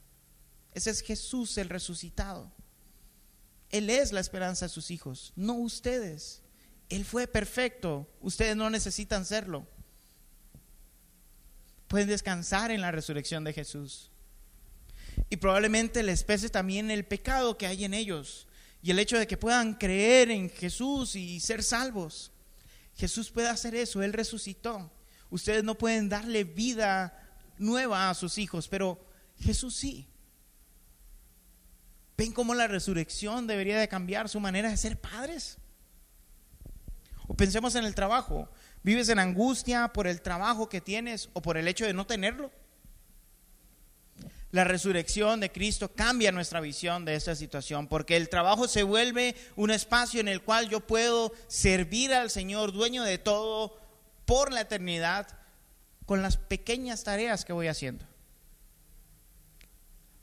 Ese 0.74 0.92
es 0.92 1.02
Jesús 1.02 1.58
el 1.58 1.70
resucitado. 1.70 2.52
Él 3.70 3.90
es 3.90 4.12
la 4.12 4.20
esperanza 4.20 4.66
de 4.66 4.70
sus 4.70 4.92
hijos, 4.92 5.34
no 5.36 5.56
ustedes. 5.56 6.44
Él 6.90 7.06
fue 7.06 7.28
perfecto, 7.28 8.08
ustedes 8.22 8.56
no 8.56 8.70
necesitan 8.70 9.26
serlo. 9.26 9.68
Pueden 11.88 12.08
descansar 12.08 12.72
en 12.72 12.82
la 12.82 12.92
resurrección 12.92 13.44
de 13.44 13.54
Jesús. 13.54 14.13
Y 15.30 15.38
probablemente 15.38 16.04
les 16.04 16.24
pese 16.24 16.50
también 16.50 16.92
el 16.92 17.06
pecado 17.06 17.58
que 17.58 17.68
hay 17.68 17.86
en 17.86 17.94
ellos 17.94 18.48
y 18.82 18.92
el 18.92 19.00
hecho 19.00 19.18
de 19.18 19.28
que 19.28 19.38
puedan 19.38 19.76
creer 19.76 20.30
en 20.30 20.50
Jesús 20.50 21.16
y 21.16 21.40
ser 21.40 21.64
salvos. 21.64 22.32
Jesús 22.96 23.32
puede 23.32 23.48
hacer 23.48 23.76
eso, 23.76 24.04
Él 24.04 24.14
resucitó. 24.14 24.92
Ustedes 25.30 25.64
no 25.64 25.76
pueden 25.76 26.10
darle 26.10 26.44
vida 26.44 27.18
nueva 27.58 28.10
a 28.10 28.14
sus 28.14 28.38
hijos, 28.38 28.68
pero 28.68 29.04
Jesús 29.40 29.76
sí. 29.76 30.08
¿Ven 32.18 32.32
cómo 32.32 32.54
la 32.54 32.68
resurrección 32.68 33.48
debería 33.48 33.80
de 33.80 33.88
cambiar 33.88 34.30
su 34.30 34.40
manera 34.40 34.70
de 34.70 34.78
ser 34.78 35.00
padres? 35.00 35.58
O 37.28 37.36
pensemos 37.36 37.76
en 37.76 37.86
el 37.86 37.96
trabajo. 37.96 38.50
¿Vives 38.84 39.10
en 39.10 39.18
angustia 39.18 39.88
por 39.94 40.08
el 40.08 40.22
trabajo 40.22 40.70
que 40.70 40.82
tienes 40.82 41.30
o 41.34 41.42
por 41.42 41.58
el 41.58 41.68
hecho 41.68 41.86
de 41.86 41.94
no 41.94 42.06
tenerlo? 42.06 42.52
La 44.54 44.64
resurrección 44.64 45.40
de 45.40 45.52
Cristo 45.52 45.92
cambia 45.96 46.32
nuestra 46.32 46.62
visión 46.62 47.06
de 47.06 47.16
esta 47.16 47.34
situación, 47.34 47.88
porque 47.88 48.16
el 48.16 48.30
trabajo 48.30 48.68
se 48.68 48.84
vuelve 48.84 49.36
un 49.56 49.72
espacio 49.72 50.22
en 50.22 50.28
el 50.28 50.44
cual 50.44 50.70
yo 50.70 50.80
puedo 50.80 51.34
servir 51.48 52.14
al 52.14 52.30
Señor, 52.30 52.72
dueño 52.72 53.02
de 53.02 53.18
todo, 53.18 53.76
por 54.26 54.54
la 54.54 54.62
eternidad, 54.62 55.28
con 56.06 56.22
las 56.22 56.38
pequeñas 56.38 57.04
tareas 57.04 57.46
que 57.46 57.54
voy 57.54 57.68
haciendo. 57.68 58.06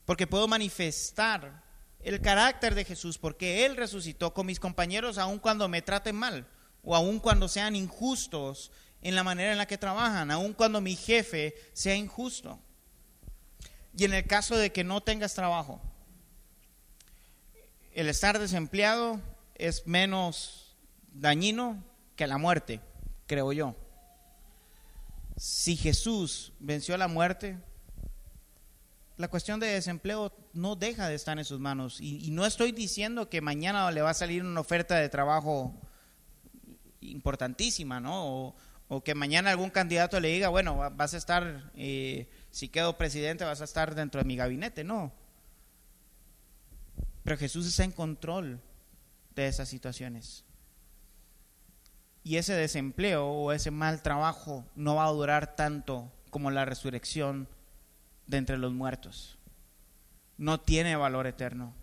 Porque 0.05 0.29
puedo 0.29 0.47
manifestar 0.47 1.65
el 1.99 2.21
carácter 2.21 2.77
de 2.77 2.85
Jesús, 2.85 3.19
porque 3.19 3.67
Él 3.67 3.77
resucitó 3.77 4.33
con 4.33 4.47
mis 4.47 4.61
compañeros 4.61 5.19
aun 5.19 5.41
cuando 5.41 5.69
me 5.69 5.83
traten 5.83 6.15
mal, 6.15 6.47
o 6.85 6.95
aun 6.95 7.19
cuando 7.19 7.49
sean 7.49 7.75
injustos 7.75 8.71
en 9.03 9.17
la 9.17 9.25
manera 9.25 9.51
en 9.51 9.59
la 9.59 9.67
que 9.67 9.77
trabajan, 9.77 10.31
aun 10.31 10.53
cuando 10.53 10.81
mi 10.81 10.95
jefe 10.95 11.57
sea 11.73 11.97
injusto. 11.97 12.61
Y 13.97 14.05
en 14.05 14.15
el 14.15 14.27
caso 14.27 14.57
de 14.57 14.71
que 14.73 14.85
no 14.85 15.01
tengas 15.01 15.35
trabajo, 15.35 15.81
el 17.93 18.09
estar 18.09 18.39
desempleado 18.39 19.21
es 19.55 19.87
menos 19.87 20.77
dañino 21.13 21.83
que 22.17 22.27
la 22.27 22.39
muerte, 22.39 22.81
creo 23.27 23.53
yo. 23.53 23.77
Si 25.37 25.77
Jesús 25.77 26.53
venció 26.61 26.97
la 26.97 27.09
muerte, 27.09 27.59
la 29.21 29.29
cuestión 29.29 29.61
de 29.61 29.67
desempleo 29.67 30.33
no 30.55 30.77
deja 30.77 31.09
de 31.09 31.15
estar 31.15 31.39
en 31.39 31.45
sus 31.45 31.61
manos. 31.61 32.01
Y, 32.01 32.31
no 32.31 32.47
estoy 32.47 32.73
diciendo 32.73 33.29
que 33.29 33.41
mañana 33.43 33.91
le 33.91 34.01
va 34.01 34.11
a 34.11 34.15
salir 34.15 34.43
una 34.43 34.61
oferta 34.61 34.97
de 34.97 35.09
trabajo 35.11 35.75
importantísima, 37.01 38.01
¿no? 38.01 38.55
O, 38.89 39.03
que 39.05 39.15
mañana 39.15 39.51
algún 39.51 39.71
candidato 39.71 40.19
le 40.19 40.29
diga, 40.29 40.49
bueno, 40.49 40.91
vas 40.97 41.15
a 41.15 41.17
estar, 41.17 41.71
eh, 41.77 42.29
si 42.51 42.69
quedo 42.69 42.99
presidente, 42.99 43.45
vas 43.45 43.61
a 43.61 43.65
estar 43.65 43.95
dentro 43.95 44.21
de 44.21 44.27
mi 44.27 44.37
gabinete. 44.37 44.85
No. 44.85 45.13
Pero 47.23 47.37
Jesús 47.37 47.67
está 47.67 47.85
en 47.85 47.93
control 47.93 48.61
de 49.35 49.47
esas 49.47 49.69
situaciones. 49.69 50.45
Y 52.23 52.37
ese 52.37 52.55
desempleo 52.55 53.27
o 53.27 53.53
ese 53.53 53.71
mal 53.71 54.03
trabajo 54.03 54.67
no 54.75 54.97
va 54.97 55.07
a 55.07 55.13
durar 55.13 55.57
tanto 55.57 56.13
como 56.31 56.51
la 56.51 56.65
resurrección 56.65 57.49
de 58.27 58.37
entre 58.37 58.59
los 58.59 58.73
muertos. 58.73 59.39
No 60.37 60.61
tiene 60.61 60.97
valor 60.97 61.27
eterno. 61.27 61.75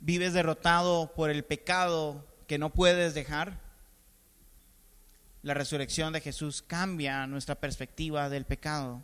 Vives 0.00 0.32
derrotado 0.32 1.12
por 1.14 1.30
el 1.30 1.44
pecado 1.44 2.26
que 2.46 2.58
no 2.58 2.70
puedes 2.70 3.14
dejar. 3.14 3.60
La 5.42 5.54
resurrección 5.54 6.12
de 6.12 6.20
Jesús 6.20 6.62
cambia 6.66 7.26
nuestra 7.26 7.54
perspectiva 7.54 8.28
del 8.28 8.44
pecado. 8.44 9.02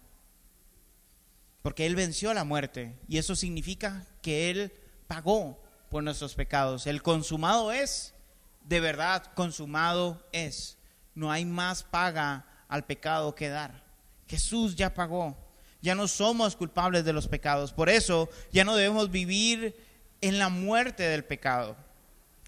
Porque 1.62 1.86
Él 1.86 1.96
venció 1.96 2.32
la 2.34 2.44
muerte 2.44 2.96
y 3.08 3.18
eso 3.18 3.34
significa 3.34 4.06
que 4.22 4.50
Él 4.50 4.72
pagó 5.06 5.60
por 5.90 6.02
nuestros 6.02 6.34
pecados. 6.34 6.86
El 6.86 7.02
consumado 7.02 7.72
es, 7.72 8.14
de 8.64 8.80
verdad, 8.80 9.32
consumado 9.34 10.24
es. 10.32 10.76
No 11.14 11.32
hay 11.32 11.44
más 11.44 11.82
paga 11.82 12.46
al 12.68 12.84
pecado 12.84 13.34
que 13.34 13.48
dar. 13.48 13.82
Jesús 14.28 14.76
ya 14.76 14.92
pagó. 14.92 15.36
Ya 15.80 15.94
no 15.94 16.08
somos 16.08 16.56
culpables 16.56 17.04
de 17.04 17.12
los 17.12 17.28
pecados. 17.28 17.72
Por 17.72 17.88
eso 17.88 18.28
ya 18.52 18.64
no 18.64 18.76
debemos 18.76 19.10
vivir 19.10 19.76
en 20.20 20.38
la 20.38 20.48
muerte 20.48 21.04
del 21.04 21.24
pecado. 21.24 21.76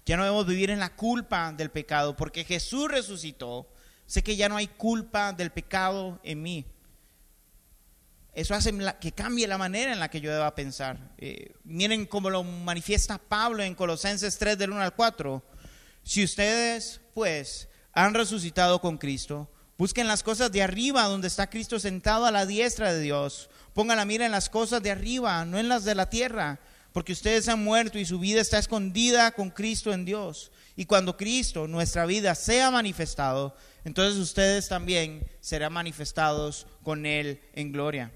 Ya 0.05 0.17
no 0.17 0.23
debemos 0.23 0.45
vivir 0.45 0.69
en 0.69 0.79
la 0.79 0.95
culpa 0.95 1.51
del 1.53 1.71
pecado. 1.71 2.15
Porque 2.15 2.43
Jesús 2.43 2.89
resucitó. 2.89 3.67
Sé 4.09 4.23
que 4.23 4.35
ya 4.35 4.49
no 4.49 4.57
hay 4.57 4.65
culpa 4.65 5.33
del 5.33 5.51
pecado 5.51 6.19
en 6.23 6.41
mí. 6.41 6.65
Eso 8.33 8.55
hace 8.55 8.73
que 8.99 9.11
cambie 9.11 9.47
la 9.47 9.59
manera 9.59 9.93
en 9.93 9.99
la 9.99 10.09
que 10.09 10.19
yo 10.19 10.33
deba 10.33 10.55
pensar. 10.55 10.97
Eh, 11.19 11.53
miren 11.63 12.07
cómo 12.07 12.31
lo 12.31 12.43
manifiesta 12.43 13.19
Pablo 13.19 13.61
en 13.61 13.75
Colosenses 13.75 14.39
3 14.39 14.57
del 14.57 14.71
1 14.71 14.81
al 14.81 14.95
4. 14.95 15.43
Si 16.01 16.23
ustedes 16.23 17.01
pues 17.13 17.69
han 17.93 18.15
resucitado 18.15 18.81
con 18.81 18.97
Cristo, 18.97 19.47
Busquen 19.77 20.07
las 20.09 20.23
cosas 20.23 20.51
de 20.51 20.61
arriba, 20.61 21.03
donde 21.03 21.29
está 21.29 21.49
Cristo 21.49 21.79
sentado 21.79 22.25
a 22.25 22.31
la 22.31 22.45
diestra 22.45 22.91
de 22.91 22.99
Dios. 22.99 23.49
Pongan 23.73 23.95
la 23.95 24.03
mira 24.03 24.25
en 24.25 24.33
las 24.33 24.49
cosas 24.49 24.83
de 24.83 24.91
arriba, 24.91 25.45
no 25.45 25.57
en 25.57 25.69
las 25.69 25.85
de 25.85 25.95
la 25.95 26.09
tierra, 26.09 26.59
porque 26.91 27.13
ustedes 27.13 27.47
han 27.47 27.63
muerto 27.63 27.97
y 27.97 28.03
su 28.03 28.19
vida 28.19 28.41
está 28.41 28.57
escondida 28.57 29.31
con 29.31 29.51
Cristo 29.51 29.93
en 29.93 30.03
Dios. 30.03 30.51
Y 30.79 30.85
cuando 30.85 31.17
Cristo, 31.17 31.67
nuestra 31.67 32.05
vida, 32.05 32.33
sea 32.35 32.71
manifestado, 32.71 33.53
entonces 33.83 34.17
ustedes 34.17 34.69
también 34.69 35.27
serán 35.41 35.73
manifestados 35.73 36.67
con 36.83 37.05
Él 37.05 37.41
en 37.53 37.73
gloria. 37.73 38.11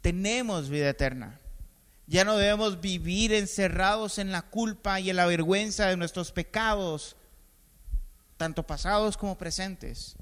Tenemos 0.00 0.70
vida 0.70 0.88
eterna. 0.88 1.38
Ya 2.06 2.24
no 2.24 2.38
debemos 2.38 2.80
vivir 2.80 3.32
encerrados 3.32 4.18
en 4.18 4.32
la 4.32 4.40
culpa 4.40 5.00
y 5.00 5.10
en 5.10 5.16
la 5.16 5.26
vergüenza 5.26 5.86
de 5.86 5.98
nuestros 5.98 6.32
pecados, 6.32 7.16
tanto 8.38 8.66
pasados 8.66 9.16
como 9.16 9.36
presentes 9.36 10.16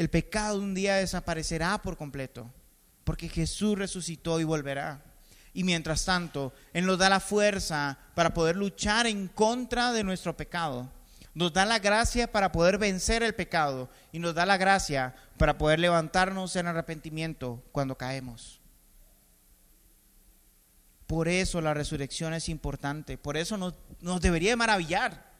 el 0.00 0.08
pecado 0.08 0.58
un 0.58 0.72
día 0.72 0.96
desaparecerá 0.96 1.76
por 1.82 1.98
completo, 1.98 2.50
porque 3.04 3.28
Jesús 3.28 3.78
resucitó 3.78 4.40
y 4.40 4.44
volverá. 4.44 5.04
Y 5.52 5.64
mientras 5.64 6.04
tanto, 6.04 6.52
Él 6.72 6.86
nos 6.86 6.98
da 6.98 7.08
la 7.08 7.20
fuerza 7.20 7.98
para 8.14 8.32
poder 8.32 8.56
luchar 8.56 9.06
en 9.06 9.28
contra 9.28 9.92
de 9.92 10.04
nuestro 10.04 10.36
pecado. 10.36 10.90
Nos 11.34 11.52
da 11.52 11.64
la 11.64 11.78
gracia 11.78 12.30
para 12.30 12.52
poder 12.52 12.78
vencer 12.78 13.22
el 13.22 13.34
pecado 13.34 13.88
y 14.12 14.18
nos 14.18 14.34
da 14.34 14.46
la 14.46 14.56
gracia 14.56 15.14
para 15.38 15.58
poder 15.58 15.78
levantarnos 15.78 16.56
en 16.56 16.66
arrepentimiento 16.66 17.62
cuando 17.72 17.96
caemos. 17.96 18.60
Por 21.06 21.28
eso 21.28 21.60
la 21.60 21.74
resurrección 21.74 22.34
es 22.34 22.48
importante, 22.48 23.18
por 23.18 23.36
eso 23.36 23.56
nos, 23.56 23.74
debería 24.20 24.56
maravillar 24.56 25.30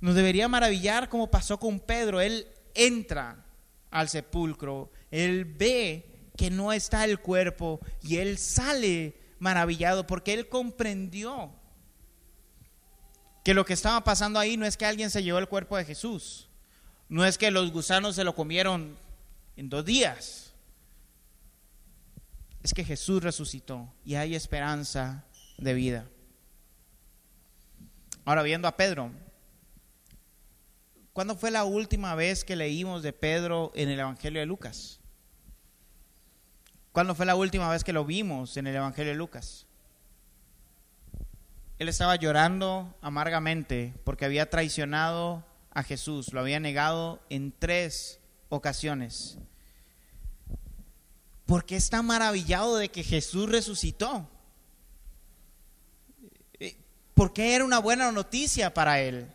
Nos 0.00 0.14
debería 0.14 0.46
maravillar 0.46 1.08
como 1.08 1.30
pasó 1.30 1.58
con 1.58 1.80
Pedro. 1.80 2.20
Él 2.20 2.46
entra 2.74 3.44
al 3.90 4.08
sepulcro, 4.08 4.92
él 5.10 5.44
ve 5.44 6.07
que 6.38 6.50
no 6.50 6.72
está 6.72 7.04
el 7.04 7.18
cuerpo 7.18 7.80
y 8.00 8.18
él 8.18 8.38
sale 8.38 9.20
maravillado 9.40 10.06
porque 10.06 10.32
él 10.32 10.48
comprendió 10.48 11.52
que 13.44 13.54
lo 13.54 13.64
que 13.64 13.72
estaba 13.72 14.04
pasando 14.04 14.38
ahí 14.38 14.56
no 14.56 14.64
es 14.64 14.76
que 14.76 14.86
alguien 14.86 15.10
se 15.10 15.24
llevó 15.24 15.40
el 15.40 15.48
cuerpo 15.48 15.76
de 15.76 15.84
Jesús, 15.84 16.48
no 17.08 17.26
es 17.26 17.38
que 17.38 17.50
los 17.50 17.72
gusanos 17.72 18.14
se 18.14 18.22
lo 18.22 18.36
comieron 18.36 18.96
en 19.56 19.68
dos 19.68 19.84
días, 19.84 20.54
es 22.62 22.72
que 22.72 22.84
Jesús 22.84 23.20
resucitó 23.20 23.92
y 24.04 24.14
hay 24.14 24.36
esperanza 24.36 25.24
de 25.56 25.74
vida. 25.74 26.08
Ahora 28.24 28.44
viendo 28.44 28.68
a 28.68 28.76
Pedro, 28.76 29.10
¿cuándo 31.12 31.34
fue 31.34 31.50
la 31.50 31.64
última 31.64 32.14
vez 32.14 32.44
que 32.44 32.54
leímos 32.54 33.02
de 33.02 33.12
Pedro 33.12 33.72
en 33.74 33.88
el 33.88 33.98
Evangelio 33.98 34.38
de 34.38 34.46
Lucas? 34.46 34.97
¿Cuándo 36.98 37.14
fue 37.14 37.26
la 37.26 37.36
última 37.36 37.70
vez 37.70 37.84
que 37.84 37.92
lo 37.92 38.04
vimos 38.04 38.56
en 38.56 38.66
el 38.66 38.74
Evangelio 38.74 39.12
de 39.12 39.16
Lucas? 39.16 39.66
Él 41.78 41.88
estaba 41.88 42.16
llorando 42.16 42.92
amargamente 43.02 43.94
porque 44.02 44.24
había 44.24 44.50
traicionado 44.50 45.44
a 45.70 45.84
Jesús, 45.84 46.32
lo 46.32 46.40
había 46.40 46.58
negado 46.58 47.22
en 47.30 47.54
tres 47.56 48.18
ocasiones. 48.48 49.38
Porque 51.46 51.76
está 51.76 52.02
maravillado 52.02 52.76
de 52.76 52.88
que 52.88 53.04
Jesús 53.04 53.48
resucitó. 53.48 54.28
Eh, 56.58 56.76
porque 57.14 57.54
era 57.54 57.64
una 57.64 57.78
buena 57.78 58.10
noticia 58.10 58.74
para 58.74 59.00
él. 59.00 59.32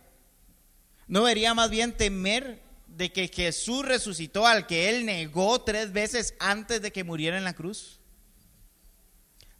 ¿No 1.08 1.20
debería 1.20 1.54
más 1.54 1.70
bien 1.70 1.96
temer 1.96 2.62
de 2.96 3.12
que 3.12 3.28
Jesús 3.28 3.84
resucitó 3.84 4.46
al 4.46 4.66
que 4.66 4.88
él 4.88 5.04
negó 5.04 5.60
tres 5.60 5.92
veces 5.92 6.34
antes 6.38 6.80
de 6.80 6.92
que 6.92 7.04
muriera 7.04 7.36
en 7.36 7.44
la 7.44 7.54
cruz? 7.54 8.00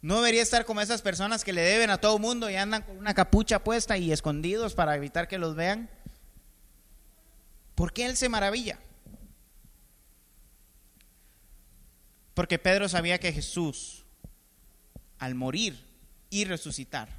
No 0.01 0.17
debería 0.17 0.43
estar 0.43 0.65
como 0.65 0.81
esas 0.81 1.01
personas 1.01 1.43
que 1.43 1.51
le 1.51 1.61
deben 1.61 1.89
a 1.89 1.97
todo 1.97 2.19
mundo 2.19 2.49
y 2.49 2.55
andan 2.55 2.83
con 2.83 2.97
una 2.97 3.13
capucha 3.13 3.63
puesta 3.63 3.97
y 3.97 4.11
escondidos 4.11 4.73
para 4.73 4.95
evitar 4.95 5.27
que 5.27 5.39
los 5.39 5.55
vean. 5.55 5.89
¿Por 7.73 7.91
qué 7.91 8.05
él 8.05 8.15
se 8.15 8.29
maravilla? 8.29 8.79
Porque 12.33 12.59
Pedro 12.59 12.87
sabía 12.87 13.19
que 13.19 13.33
Jesús, 13.33 14.05
al 15.17 15.35
morir 15.35 15.83
y 16.29 16.45
resucitar, 16.45 17.09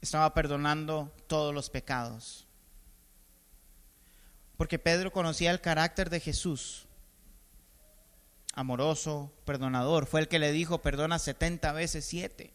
estaba 0.00 0.32
perdonando 0.32 1.14
todos 1.26 1.54
los 1.54 1.70
pecados 1.70 2.47
porque 4.58 4.80
Pedro 4.80 5.12
conocía 5.12 5.52
el 5.52 5.60
carácter 5.60 6.10
de 6.10 6.18
Jesús, 6.18 6.88
amoroso, 8.54 9.32
perdonador. 9.44 10.04
Fue 10.04 10.20
el 10.20 10.26
que 10.26 10.40
le 10.40 10.50
dijo, 10.50 10.82
perdona 10.82 11.20
70 11.20 11.72
veces 11.72 12.04
7. 12.04 12.52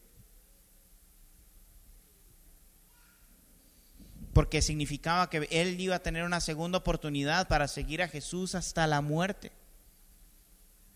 Porque 4.34 4.60
significaba 4.60 5.30
que 5.30 5.48
él 5.50 5.80
iba 5.80 5.96
a 5.96 6.02
tener 6.02 6.24
una 6.24 6.42
segunda 6.42 6.76
oportunidad 6.76 7.48
para 7.48 7.68
seguir 7.68 8.02
a 8.02 8.08
Jesús 8.08 8.54
hasta 8.54 8.86
la 8.86 9.00
muerte. 9.00 9.50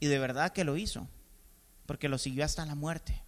Y 0.00 0.08
de 0.08 0.18
verdad 0.18 0.52
que 0.52 0.64
lo 0.64 0.76
hizo, 0.76 1.08
porque 1.86 2.10
lo 2.10 2.18
siguió 2.18 2.44
hasta 2.44 2.66
la 2.66 2.74
muerte. 2.74 3.22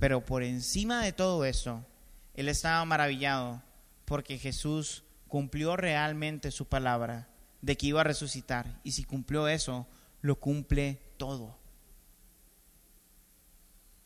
Pero 0.00 0.24
por 0.24 0.44
encima 0.44 1.04
de 1.04 1.12
todo 1.12 1.44
eso, 1.44 1.84
él 2.32 2.48
estaba 2.48 2.82
maravillado 2.86 3.62
porque 4.06 4.38
Jesús 4.38 5.04
cumplió 5.32 5.78
realmente 5.78 6.50
su 6.50 6.66
palabra 6.66 7.26
de 7.62 7.78
que 7.78 7.86
iba 7.86 8.02
a 8.02 8.04
resucitar. 8.04 8.78
Y 8.84 8.92
si 8.92 9.04
cumplió 9.04 9.48
eso, 9.48 9.86
lo 10.20 10.38
cumple 10.38 11.00
todo. 11.16 11.56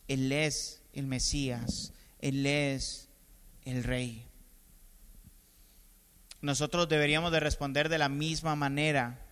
Él 0.06 0.30
es 0.30 0.84
el 0.92 1.08
Mesías, 1.08 1.92
Él 2.20 2.46
es 2.46 3.08
el 3.64 3.82
Rey. 3.82 4.24
Nosotros 6.42 6.88
deberíamos 6.88 7.32
de 7.32 7.40
responder 7.40 7.88
de 7.88 7.98
la 7.98 8.08
misma 8.08 8.54
manera. 8.54 9.26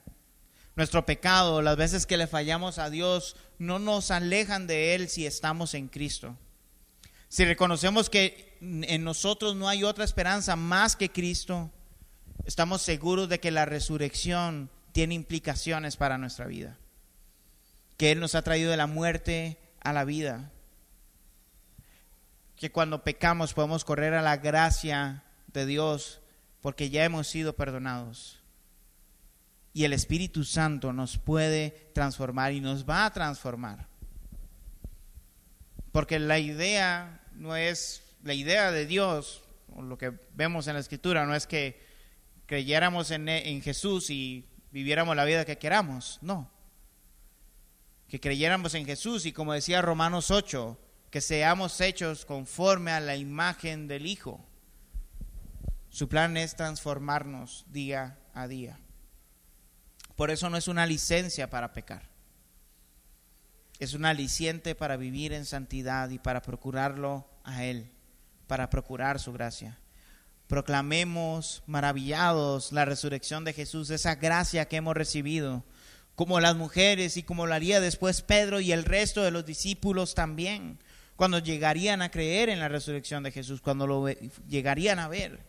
Nuestro 0.75 1.07
pecado, 1.07 1.63
las 1.63 1.77
veces 1.77 2.07
que 2.07 2.17
le 2.17 2.27
fallamos 2.27 2.79
a 2.79 2.91
Dios, 2.91 3.37
no 3.61 3.79
nos 3.79 4.11
alejan 4.11 4.67
de 4.67 4.97
Él 4.97 5.09
si 5.09 5.27
estamos 5.27 5.75
en 5.75 5.87
Cristo. 5.87 6.37
Si 7.29 7.45
reconocemos 7.45 8.11
que 8.11 8.59
en 8.61 9.05
nosotros 9.05 9.55
no 9.55 9.69
hay 9.69 9.85
otra 9.85 10.05
esperanza 10.05 10.57
más 10.57 10.97
que 10.97 11.13
Cristo, 11.13 11.71
estamos 12.45 12.83
seguros 12.83 13.29
de 13.29 13.41
que 13.41 13.51
la 13.51 13.65
resurrección 13.65 14.71
tiene 14.93 15.15
implicaciones 15.15 15.97
para 15.97 16.19
nuestra 16.19 16.47
vida. 16.47 16.77
Que 17.97 18.13
Él 18.13 18.21
nos 18.21 18.35
ha 18.35 18.43
traído 18.43 18.71
de 18.71 18.77
la 18.77 18.87
muerte 18.87 19.59
a 19.81 19.93
la 19.93 20.05
vida. 20.05 20.51
Que 22.57 22.71
cuando 22.71 23.03
pecamos 23.05 23.55
podemos 23.55 23.85
correr 23.85 24.15
a 24.15 24.23
la 24.23 24.37
gracia 24.37 25.25
de 25.53 25.67
Dios 25.67 26.21
porque 26.61 26.91
ya 26.91 27.05
hemos 27.05 27.29
sido 27.29 27.55
perdonados. 27.55 28.41
Y 29.75 29.85
el 29.85 29.93
Espíritu 29.93 30.45
Santo 30.45 30.93
nos 30.93 31.19
puede 31.19 31.91
transformar 31.93 32.53
y 32.53 32.61
nos 32.61 32.89
va 32.89 33.05
a 33.05 33.13
transformar. 33.13 33.89
Porque 35.93 36.19
la 36.19 36.39
idea 36.39 37.21
no 37.35 37.57
es, 37.57 38.03
la 38.23 38.35
idea 38.35 38.71
de 38.71 38.87
Dios, 38.87 39.45
o 39.75 39.83
lo 39.83 39.99
que 39.99 40.13
vemos 40.35 40.67
en 40.67 40.75
la 40.75 40.81
Escritura, 40.81 41.27
no 41.27 41.35
es 41.35 41.47
que 41.47 41.84
creyéramos 42.47 43.11
en, 43.11 43.29
en 43.29 43.63
Jesús 43.63 44.11
y 44.11 44.47
viviéramos 44.71 45.17
la 45.17 45.25
vida 45.25 45.45
que 45.45 45.59
queramos, 45.59 46.19
no. 46.23 46.51
Que 48.09 48.21
creyéramos 48.21 48.75
en 48.75 48.85
Jesús 48.85 49.27
y 49.27 49.33
como 49.33 49.53
decía 49.53 49.83
Romanos 49.83 50.31
8, 50.31 50.79
que 51.11 51.21
seamos 51.21 51.81
hechos 51.81 52.25
conforme 52.25 52.91
a 52.91 53.01
la 53.01 53.17
imagen 53.17 53.89
del 53.89 54.07
Hijo. 54.07 54.45
Su 55.89 56.09
plan 56.09 56.37
es 56.37 56.57
transformarnos 56.57 57.65
día 57.69 58.19
a 58.35 58.49
día. 58.49 58.79
Por 60.17 60.31
eso 60.31 60.51
no 60.51 60.57
es 60.57 60.69
una 60.69 60.87
licencia 60.87 61.51
para 61.51 61.73
pecar. 61.73 62.11
Es 63.79 63.95
una 63.95 64.11
aliciente 64.11 64.75
para 64.75 64.97
vivir 64.97 65.33
en 65.33 65.45
santidad 65.45 66.11
y 66.11 66.19
para 66.19 66.43
procurarlo 66.43 67.29
a 67.43 67.65
Él, 67.65 67.91
para 68.47 68.71
procurar 68.71 69.19
su 69.19 69.33
gracia 69.33 69.79
proclamemos 70.55 71.65
maravillados 71.67 72.71
la 72.71 72.85
resurrección 72.85 73.45
de 73.45 73.53
Jesús, 73.53 73.91
esa 73.91 74.15
gracia 74.15 74.67
que 74.67 74.77
hemos 74.77 74.95
recibido, 74.95 75.65
como 76.15 76.39
las 76.39 76.55
mujeres 76.55 77.17
y 77.17 77.25
como 77.25 77.49
lo 77.49 77.55
haría 77.55 77.81
después 77.81 78.23
Pedro 78.23 78.61
y 78.61 78.71
el 78.71 78.85
resto 78.85 79.25
de 79.25 79.33
los 79.33 79.45
discípulos 79.45 80.15
también, 80.15 80.79
cuando 81.17 81.41
llegarían 81.41 82.03
a 82.03 82.13
creer 82.13 82.51
en 82.51 82.61
la 82.61 82.69
resurrección 82.69 83.25
de 83.25 83.33
Jesús, 83.33 83.61
cuando 83.61 83.89
lo 83.89 84.09
llegarían 84.47 85.01
a 85.01 85.09
ver. 85.09 85.45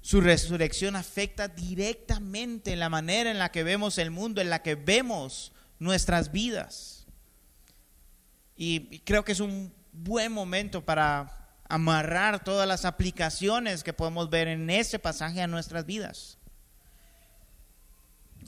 Su 0.00 0.20
resurrección 0.20 0.96
afecta 0.96 1.46
directamente 1.46 2.74
la 2.74 2.88
manera 2.88 3.30
en 3.30 3.38
la 3.38 3.52
que 3.52 3.62
vemos 3.62 3.96
el 3.96 4.10
mundo, 4.10 4.40
en 4.40 4.50
la 4.50 4.60
que 4.64 4.74
vemos 4.74 5.52
nuestras 5.78 6.32
vidas. 6.32 7.06
Y 8.56 8.98
creo 9.04 9.24
que 9.24 9.30
es 9.30 9.40
un 9.40 9.72
buen 9.92 10.32
momento 10.32 10.84
para 10.84 11.39
amarrar 11.70 12.42
todas 12.42 12.66
las 12.66 12.84
aplicaciones 12.84 13.84
que 13.84 13.92
podemos 13.92 14.28
ver 14.28 14.48
en 14.48 14.68
este 14.70 14.98
pasaje 14.98 15.40
a 15.40 15.46
nuestras 15.46 15.86
vidas. 15.86 16.36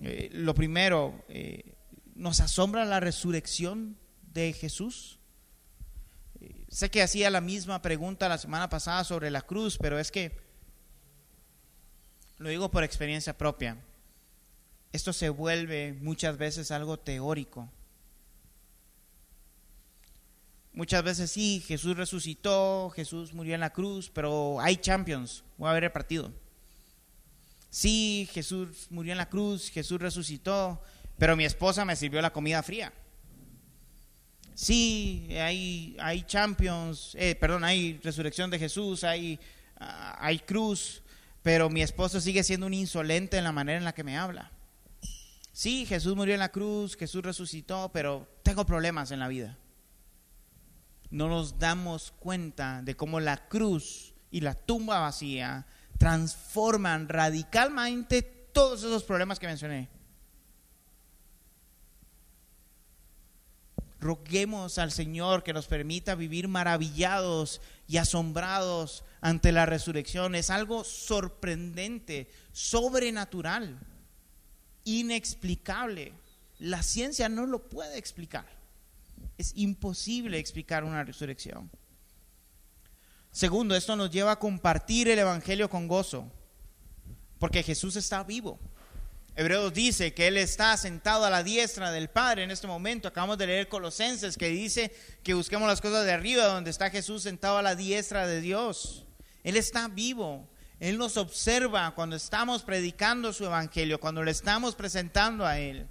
Eh, 0.00 0.28
lo 0.32 0.54
primero, 0.54 1.24
eh, 1.28 1.76
nos 2.16 2.40
asombra 2.40 2.84
la 2.84 2.98
resurrección 2.98 3.96
de 4.32 4.52
Jesús. 4.52 5.20
Eh, 6.40 6.66
sé 6.68 6.90
que 6.90 7.00
hacía 7.00 7.30
la 7.30 7.40
misma 7.40 7.80
pregunta 7.80 8.28
la 8.28 8.38
semana 8.38 8.68
pasada 8.68 9.04
sobre 9.04 9.30
la 9.30 9.42
cruz, 9.42 9.78
pero 9.78 10.00
es 10.00 10.10
que, 10.10 10.36
lo 12.38 12.48
digo 12.48 12.72
por 12.72 12.82
experiencia 12.82 13.38
propia, 13.38 13.76
esto 14.92 15.12
se 15.12 15.28
vuelve 15.28 15.92
muchas 15.92 16.36
veces 16.38 16.72
algo 16.72 16.98
teórico 16.98 17.70
Muchas 20.74 21.04
veces 21.04 21.30
sí, 21.30 21.62
Jesús 21.66 21.94
resucitó, 21.98 22.90
Jesús 22.96 23.34
murió 23.34 23.54
en 23.54 23.60
la 23.60 23.74
cruz, 23.74 24.10
pero 24.12 24.58
hay 24.58 24.76
champions, 24.76 25.44
voy 25.58 25.68
a 25.68 25.74
ver 25.74 25.84
el 25.84 25.92
partido. 25.92 26.32
Sí, 27.68 28.26
Jesús 28.32 28.86
murió 28.88 29.12
en 29.12 29.18
la 29.18 29.28
cruz, 29.28 29.70
Jesús 29.70 30.00
resucitó, 30.00 30.82
pero 31.18 31.36
mi 31.36 31.44
esposa 31.44 31.84
me 31.84 31.94
sirvió 31.94 32.22
la 32.22 32.32
comida 32.32 32.62
fría. 32.62 32.90
Sí, 34.54 35.28
hay, 35.38 35.94
hay 36.00 36.22
champions, 36.22 37.14
eh, 37.18 37.34
perdón, 37.34 37.64
hay 37.64 38.00
resurrección 38.02 38.50
de 38.50 38.58
Jesús, 38.58 39.04
hay, 39.04 39.38
ah, 39.78 40.16
hay 40.20 40.38
cruz, 40.38 41.02
pero 41.42 41.68
mi 41.68 41.82
esposo 41.82 42.18
sigue 42.18 42.42
siendo 42.44 42.66
un 42.66 42.74
insolente 42.74 43.36
en 43.36 43.44
la 43.44 43.52
manera 43.52 43.76
en 43.76 43.84
la 43.84 43.94
que 43.94 44.04
me 44.04 44.16
habla. 44.16 44.50
Sí, 45.52 45.84
Jesús 45.84 46.16
murió 46.16 46.32
en 46.32 46.40
la 46.40 46.50
cruz, 46.50 46.96
Jesús 46.96 47.22
resucitó, 47.22 47.90
pero 47.92 48.26
tengo 48.42 48.64
problemas 48.64 49.10
en 49.10 49.18
la 49.18 49.28
vida 49.28 49.58
no 51.12 51.28
nos 51.28 51.58
damos 51.58 52.12
cuenta 52.18 52.82
de 52.82 52.96
cómo 52.96 53.20
la 53.20 53.48
cruz 53.48 54.14
y 54.30 54.40
la 54.40 54.54
tumba 54.54 54.98
vacía 54.98 55.66
transforman 55.98 57.08
radicalmente 57.08 58.22
todos 58.22 58.80
esos 58.80 59.04
problemas 59.04 59.38
que 59.38 59.46
mencioné. 59.46 59.88
roguemos 64.02 64.78
al 64.78 64.90
Señor 64.90 65.44
que 65.44 65.52
nos 65.52 65.68
permita 65.68 66.16
vivir 66.16 66.48
maravillados 66.48 67.60
y 67.86 67.96
asombrados 67.96 69.04
ante 69.20 69.52
la 69.52 69.64
resurrección. 69.64 70.34
Es 70.34 70.50
algo 70.50 70.82
sorprendente, 70.82 72.28
sobrenatural, 72.52 73.78
inexplicable. 74.84 76.12
La 76.58 76.82
ciencia 76.82 77.28
no 77.28 77.46
lo 77.46 77.68
puede 77.68 77.96
explicar. 77.96 78.61
Es 79.38 79.52
imposible 79.56 80.38
explicar 80.38 80.84
una 80.84 81.04
resurrección. 81.04 81.70
Segundo, 83.30 83.74
esto 83.74 83.96
nos 83.96 84.10
lleva 84.10 84.32
a 84.32 84.38
compartir 84.38 85.08
el 85.08 85.18
Evangelio 85.18 85.70
con 85.70 85.88
gozo, 85.88 86.30
porque 87.38 87.62
Jesús 87.62 87.96
está 87.96 88.22
vivo. 88.24 88.58
Hebreos 89.34 89.72
dice 89.72 90.12
que 90.12 90.28
Él 90.28 90.36
está 90.36 90.76
sentado 90.76 91.24
a 91.24 91.30
la 91.30 91.42
diestra 91.42 91.90
del 91.90 92.10
Padre 92.10 92.42
en 92.42 92.50
este 92.50 92.66
momento. 92.66 93.08
Acabamos 93.08 93.38
de 93.38 93.46
leer 93.46 93.68
Colosenses 93.68 94.36
que 94.36 94.48
dice 94.48 94.94
que 95.22 95.32
busquemos 95.32 95.66
las 95.66 95.80
cosas 95.80 96.04
de 96.04 96.12
arriba, 96.12 96.44
donde 96.44 96.70
está 96.70 96.90
Jesús 96.90 97.22
sentado 97.22 97.56
a 97.56 97.62
la 97.62 97.74
diestra 97.74 98.26
de 98.26 98.42
Dios. 98.42 99.06
Él 99.42 99.56
está 99.56 99.88
vivo. 99.88 100.46
Él 100.78 100.98
nos 100.98 101.16
observa 101.16 101.94
cuando 101.94 102.16
estamos 102.16 102.62
predicando 102.62 103.32
su 103.32 103.44
Evangelio, 103.46 104.00
cuando 104.00 104.22
le 104.22 104.32
estamos 104.32 104.74
presentando 104.74 105.46
a 105.46 105.58
Él. 105.58 105.88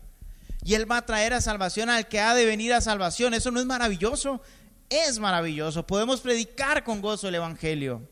Y 0.64 0.76
Él 0.76 0.89
va 0.89 0.97
a 0.97 1.05
traer 1.05 1.34
a 1.34 1.41
salvación 1.41 1.89
al 1.89 2.07
que 2.07 2.20
ha 2.20 2.34
de 2.36 2.45
venir 2.45 2.74
a 2.74 2.82
salvación. 2.82 3.34
¿Eso 3.34 3.51
no 3.51 3.59
es 3.59 3.66
maravilloso? 3.66 4.41
Es 4.89 5.20
maravilloso. 5.20 5.88
Podemos 5.88 6.22
predicar 6.22 6.84
con 6.84 7.01
gozo 7.01 7.28
el 7.28 7.36
Evangelio. 7.36 8.07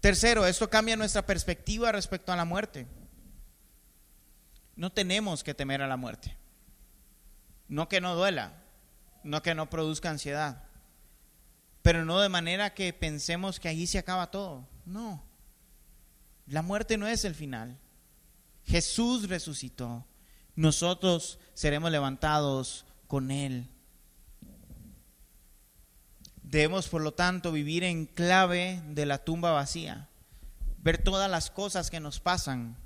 Tercero, 0.00 0.46
esto 0.46 0.70
cambia 0.70 0.96
nuestra 0.96 1.26
perspectiva 1.26 1.92
respecto 1.92 2.32
a 2.32 2.36
la 2.36 2.44
muerte. 2.44 2.86
No 4.76 4.92
tenemos 4.92 5.42
que 5.42 5.54
temer 5.54 5.82
a 5.82 5.88
la 5.88 5.96
muerte. 5.96 6.36
No 7.68 7.88
que 7.88 8.00
no 8.00 8.14
duela, 8.14 8.62
no 9.24 9.42
que 9.42 9.54
no 9.54 9.68
produzca 9.68 10.10
ansiedad, 10.10 10.62
pero 11.82 12.04
no 12.04 12.20
de 12.20 12.28
manera 12.28 12.74
que 12.74 12.92
pensemos 12.92 13.58
que 13.58 13.68
allí 13.68 13.86
se 13.88 13.98
acaba 13.98 14.30
todo. 14.30 14.68
No, 14.84 15.24
la 16.46 16.62
muerte 16.62 16.96
no 16.96 17.08
es 17.08 17.24
el 17.24 17.34
final. 17.34 17.78
Jesús 18.64 19.28
resucitó. 19.28 20.06
Nosotros 20.56 21.38
seremos 21.54 21.90
levantados 21.90 22.86
con 23.06 23.30
Él. 23.30 23.68
Debemos, 26.42 26.88
por 26.88 27.02
lo 27.02 27.12
tanto, 27.12 27.52
vivir 27.52 27.84
en 27.84 28.06
clave 28.06 28.82
de 28.88 29.04
la 29.04 29.24
tumba 29.24 29.52
vacía, 29.52 30.08
ver 30.78 30.96
todas 30.96 31.30
las 31.30 31.50
cosas 31.50 31.90
que 31.90 32.00
nos 32.00 32.20
pasan 32.20 32.76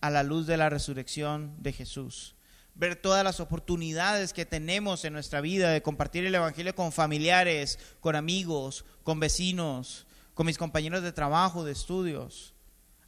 a 0.00 0.10
la 0.10 0.22
luz 0.22 0.46
de 0.46 0.56
la 0.56 0.68
resurrección 0.68 1.54
de 1.62 1.72
Jesús. 1.72 2.34
Ver 2.74 2.96
todas 2.96 3.24
las 3.24 3.40
oportunidades 3.40 4.34
que 4.34 4.44
tenemos 4.44 5.04
en 5.06 5.14
nuestra 5.14 5.40
vida 5.40 5.70
de 5.70 5.80
compartir 5.80 6.26
el 6.26 6.34
Evangelio 6.34 6.74
con 6.74 6.92
familiares, 6.92 7.78
con 8.00 8.16
amigos, 8.16 8.84
con 9.02 9.18
vecinos, 9.18 10.06
con 10.34 10.44
mis 10.44 10.58
compañeros 10.58 11.02
de 11.02 11.12
trabajo, 11.12 11.64
de 11.64 11.72
estudios, 11.72 12.52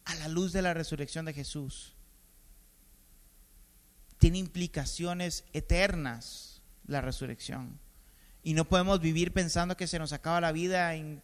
a 0.07 0.15
la 0.15 0.29
luz 0.29 0.53
de 0.55 0.63
la 0.63 0.73
resurrección 0.73 1.27
de 1.27 1.35
Jesús. 1.35 1.98
Tiene 4.19 4.39
implicaciones 4.39 5.45
eternas 5.53 6.61
la 6.87 7.01
resurrección. 7.01 7.79
Y 8.43 8.55
no 8.55 8.65
podemos 8.65 9.01
vivir 9.01 9.33
pensando 9.33 9.77
que 9.77 9.87
se 9.87 9.99
nos 9.99 10.13
acaba 10.13 10.41
la 10.41 10.53
vida 10.53 10.95
en 10.95 11.23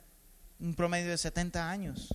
un 0.61 0.74
promedio 0.74 1.11
de 1.11 1.18
70 1.18 1.70
años. 1.70 2.14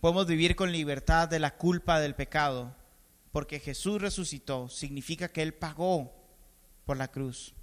Podemos 0.00 0.26
vivir 0.26 0.56
con 0.56 0.72
libertad 0.72 1.28
de 1.28 1.38
la 1.38 1.56
culpa 1.56 2.00
del 2.00 2.14
pecado, 2.14 2.74
porque 3.32 3.60
Jesús 3.60 4.00
resucitó, 4.00 4.68
significa 4.68 5.28
que 5.28 5.42
Él 5.42 5.54
pagó 5.54 6.12
por 6.86 6.96
la 6.96 7.08
cruz. 7.08 7.54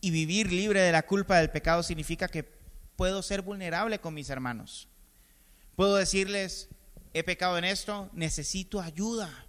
Y 0.00 0.10
vivir 0.10 0.52
libre 0.52 0.80
de 0.80 0.92
la 0.92 1.06
culpa 1.06 1.38
del 1.38 1.50
pecado 1.50 1.82
significa 1.82 2.28
que 2.28 2.42
puedo 2.96 3.22
ser 3.22 3.42
vulnerable 3.42 4.00
con 4.00 4.14
mis 4.14 4.30
hermanos. 4.30 4.88
Puedo 5.76 5.96
decirles, 5.96 6.68
he 7.14 7.22
pecado 7.22 7.56
en 7.56 7.64
esto, 7.64 8.10
necesito 8.12 8.80
ayuda. 8.80 9.45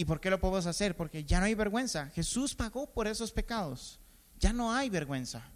¿Y 0.00 0.04
por 0.04 0.20
qué 0.20 0.30
lo 0.30 0.38
podemos 0.38 0.64
hacer? 0.66 0.96
Porque 0.96 1.24
ya 1.24 1.40
no 1.40 1.46
hay 1.46 1.56
vergüenza. 1.56 2.06
Jesús 2.14 2.54
pagó 2.54 2.86
por 2.86 3.08
esos 3.08 3.32
pecados. 3.32 3.98
Ya 4.38 4.52
no 4.52 4.72
hay 4.72 4.88
vergüenza. 4.88 5.50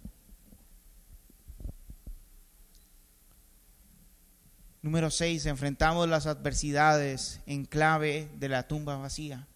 Número 4.81 5.09
6, 5.09 5.45
enfrentamos 5.45 6.09
las 6.09 6.25
adversidades 6.25 7.39
en 7.45 7.63
clave 7.63 8.29
de 8.37 8.49
la 8.49 8.67
tumba 8.67 8.97
vacía, 8.97 9.47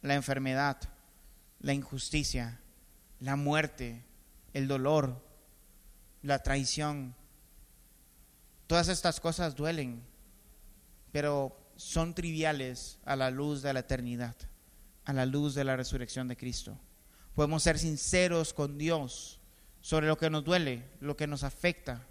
la 0.00 0.14
enfermedad, 0.14 0.78
la 1.60 1.74
injusticia, 1.74 2.58
la 3.20 3.36
muerte, 3.36 4.06
el 4.54 4.68
dolor, 4.68 5.22
la 6.22 6.42
traición. 6.42 7.14
Todas 8.66 8.88
estas 8.88 9.20
cosas 9.20 9.54
duelen, 9.54 10.02
pero 11.12 11.61
son 11.76 12.14
triviales 12.14 12.98
a 13.04 13.16
la 13.16 13.30
luz 13.30 13.62
de 13.62 13.72
la 13.72 13.80
eternidad, 13.80 14.36
a 15.04 15.12
la 15.12 15.26
luz 15.26 15.54
de 15.54 15.64
la 15.64 15.76
resurrección 15.76 16.28
de 16.28 16.36
Cristo. 16.36 16.78
Podemos 17.34 17.62
ser 17.62 17.78
sinceros 17.78 18.52
con 18.52 18.78
Dios 18.78 19.40
sobre 19.80 20.06
lo 20.06 20.16
que 20.16 20.30
nos 20.30 20.44
duele, 20.44 20.88
lo 21.00 21.16
que 21.16 21.26
nos 21.26 21.42
afecta, 21.44 22.06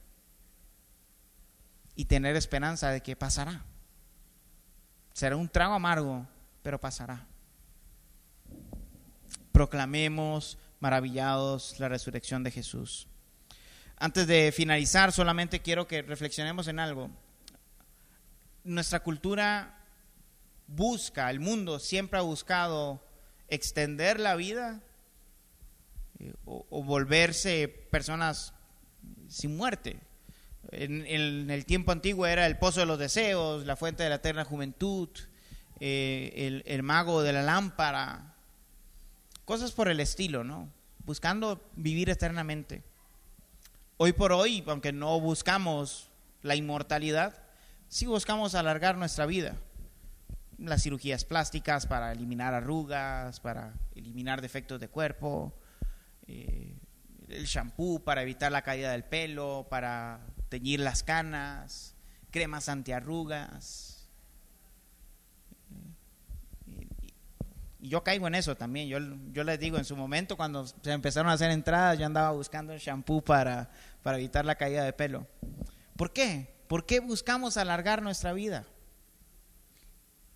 y 1.95 2.05
tener 2.05 2.35
esperanza 2.35 2.89
de 2.89 3.01
que 3.01 3.15
pasará. 3.15 3.63
Será 5.13 5.35
un 5.35 5.49
trago 5.49 5.73
amargo, 5.73 6.25
pero 6.63 6.79
pasará. 6.79 7.27
Proclamemos 9.51 10.57
maravillados 10.79 11.79
la 11.79 11.89
resurrección 11.89 12.43
de 12.43 12.51
Jesús. 12.51 13.07
Antes 13.97 14.25
de 14.25 14.51
finalizar, 14.51 15.11
solamente 15.11 15.61
quiero 15.61 15.87
que 15.87 16.01
reflexionemos 16.01 16.67
en 16.67 16.79
algo. 16.79 17.11
Nuestra 18.63 19.01
cultura 19.01 19.85
busca, 20.67 21.29
el 21.29 21.39
mundo 21.39 21.79
siempre 21.79 22.19
ha 22.19 22.23
buscado 22.23 23.03
extender 23.47 24.19
la 24.19 24.35
vida 24.35 24.81
eh, 26.19 26.33
o, 26.45 26.83
volverse 26.83 27.67
personas 27.67 28.53
sin 29.27 29.57
muerte, 29.57 29.99
en, 30.71 31.49
el 31.49 31.65
tiempo 31.65 31.91
antiguo 31.91 32.25
era 32.25 32.45
el 32.45 32.57
pozo 32.57 32.81
de 32.81 32.85
los 32.85 32.99
deseos, 32.99 33.65
la 33.65 33.75
fuente 33.75 34.03
de 34.03 34.09
la 34.09 34.15
eterna 34.15 34.45
juventud, 34.45 35.09
eh, 35.79 36.61
el, 36.65 36.83
mago 36.83 37.23
de 37.23 37.33
la 37.33 37.41
lámpara, 37.41 38.35
cosas 39.45 39.71
por 39.71 39.89
el 39.89 39.99
estilo, 39.99 40.43
¿no? 40.43 40.71
Buscando 41.05 41.67
vivir 41.75 42.09
eternamente. 42.09 42.83
Hoy 43.97 44.13
por 44.13 44.31
hoy, 44.31 44.63
aunque 44.67 44.93
no 44.93 45.19
buscamos 45.19 46.11
la 46.43 46.55
inmortalidad, 46.55 47.43
sí 47.91 48.05
buscamos 48.07 48.55
alargar 48.55 48.97
nuestra 48.97 49.25
vida. 49.25 49.57
Las 50.57 50.83
cirugías 50.83 51.25
plásticas 51.25 51.85
para 51.85 52.13
eliminar 52.13 52.53
arrugas, 52.53 53.39
para 53.41 53.73
eliminar 53.95 54.41
defectos 54.41 54.79
de 54.79 54.87
cuerpo, 54.87 55.53
eh, 56.25 56.79
el 57.27 57.45
shampoo 57.45 57.99
para 57.99 58.21
evitar 58.21 58.51
la 58.51 58.61
caída 58.61 58.91
del 58.91 59.03
pelo, 59.03 59.67
para 59.69 60.21
teñir 60.49 60.79
las 60.79 61.03
canas, 61.03 61.95
cremas 62.31 62.69
antiarrugas. 62.69 64.09
Y 67.79 67.89
yo 67.89 68.03
caigo 68.03 68.27
en 68.27 68.35
eso 68.35 68.55
también. 68.55 68.87
Yo, 68.87 68.99
yo 69.33 69.43
les 69.43 69.59
digo, 69.59 69.77
en 69.77 69.85
su 69.85 69.97
momento 69.97 70.37
cuando 70.37 70.65
se 70.65 70.91
empezaron 70.91 71.29
a 71.29 71.33
hacer 71.33 71.51
entradas, 71.51 71.99
yo 71.99 72.05
andaba 72.05 72.31
buscando 72.31 72.71
el 72.71 72.79
shampoo 72.79 73.21
para, 73.21 73.69
para 74.01 74.17
evitar 74.17 74.45
la 74.45 74.55
caída 74.55 74.85
de 74.85 74.93
pelo. 74.93 75.27
¿Por 75.97 76.13
qué? 76.13 76.50
¿Por 76.71 76.85
qué 76.85 77.01
buscamos 77.01 77.57
alargar 77.57 78.01
nuestra 78.01 78.31
vida? 78.31 78.65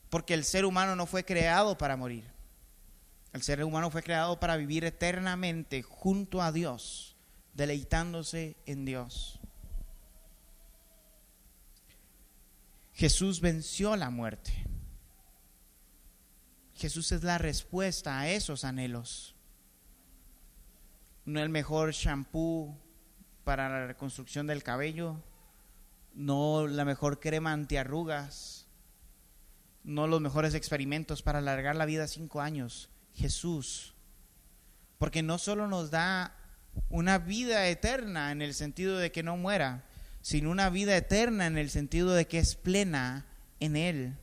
Porque 0.09 0.33
el 0.33 0.43
ser 0.43 0.65
humano 0.65 0.97
no 0.97 1.05
fue 1.05 1.23
creado 1.23 1.77
para 1.77 1.95
morir. 1.95 2.29
El 3.31 3.41
ser 3.41 3.63
humano 3.63 3.89
fue 3.89 4.03
creado 4.03 4.37
para 4.37 4.57
vivir 4.57 4.83
eternamente 4.83 5.81
junto 5.81 6.41
a 6.41 6.51
Dios, 6.51 7.15
deleitándose 7.53 8.57
en 8.65 8.83
Dios. 8.83 9.39
Jesús 12.91 13.39
venció 13.39 13.95
la 13.95 14.09
muerte. 14.09 14.51
Jesús 16.73 17.13
es 17.13 17.23
la 17.23 17.37
respuesta 17.37 18.19
a 18.19 18.29
esos 18.29 18.65
anhelos. 18.65 19.37
No 21.23 21.41
el 21.41 21.47
mejor 21.47 21.93
shampoo 21.93 22.77
para 23.45 23.69
la 23.69 23.87
reconstrucción 23.87 24.47
del 24.47 24.63
cabello, 24.63 25.23
no 26.15 26.67
la 26.67 26.85
mejor 26.85 27.19
crema 27.19 27.51
antiarrugas, 27.51 28.65
no 29.83 30.07
los 30.07 30.21
mejores 30.21 30.53
experimentos 30.55 31.21
para 31.21 31.39
alargar 31.39 31.75
la 31.75 31.85
vida 31.85 32.07
cinco 32.07 32.41
años. 32.41 32.89
Jesús. 33.13 33.93
Porque 34.97 35.21
no 35.21 35.37
solo 35.37 35.67
nos 35.67 35.91
da 35.91 36.35
una 36.89 37.17
vida 37.17 37.67
eterna 37.67 38.31
en 38.31 38.41
el 38.41 38.53
sentido 38.53 38.97
de 38.97 39.11
que 39.11 39.23
no 39.23 39.37
muera, 39.37 39.83
sino 40.21 40.49
una 40.49 40.69
vida 40.69 40.95
eterna 40.95 41.45
en 41.47 41.57
el 41.57 41.69
sentido 41.69 42.13
de 42.13 42.25
que 42.25 42.39
es 42.39 42.55
plena 42.55 43.25
en 43.59 43.75
Él. 43.75 44.13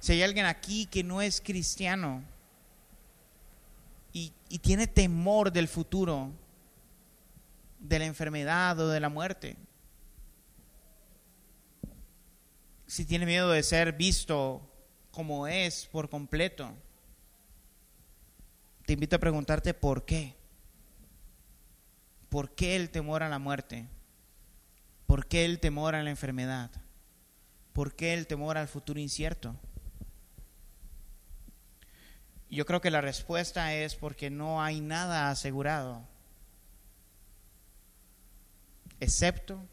Si 0.00 0.12
hay 0.12 0.22
alguien 0.22 0.46
aquí 0.46 0.86
que 0.86 1.04
no 1.04 1.20
es 1.20 1.40
cristiano 1.40 2.22
y, 4.12 4.32
y 4.48 4.58
tiene 4.60 4.86
temor 4.86 5.52
del 5.52 5.68
futuro, 5.68 6.32
de 7.80 7.98
la 7.98 8.04
enfermedad 8.04 8.78
o 8.78 8.88
de 8.88 9.00
la 9.00 9.08
muerte, 9.08 9.56
si 12.86 13.04
tiene 13.04 13.26
miedo 13.26 13.50
de 13.50 13.62
ser 13.62 13.92
visto 13.92 14.68
como 15.10 15.46
es 15.46 15.86
por 15.86 16.08
completo, 16.08 16.72
te 18.84 18.94
invito 18.94 19.16
a 19.16 19.20
preguntarte 19.20 19.74
por 19.74 20.04
qué. 20.04 20.34
¿Por 22.28 22.54
qué 22.54 22.76
el 22.76 22.90
temor 22.90 23.22
a 23.22 23.28
la 23.28 23.38
muerte? 23.38 23.86
¿Por 25.06 25.26
qué 25.26 25.44
el 25.44 25.60
temor 25.60 25.94
a 25.94 26.02
la 26.02 26.10
enfermedad? 26.10 26.70
¿Por 27.72 27.94
qué 27.94 28.14
el 28.14 28.26
temor 28.26 28.58
al 28.58 28.68
futuro 28.68 29.00
incierto? 29.00 29.56
Yo 32.50 32.66
creo 32.66 32.80
que 32.80 32.90
la 32.90 33.00
respuesta 33.00 33.72
es 33.74 33.94
porque 33.94 34.30
no 34.30 34.60
hay 34.60 34.80
nada 34.80 35.30
asegurado, 35.30 36.04
excepto 39.00 39.66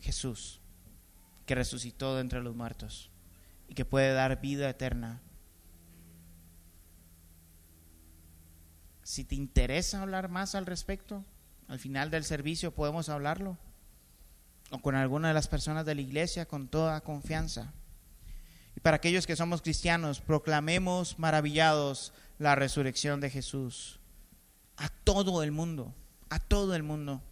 Jesús, 0.00 0.60
que 1.46 1.54
resucitó 1.54 2.16
de 2.16 2.20
entre 2.20 2.42
los 2.42 2.54
muertos 2.54 3.10
y 3.68 3.74
que 3.74 3.84
puede 3.84 4.12
dar 4.12 4.40
vida 4.40 4.68
eterna. 4.68 5.20
Si 9.02 9.24
te 9.24 9.34
interesa 9.34 10.02
hablar 10.02 10.28
más 10.28 10.54
al 10.54 10.66
respecto, 10.66 11.24
al 11.68 11.78
final 11.78 12.10
del 12.10 12.24
servicio 12.24 12.74
podemos 12.74 13.08
hablarlo 13.08 13.56
o 14.70 14.78
con 14.78 14.94
alguna 14.94 15.28
de 15.28 15.34
las 15.34 15.48
personas 15.48 15.86
de 15.86 15.94
la 15.94 16.00
iglesia 16.00 16.46
con 16.46 16.68
toda 16.68 17.02
confianza. 17.02 17.72
Y 18.76 18.80
para 18.80 18.96
aquellos 18.96 19.26
que 19.26 19.36
somos 19.36 19.62
cristianos, 19.62 20.20
proclamemos 20.20 21.18
maravillados 21.18 22.12
la 22.38 22.54
resurrección 22.54 23.20
de 23.20 23.30
Jesús 23.30 24.00
a 24.76 24.88
todo 24.88 25.42
el 25.42 25.52
mundo, 25.52 25.94
a 26.30 26.38
todo 26.38 26.74
el 26.74 26.82
mundo, 26.82 27.22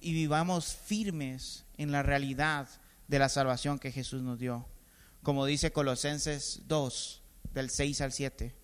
y 0.00 0.12
vivamos 0.12 0.74
firmes 0.74 1.64
en 1.76 1.92
la 1.92 2.02
realidad 2.02 2.68
de 3.08 3.18
la 3.18 3.28
salvación 3.28 3.78
que 3.78 3.92
Jesús 3.92 4.22
nos 4.22 4.38
dio, 4.38 4.68
como 5.22 5.46
dice 5.46 5.72
Colosenses 5.72 6.62
2, 6.66 7.22
del 7.52 7.70
6 7.70 8.00
al 8.00 8.12
7. 8.12 8.54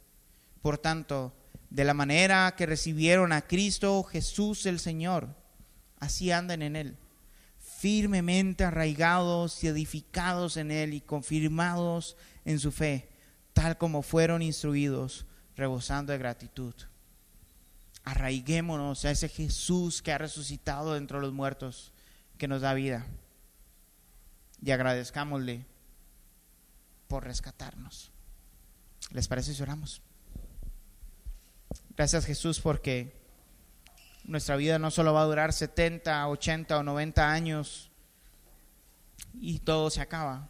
Por 0.61 0.79
tanto, 0.79 1.35
de 1.71 1.85
la 1.85 1.95
manera 1.95 2.55
que 2.57 2.67
recibieron 2.67 3.33
a 3.33 3.43
Cristo 3.43 4.03
Jesús 4.03 4.67
el 4.67 4.79
Señor, 4.79 5.35
así 5.99 6.31
anden 6.31 6.63
en 6.63 6.77
Él 6.77 6.99
firmemente 7.83 8.63
arraigados 8.63 9.65
y 9.65 9.67
edificados 9.67 10.57
en 10.57 10.71
Él 10.71 10.95
y 10.95 11.01
confirmados 11.01 12.17
en 12.45 12.61
su 12.61 12.71
fe, 12.71 13.09
tal 13.55 13.77
como 13.77 14.03
fueron 14.03 14.41
instruidos, 14.41 15.27
rebosando 15.57 16.13
de 16.13 16.19
gratitud. 16.19 16.75
Arraiguémonos 18.05 19.05
a 19.05 19.11
ese 19.11 19.29
Jesús 19.29 20.03
que 20.03 20.13
ha 20.13 20.19
resucitado 20.19 20.95
dentro 20.95 21.19
de 21.19 21.23
los 21.23 21.33
muertos, 21.33 21.93
que 22.39 22.49
nos 22.49 22.63
da 22.63 22.75
vida. 22.75 23.07
Y 24.61 24.71
agradezcámosle 24.71 25.67
por 27.09 27.25
rescatarnos. 27.25 28.11
¿Les 29.11 29.29
parece 29.29 29.55
si 29.55 29.63
oramos? 29.63 30.03
Gracias 31.97 32.25
Jesús 32.25 32.61
porque 32.61 33.21
nuestra 34.25 34.57
vida 34.57 34.79
no 34.79 34.91
solo 34.91 35.13
va 35.13 35.23
a 35.23 35.27
durar 35.27 35.53
70, 35.53 36.27
80 36.29 36.79
o 36.79 36.83
90 36.83 37.31
años 37.31 37.91
y 39.35 39.59
todo 39.59 39.91
se 39.91 40.01
acaba, 40.01 40.49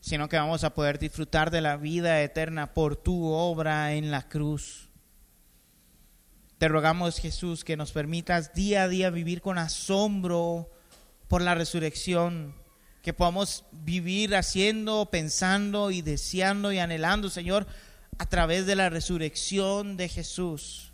sino 0.00 0.28
que 0.28 0.36
vamos 0.36 0.64
a 0.64 0.74
poder 0.74 0.98
disfrutar 0.98 1.50
de 1.50 1.60
la 1.60 1.76
vida 1.76 2.22
eterna 2.22 2.72
por 2.72 2.96
tu 2.96 3.26
obra 3.26 3.92
en 3.92 4.10
la 4.10 4.28
cruz. 4.28 4.87
Te 6.58 6.68
rogamos, 6.68 7.18
Jesús, 7.18 7.64
que 7.64 7.76
nos 7.76 7.92
permitas 7.92 8.52
día 8.54 8.84
a 8.84 8.88
día 8.88 9.10
vivir 9.10 9.40
con 9.40 9.58
asombro 9.58 10.70
por 11.28 11.40
la 11.42 11.54
resurrección, 11.54 12.54
que 13.02 13.12
podamos 13.12 13.64
vivir 13.70 14.34
haciendo, 14.34 15.06
pensando 15.10 15.90
y 15.90 16.02
deseando 16.02 16.72
y 16.72 16.78
anhelando, 16.78 17.30
Señor, 17.30 17.66
a 18.18 18.26
través 18.26 18.66
de 18.66 18.74
la 18.74 18.90
resurrección 18.90 19.96
de 19.96 20.08
Jesús 20.08 20.88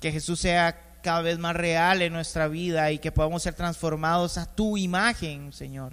que 0.00 0.10
Jesús 0.10 0.40
sea 0.40 0.80
cada 1.02 1.20
vez 1.20 1.38
más 1.38 1.54
real 1.54 2.02
en 2.02 2.12
nuestra 2.12 2.48
vida 2.48 2.90
y 2.90 2.98
que 2.98 3.12
podamos 3.12 3.42
ser 3.42 3.54
transformados 3.54 4.38
a 4.38 4.46
tu 4.46 4.76
imagen, 4.76 5.52
Señor. 5.52 5.92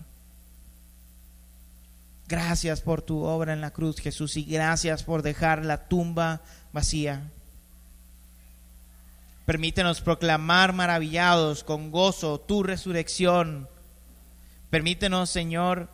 Gracias 2.27 2.81
por 2.81 3.01
tu 3.01 3.23
obra 3.23 3.53
en 3.53 3.61
la 3.61 3.71
cruz, 3.71 3.99
Jesús, 3.99 4.35
y 4.35 4.43
gracias 4.43 5.03
por 5.03 5.21
dejar 5.21 5.63
la 5.65 5.87
tumba 5.87 6.41
vacía. 6.77 7.31
Permítenos 9.45 9.99
proclamar 9.99 10.73
maravillados 10.73 11.63
con 11.63 11.89
gozo 11.89 12.39
tu 12.39 12.61
resurrección. 12.61 13.67
Permítenos, 14.69 15.31
Señor, 15.31 15.89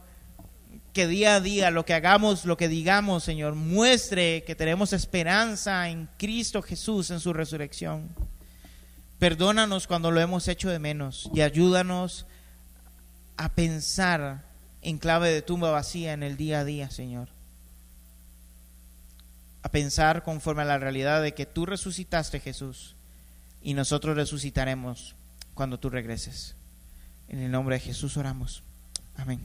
que 0.92 1.08
día 1.08 1.36
a 1.36 1.40
día 1.40 1.72
lo 1.72 1.86
que 1.86 1.94
hagamos, 1.94 2.44
lo 2.44 2.58
que 2.58 2.68
digamos, 2.68 3.24
Señor, 3.24 3.56
muestre 3.56 4.44
que 4.44 4.56
tenemos 4.56 4.92
esperanza 4.92 5.88
en 5.88 6.10
Cristo 6.18 6.62
Jesús, 6.62 7.12
en 7.12 7.22
su 7.22 7.32
resurrección. 7.32 8.10
Perdónanos 9.20 9.88
cuando 9.88 10.12
lo 10.12 10.20
hemos 10.20 10.50
hecho 10.50 10.70
de 10.70 10.80
menos 10.80 11.30
y 11.34 11.40
ayúdanos 11.40 12.26
a 13.38 13.56
pensar 13.56 14.44
en 14.82 14.98
clave 14.98 15.30
de 15.30 15.42
tumba 15.42 15.72
vacía 15.72 16.12
en 16.12 16.24
el 16.24 16.36
día 16.36 16.60
a 16.60 16.66
día, 16.66 16.90
Señor. 16.90 17.33
A 19.64 19.70
pensar 19.70 20.24
conforme 20.24 20.62
a 20.62 20.66
la 20.66 20.78
realidad 20.78 21.22
de 21.22 21.34
que 21.34 21.46
tú 21.46 21.66
resucitaste, 21.66 22.40
Jesús, 22.40 22.96
y 23.62 23.74
nosotros 23.74 24.16
resucitaremos 24.16 25.16
cuando 25.54 25.80
tú 25.80 25.90
regreses. 25.90 26.56
En 27.30 27.40
el 27.40 27.52
nombre 27.52 27.76
de 27.76 27.82
Jesús 27.82 28.18
oramos. 28.18 28.64
Amén. 29.16 29.40